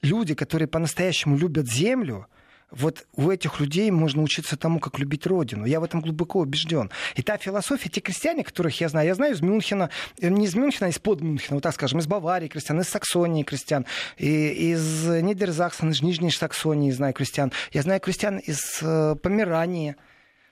люди, 0.03 0.35
которые 0.35 0.69
по-настоящему 0.69 1.37
любят 1.37 1.69
землю, 1.69 2.27
вот 2.71 3.07
у 3.15 3.31
этих 3.31 3.61
людей 3.61 3.91
можно 3.91 4.23
учиться 4.23 4.57
тому, 4.57 4.81
как 4.81 4.99
любить 4.99 5.27
родину. 5.27 5.65
Я 5.65 5.81
в 5.81 5.85
этом 5.85 6.01
глубоко 6.01 6.41
убежден. 6.41 6.91
И 7.15 7.23
та 7.23 7.39
философия, 7.39 7.89
те 7.89 8.01
крестьяне, 8.01 8.43
которых 8.43 8.81
я 8.81 8.89
знаю, 8.89 9.07
я 9.07 9.15
знаю 9.15 9.35
из 9.35 9.41
Мюнхена, 9.41 9.91
э, 10.21 10.29
не 10.29 10.47
из 10.47 10.55
Мюнхена, 10.55 10.87
а 10.87 10.91
из-под 10.91 11.21
Мюнхена, 11.21 11.57
вот 11.57 11.63
так 11.63 11.75
скажем, 11.75 12.01
из 12.01 12.07
Баварии 12.07 12.49
крестьян, 12.49 12.81
из 12.81 12.89
Саксонии 12.89 13.45
крестьян, 13.45 13.87
и 14.17 14.73
из 14.73 15.07
Нидерзаксона, 15.07 15.91
из 15.91 16.03
Нижней 16.03 16.31
Саксонии 16.31 16.91
знаю 16.91 17.15
крестьян. 17.15 17.53
Я 17.73 17.83
знаю 17.83 18.01
крестьян 18.01 18.39
из 18.39 18.81
э, 18.83 19.15
Померании. 19.23 19.97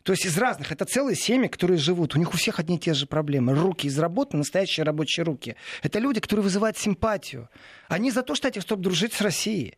То 0.02 0.12
есть 0.12 0.26
из 0.26 0.36
разных. 0.36 0.72
Это 0.72 0.84
целые 0.84 1.16
семьи, 1.16 1.48
которые 1.48 1.78
живут. 1.78 2.14
У 2.14 2.18
них 2.18 2.34
у 2.34 2.36
всех 2.36 2.58
одни 2.58 2.76
и 2.76 2.78
те 2.78 2.94
же 2.94 3.06
проблемы. 3.06 3.54
Руки 3.54 3.86
из 3.86 3.98
работы, 3.98 4.36
настоящие 4.36 4.84
рабочие 4.84 5.24
руки. 5.24 5.56
Это 5.82 5.98
люди, 5.98 6.20
которые 6.20 6.44
вызывают 6.44 6.76
симпатию. 6.76 7.48
Они 7.88 8.10
за 8.10 8.22
то, 8.22 8.34
кстати, 8.34 8.58
чтобы 8.58 8.82
дружить 8.82 9.12
с 9.12 9.20
Россией. 9.20 9.76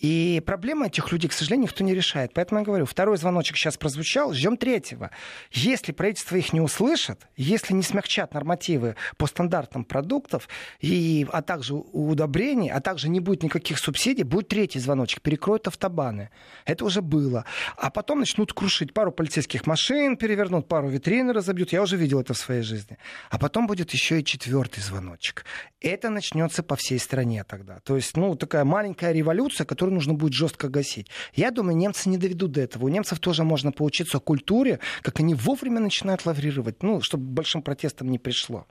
И 0.00 0.42
проблемы 0.44 0.88
этих 0.88 1.12
людей, 1.12 1.30
к 1.30 1.32
сожалению, 1.32 1.68
никто 1.68 1.82
не 1.84 1.94
решает. 1.94 2.34
Поэтому 2.34 2.60
я 2.60 2.66
говорю, 2.66 2.84
второй 2.84 3.16
звоночек 3.16 3.56
сейчас 3.56 3.78
прозвучал, 3.78 4.34
ждем 4.34 4.56
третьего. 4.56 5.10
Если 5.50 5.92
правительство 5.92 6.36
их 6.36 6.52
не 6.52 6.60
услышит, 6.60 7.26
если 7.36 7.72
не 7.72 7.82
смягчат 7.82 8.34
нормативы 8.34 8.96
по 9.16 9.26
стандартам 9.26 9.84
продуктов, 9.84 10.48
и, 10.80 11.26
а 11.32 11.42
также 11.42 11.74
удобрений, 11.74 12.70
а 12.70 12.80
также 12.80 13.08
не 13.08 13.20
будет 13.20 13.44
никаких 13.44 13.78
субсидий, 13.78 14.24
будет 14.24 14.48
третий 14.48 14.78
звоночек, 14.78 15.22
перекроют 15.22 15.68
автобаны. 15.68 16.30
Это 16.66 16.84
уже 16.84 17.00
было. 17.00 17.44
А 17.76 17.90
потом 17.90 18.18
начнут 18.18 18.52
крушить 18.52 18.92
пару 18.92 19.12
полицейских 19.12 19.63
машин, 19.66 20.16
перевернут 20.16 20.68
пару 20.68 20.88
витрин, 20.88 21.30
разобьют. 21.30 21.72
Я 21.72 21.82
уже 21.82 21.96
видел 21.96 22.20
это 22.20 22.34
в 22.34 22.38
своей 22.38 22.62
жизни. 22.62 22.98
А 23.30 23.38
потом 23.38 23.66
будет 23.66 23.92
еще 23.92 24.20
и 24.20 24.24
четвертый 24.24 24.80
звоночек. 24.80 25.44
Это 25.80 26.10
начнется 26.10 26.62
по 26.62 26.76
всей 26.76 26.98
стране 26.98 27.44
тогда. 27.44 27.80
То 27.80 27.96
есть, 27.96 28.16
ну, 28.16 28.34
такая 28.36 28.64
маленькая 28.64 29.12
революция, 29.12 29.64
которую 29.64 29.94
нужно 29.94 30.14
будет 30.14 30.32
жестко 30.32 30.68
гасить. 30.68 31.08
Я 31.34 31.50
думаю, 31.50 31.76
немцы 31.76 32.08
не 32.08 32.18
доведут 32.18 32.52
до 32.52 32.60
этого. 32.60 32.84
У 32.84 32.88
немцев 32.88 33.18
тоже 33.18 33.44
можно 33.44 33.70
поучиться 33.72 34.18
культуре, 34.18 34.80
как 35.02 35.20
они 35.20 35.34
вовремя 35.34 35.80
начинают 35.80 36.26
лаврировать, 36.26 36.82
ну, 36.82 37.00
чтобы 37.00 37.24
большим 37.24 37.62
протестом 37.62 38.10
не 38.10 38.18
пришло. 38.18 38.66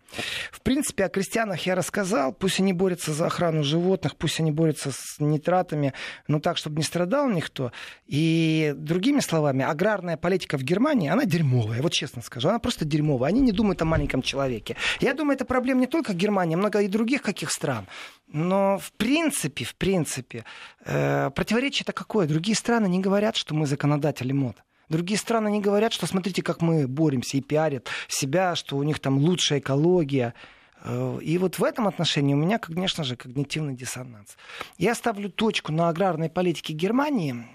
В 0.51 0.61
принципе, 0.61 1.05
о 1.05 1.09
крестьянах 1.09 1.65
я 1.65 1.75
рассказал. 1.75 2.33
Пусть 2.33 2.59
они 2.59 2.73
борются 2.73 3.13
за 3.13 3.27
охрану 3.27 3.63
животных, 3.63 4.15
пусть 4.15 4.39
они 4.39 4.51
борются 4.51 4.91
с 4.91 5.19
нитратами, 5.19 5.93
но 6.27 6.39
так, 6.39 6.57
чтобы 6.57 6.77
не 6.77 6.83
страдал 6.83 7.29
никто. 7.29 7.71
И 8.07 8.73
другими 8.75 9.19
словами, 9.19 9.63
аграрная 9.63 10.17
политика 10.17 10.57
в 10.57 10.63
Германии, 10.63 10.82
она 10.91 11.25
дерьмовая, 11.25 11.81
вот 11.81 11.91
честно 11.91 12.21
скажу. 12.21 12.49
Она 12.49 12.59
просто 12.59 12.86
дерьмовая. 12.86 13.29
Они 13.29 13.41
не 13.41 13.51
думают 13.51 13.81
о 13.81 13.86
маленьком 13.86 14.21
человеке. 14.21 14.75
Я 14.99 15.13
думаю, 15.13 15.36
это 15.36 15.45
проблема 15.45 15.81
не 15.81 15.88
только 15.88 16.13
Германии, 16.13 16.55
а 16.55 16.57
много 16.57 16.79
и 16.81 16.88
других 16.88 17.21
каких 17.21 17.51
стран. 17.51 17.88
Но 18.27 18.77
в 18.79 18.91
принципе, 18.93 19.65
в 19.65 19.75
принципе, 19.75 20.45
э, 20.86 21.29
противоречие-то 21.29 21.93
какое? 21.93 22.27
Другие 22.27 22.55
страны 22.55 22.88
не 22.88 22.99
говорят, 22.99 23.36
что 23.36 23.53
мы 23.55 23.67
законодатели 23.67 24.34
мод. 24.34 24.57
Другие 24.89 25.17
страны 25.17 25.49
не 25.49 25.61
говорят, 25.61 25.93
что 25.93 26.05
смотрите, 26.07 26.41
как 26.41 26.61
мы 26.61 26.88
боремся 26.88 27.38
и 27.38 27.41
пиарят 27.41 27.88
себя, 28.07 28.55
что 28.55 28.77
у 28.77 28.84
них 28.84 28.99
там 28.99 29.17
лучшая 29.17 29.59
экология. 29.59 30.34
Э, 30.84 31.19
и 31.21 31.38
вот 31.38 31.59
в 31.59 31.63
этом 31.63 31.88
отношении 31.88 32.34
у 32.34 32.38
меня, 32.38 32.59
конечно 32.59 33.03
же, 33.03 33.15
когнитивный 33.15 33.75
диссонанс. 33.75 34.38
Я 34.77 34.95
ставлю 34.95 35.29
точку 35.29 35.71
на 35.71 35.89
аграрной 35.89 36.29
политике 36.29 36.73
Германии. 36.73 37.45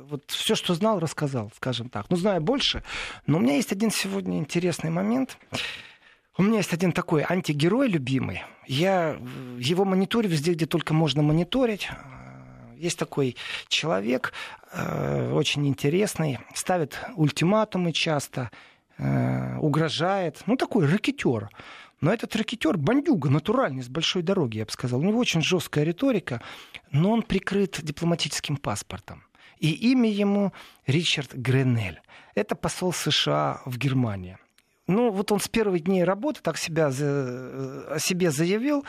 Э, 0.00 0.04
вот 0.08 0.24
все, 0.30 0.54
что 0.54 0.74
знал, 0.74 0.98
рассказал, 0.98 1.50
скажем 1.56 1.88
так. 1.88 2.06
Ну, 2.10 2.16
знаю 2.16 2.40
больше. 2.40 2.82
Но 3.26 3.38
у 3.38 3.40
меня 3.40 3.56
есть 3.56 3.72
один 3.72 3.90
сегодня 3.90 4.38
интересный 4.38 4.90
момент. 4.90 5.38
У 6.38 6.42
меня 6.42 6.58
есть 6.58 6.72
один 6.72 6.92
такой 6.92 7.24
антигерой 7.28 7.88
любимый. 7.88 8.42
Я 8.66 9.18
его 9.58 9.84
мониторю 9.84 10.28
везде, 10.28 10.52
где 10.52 10.66
только 10.66 10.94
можно 10.94 11.22
мониторить. 11.22 11.88
Есть 12.76 12.98
такой 12.98 13.36
человек, 13.68 14.32
э, 14.72 15.32
очень 15.32 15.66
интересный, 15.68 16.38
ставит 16.54 16.98
ультиматумы 17.14 17.92
часто, 17.92 18.50
э, 18.96 19.58
угрожает. 19.58 20.42
Ну, 20.46 20.56
такой 20.56 20.86
ракетер. 20.86 21.50
Но 22.00 22.10
этот 22.10 22.34
ракетер 22.36 22.78
бандюга, 22.78 23.28
натуральный, 23.28 23.82
с 23.82 23.88
большой 23.88 24.22
дороги, 24.22 24.58
я 24.58 24.64
бы 24.64 24.70
сказал. 24.70 25.00
У 25.00 25.02
него 25.02 25.18
очень 25.18 25.42
жесткая 25.42 25.84
риторика, 25.84 26.40
но 26.90 27.10
он 27.10 27.22
прикрыт 27.22 27.80
дипломатическим 27.82 28.56
паспортом. 28.56 29.22
И 29.60 29.92
имя 29.92 30.10
ему 30.10 30.52
Ричард 30.86 31.34
Гренель. 31.34 32.00
Это 32.34 32.56
посол 32.56 32.92
США 32.92 33.60
в 33.66 33.78
Германии. 33.78 34.38
Ну, 34.86 35.12
вот 35.12 35.30
он 35.30 35.38
с 35.38 35.46
первых 35.46 35.84
дней 35.84 36.02
работы 36.02 36.40
так 36.42 36.56
себя, 36.56 36.88
о 36.88 37.98
себе 38.00 38.30
заявил, 38.32 38.84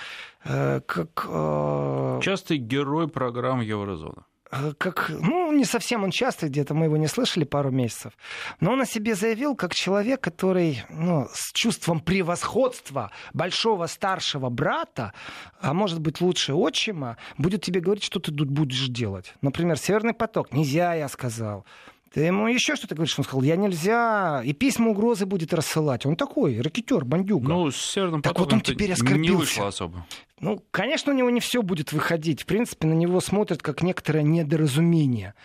э, 0.46 0.82
как... 0.86 1.28
Э, 1.30 2.20
Частый 2.24 2.58
герой 2.58 3.08
программ 3.08 3.62
Еврозона 3.62 4.26
э, 4.26 4.31
как, 4.78 5.10
ну, 5.10 5.52
не 5.54 5.64
совсем 5.64 6.04
он 6.04 6.12
часто, 6.12 6.48
где-то 6.48 6.74
мы 6.74 6.86
его 6.86 6.98
не 6.98 7.08
слышали 7.08 7.46
пару 7.46 7.72
месяцев, 7.72 8.14
но 8.60 8.74
он 8.74 8.82
о 8.82 8.86
себе 8.86 9.16
заявил 9.16 9.56
как 9.56 9.74
человек, 9.74 10.22
который 10.22 10.84
ну, 10.90 11.28
с 11.34 11.54
чувством 11.54 12.02
превосходства 12.02 13.12
большого 13.34 13.88
старшего 13.88 14.50
брата, 14.50 15.14
а 15.62 15.74
может 15.74 16.00
быть 16.00 16.20
лучше 16.20 16.54
отчима, 16.54 17.18
будет 17.38 17.62
тебе 17.62 17.80
говорить, 17.80 18.04
что 18.04 18.20
ты 18.20 18.32
тут 18.32 18.50
будешь 18.50 18.88
делать. 18.88 19.34
Например, 19.42 19.78
«Северный 19.78 20.14
поток» 20.14 20.52
нельзя, 20.52 20.96
я 20.96 21.08
сказал. 21.08 21.66
Ты 22.14 22.22
ему 22.22 22.48
еще 22.48 22.76
что-то 22.76 22.96
говоришь, 22.96 23.18
он 23.18 23.24
сказал, 23.24 23.42
я 23.44 23.56
нельзя, 23.56 24.42
и 24.44 24.52
письма 24.52 24.90
угрозы 24.90 25.26
будет 25.26 25.54
рассылать. 25.54 26.06
Он 26.06 26.18
такой, 26.18 26.60
ракетер, 26.60 27.06
бандюга. 27.06 27.48
Ну, 27.48 27.72
с 27.72 27.78
Северным 27.78 28.22
так 28.22 28.38
вот 28.38 28.52
он 28.52 28.60
теперь 28.60 28.92
оскорбился. 28.92 29.22
не 29.22 29.32
вышло 29.32 29.68
особо. 29.68 30.06
Ну, 30.42 30.62
конечно, 30.72 31.14
у 31.14 31.16
него 31.16 31.30
не 31.30 31.40
все 31.40 31.62
будет 31.62 31.94
выходить. 31.94 32.42
В 32.42 32.46
принципе, 32.48 32.88
на 32.88 32.94
него 32.94 33.22
смотрят 33.22 33.62
как 33.62 33.82
некоторое 33.82 34.24
недоразумение. 34.24 35.36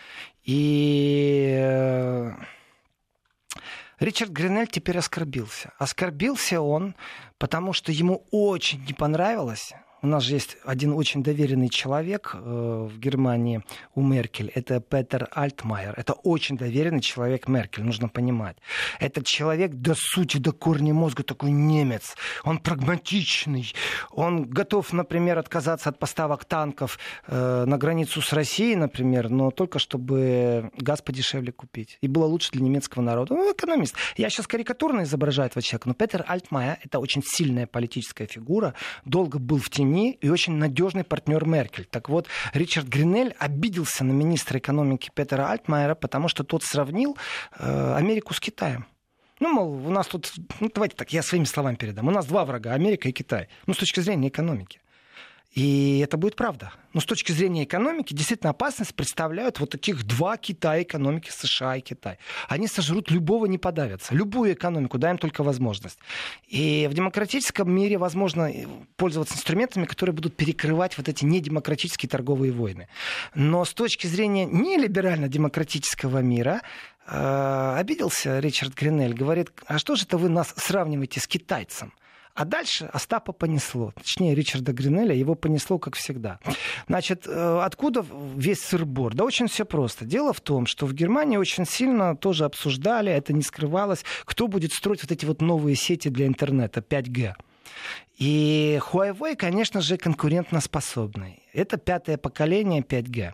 И 0.43 1.55
э, 1.57 2.33
Ричард 3.99 4.31
Гринель 4.31 4.67
теперь 4.67 4.97
оскорбился. 4.97 5.71
Оскорбился 5.77 6.59
он, 6.59 6.95
потому 7.37 7.71
что 7.71 7.93
ему 7.93 8.25
очень 8.31 8.83
не 8.85 8.93
понравилось, 8.93 9.71
у 10.01 10.07
нас 10.07 10.23
же 10.23 10.35
есть 10.35 10.57
один 10.63 10.93
очень 10.93 11.23
доверенный 11.23 11.69
человек 11.69 12.31
э, 12.33 12.87
в 12.91 12.99
Германии 12.99 13.63
у 13.95 14.01
Меркель. 14.01 14.51
Это 14.53 14.79
Петер 14.79 15.27
Альтмайер. 15.31 15.93
Это 15.97 16.13
очень 16.13 16.55
доверенный 16.55 17.01
человек 17.01 17.47
Меркель, 17.47 17.83
нужно 17.83 18.07
понимать. 18.07 18.57
Этот 18.99 19.25
человек 19.25 19.73
до 19.73 19.95
сути, 19.95 20.37
до 20.37 20.51
корня 20.51 20.93
мозга 20.93 21.23
такой 21.23 21.51
немец. 21.51 22.15
Он 22.43 22.59
прагматичный. 22.59 23.73
Он 24.11 24.45
готов, 24.45 24.93
например, 24.93 25.39
отказаться 25.39 25.89
от 25.89 25.97
поставок 25.97 26.45
танков 26.45 26.99
э, 27.27 27.65
на 27.65 27.77
границу 27.77 28.21
с 28.21 28.33
Россией, 28.33 28.75
например, 28.75 29.29
но 29.29 29.49
только 29.49 29.79
чтобы 29.79 30.71
газ 30.77 31.01
подешевле 31.01 31.51
купить. 31.51 31.97
И 32.01 32.07
было 32.07 32.25
лучше 32.25 32.51
для 32.51 32.61
немецкого 32.61 33.01
народа. 33.01 33.33
Он 33.33 33.51
экономист. 33.51 33.95
Я 34.15 34.29
сейчас 34.29 34.45
карикатурно 34.45 35.03
изображаю 35.03 35.47
этого 35.47 35.63
человека, 35.63 35.87
но 35.87 35.95
Петер 35.95 36.23
Альтмайер 36.27 36.77
это 36.83 36.99
очень 36.99 37.23
сильная 37.25 37.65
политическая 37.65 38.27
фигура. 38.27 38.75
Долго 39.03 39.39
был 39.39 39.57
в 39.57 39.69
тени 39.69 39.86
тени 39.87 40.17
и 40.21 40.29
очень 40.29 40.53
надежный 40.53 41.03
партнер 41.03 41.45
Меркель. 41.45 41.85
Так 41.85 42.09
вот, 42.09 42.27
Ричард 42.53 42.87
Гринель 42.87 43.35
обиделся 43.39 44.03
на 44.03 44.11
министра 44.11 44.59
экономики 44.59 45.11
Петера 45.13 45.49
Альтмайера, 45.51 45.95
потому 45.95 46.27
что 46.27 46.43
тот 46.43 46.63
сравнил 46.63 47.17
э, 47.57 47.95
Америку 47.95 48.33
с 48.33 48.39
Китаем. 48.39 48.85
Ну, 49.39 49.53
мол, 49.53 49.87
у 49.87 49.91
нас 49.91 50.07
тут, 50.07 50.33
ну, 50.59 50.71
давайте 50.73 50.95
так, 50.95 51.13
я 51.13 51.21
своими 51.21 51.45
словами 51.45 51.75
передам. 51.75 52.07
У 52.07 52.11
нас 52.11 52.25
два 52.25 52.43
врага, 52.43 52.73
Америка 52.73 53.07
и 53.07 53.11
Китай. 53.11 53.47
Ну, 53.67 53.73
с 53.73 53.77
точки 53.77 53.99
зрения 53.99 54.29
экономики. 54.29 54.81
И 55.51 55.99
это 55.99 56.17
будет 56.17 56.35
правда. 56.35 56.71
Но 56.93 57.01
с 57.01 57.05
точки 57.05 57.31
зрения 57.31 57.63
экономики, 57.63 58.13
действительно 58.13 58.51
опасность 58.51 58.93
представляют 58.93 59.59
вот 59.59 59.71
таких 59.71 60.03
два 60.03 60.37
Китая 60.37 60.83
экономики, 60.83 61.31
США 61.31 61.77
и 61.77 61.81
Китай. 61.81 62.17
Они 62.47 62.67
сожрут 62.67 63.09
любого, 63.09 63.45
не 63.45 63.57
подавятся. 63.57 64.13
Любую 64.13 64.53
экономику, 64.53 64.97
дай 64.97 65.11
им 65.11 65.17
только 65.17 65.43
возможность. 65.43 65.99
И 66.47 66.87
в 66.89 66.93
демократическом 66.93 67.71
мире 67.71 67.97
возможно 67.97 68.51
пользоваться 68.97 69.35
инструментами, 69.35 69.85
которые 69.85 70.13
будут 70.13 70.35
перекрывать 70.35 70.97
вот 70.97 71.07
эти 71.07 71.25
недемократические 71.25 72.09
торговые 72.09 72.51
войны. 72.51 72.87
Но 73.33 73.65
с 73.65 73.73
точки 73.73 74.07
зрения 74.07 74.45
нелиберально-демократического 74.45 76.19
мира 76.19 76.61
э, 77.07 77.75
обиделся 77.77 78.39
Ричард 78.39 78.75
Гринель, 78.75 79.13
говорит, 79.13 79.51
а 79.65 79.79
что 79.79 79.95
же 79.95 80.03
это 80.03 80.17
вы 80.17 80.29
нас 80.29 80.53
сравниваете 80.57 81.19
с 81.19 81.27
китайцем? 81.27 81.93
А 82.37 82.45
дальше 82.45 82.85
Остапа 82.93 83.33
понесло. 83.33 83.93
Точнее, 83.95 84.35
Ричарда 84.35 84.71
Гринеля 84.71 85.15
его 85.15 85.33
понесло, 85.33 85.79
как 85.79 85.95
всегда. 85.95 86.39
Значит, 86.87 87.25
э, 87.25 87.61
откуда 87.63 88.05
весь 88.35 88.61
сырбор? 88.61 89.15
Да 89.15 89.23
очень 89.23 89.47
все 89.47 89.65
просто. 89.65 90.05
Дело 90.05 90.33
в 90.33 90.41
том, 90.41 90.67
что 90.67 90.85
в 90.85 90.93
Германии 90.93 91.37
очень 91.37 91.65
сильно 91.65 92.15
тоже 92.15 92.45
обсуждали, 92.45 93.11
это 93.11 93.33
не 93.33 93.41
скрывалось, 93.41 94.05
кто 94.23 94.47
будет 94.47 94.71
строить 94.71 95.01
вот 95.01 95.11
эти 95.11 95.25
вот 95.25 95.41
новые 95.41 95.75
сети 95.75 96.09
для 96.09 96.27
интернета 96.27 96.81
5G. 96.81 97.33
И 98.19 98.79
Huawei, 98.91 99.35
конечно 99.35 99.81
же, 99.81 99.97
конкурентоспособный. 99.97 101.41
Это 101.53 101.77
пятое 101.77 102.17
поколение 102.17 102.83
5G. 102.83 103.33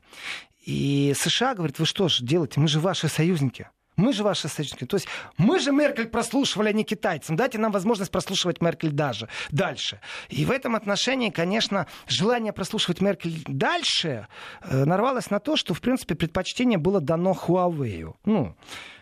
И 0.65 1.13
США 1.17 1.55
говорит, 1.55 1.77
вы 1.77 1.85
что 1.85 2.07
ж 2.07 2.21
делаете, 2.21 2.61
мы 2.61 2.69
же 2.69 2.79
ваши 2.79 3.09
союзники. 3.09 3.67
Мы 3.95 4.13
же 4.13 4.23
ваши 4.23 4.47
союзники. 4.47 4.85
То 4.85 4.97
есть 4.97 5.07
мы 5.37 5.59
же 5.59 5.71
Меркель 5.71 6.07
прослушивали, 6.07 6.69
а 6.69 6.73
не 6.73 6.83
китайцам. 6.83 7.35
Дайте 7.35 7.57
нам 7.57 7.71
возможность 7.71 8.11
прослушивать 8.11 8.61
Меркель 8.61 8.91
даже 8.91 9.29
дальше. 9.51 9.99
И 10.29 10.45
в 10.45 10.51
этом 10.51 10.75
отношении, 10.75 11.29
конечно, 11.29 11.87
желание 12.07 12.53
прослушивать 12.53 13.01
Меркель 13.01 13.43
дальше 13.47 14.27
э, 14.61 14.85
нарвалось 14.85 15.29
на 15.29 15.39
то, 15.39 15.55
что, 15.55 15.73
в 15.73 15.81
принципе, 15.81 16.15
предпочтение 16.15 16.77
было 16.77 17.01
дано 17.01 17.33
Huawei. 17.33 18.13
Ну, 18.25 18.55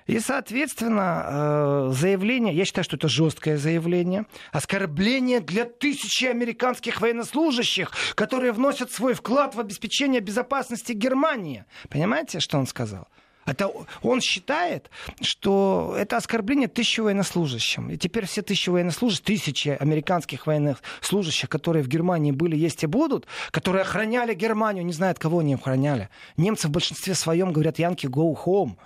и, 0.08 0.20
соответственно, 0.20 1.26
э, 1.26 1.90
заявление, 1.94 2.54
я 2.54 2.66
считаю, 2.66 2.84
что 2.84 2.98
это 2.98 3.08
жесткое 3.08 3.58
заявление, 3.58 4.26
оскорбление 4.52 5.40
для 5.40 5.66
тысячи 5.66 6.26
американских 6.26 7.02
военнослужащих, 7.02 7.92
которые 8.16 8.52
вносят 8.52 8.92
свой 8.92 9.14
вклад 9.14 9.56
в 9.56 9.60
обеспечение 9.60 10.20
безопасности 10.20 10.92
Германии. 10.94 11.66
Понимаете, 11.90 12.40
что 12.40 12.58
он 12.58 12.68
сказал? 12.68 13.08
Это 13.46 13.72
он 14.02 14.22
считает, 14.22 14.90
что 15.22 15.96
это 15.98 16.18
оскорбление 16.18 16.68
тысячи 16.68 17.00
военнослужащим. 17.00 17.90
И 17.90 17.98
теперь 17.98 18.26
все 18.26 18.42
тысячи 18.42 18.70
военнослужащих, 18.70 19.24
тысячи 19.24 19.70
американских 19.70 20.48
военных 20.48 20.82
служащих, 21.02 21.50
которые 21.50 21.84
в 21.84 21.88
Германии 21.88 22.32
были, 22.32 22.56
есть 22.56 22.84
и 22.84 22.88
будут, 22.88 23.26
которые 23.50 23.82
охраняли 23.82 24.34
Германию, 24.34 24.86
не 24.86 24.94
знают, 24.94 25.18
кого 25.18 25.40
они 25.40 25.56
охраняли. 25.56 26.10
Немцы 26.38 26.68
в 26.68 26.72
большинстве 26.72 27.16
своем 27.16 27.52
говорят 27.52 27.80
«Янки, 27.80 28.06
go 28.06 28.36
home». 28.46 28.78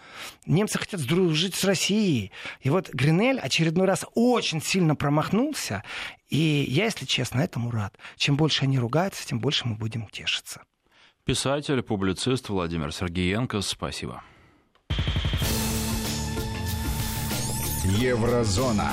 Немцы 0.45 0.79
хотят 0.79 1.01
дружить 1.01 1.55
с 1.55 1.63
Россией. 1.63 2.31
И 2.61 2.69
вот 2.69 2.89
Гринель 2.89 3.39
очередной 3.39 3.85
раз 3.87 4.05
очень 4.13 4.61
сильно 4.61 4.95
промахнулся. 4.95 5.83
И 6.29 6.65
я, 6.69 6.85
если 6.85 7.05
честно, 7.05 7.41
этому 7.41 7.71
рад. 7.71 7.97
Чем 8.15 8.37
больше 8.37 8.63
они 8.63 8.79
ругаются, 8.79 9.25
тем 9.27 9.39
больше 9.39 9.67
мы 9.67 9.75
будем 9.75 10.07
тешиться. 10.07 10.61
Писатель, 11.25 11.81
публицист 11.81 12.49
Владимир 12.49 12.91
Сергеенко, 12.91 13.61
спасибо. 13.61 14.23
Еврозона. 17.87 18.91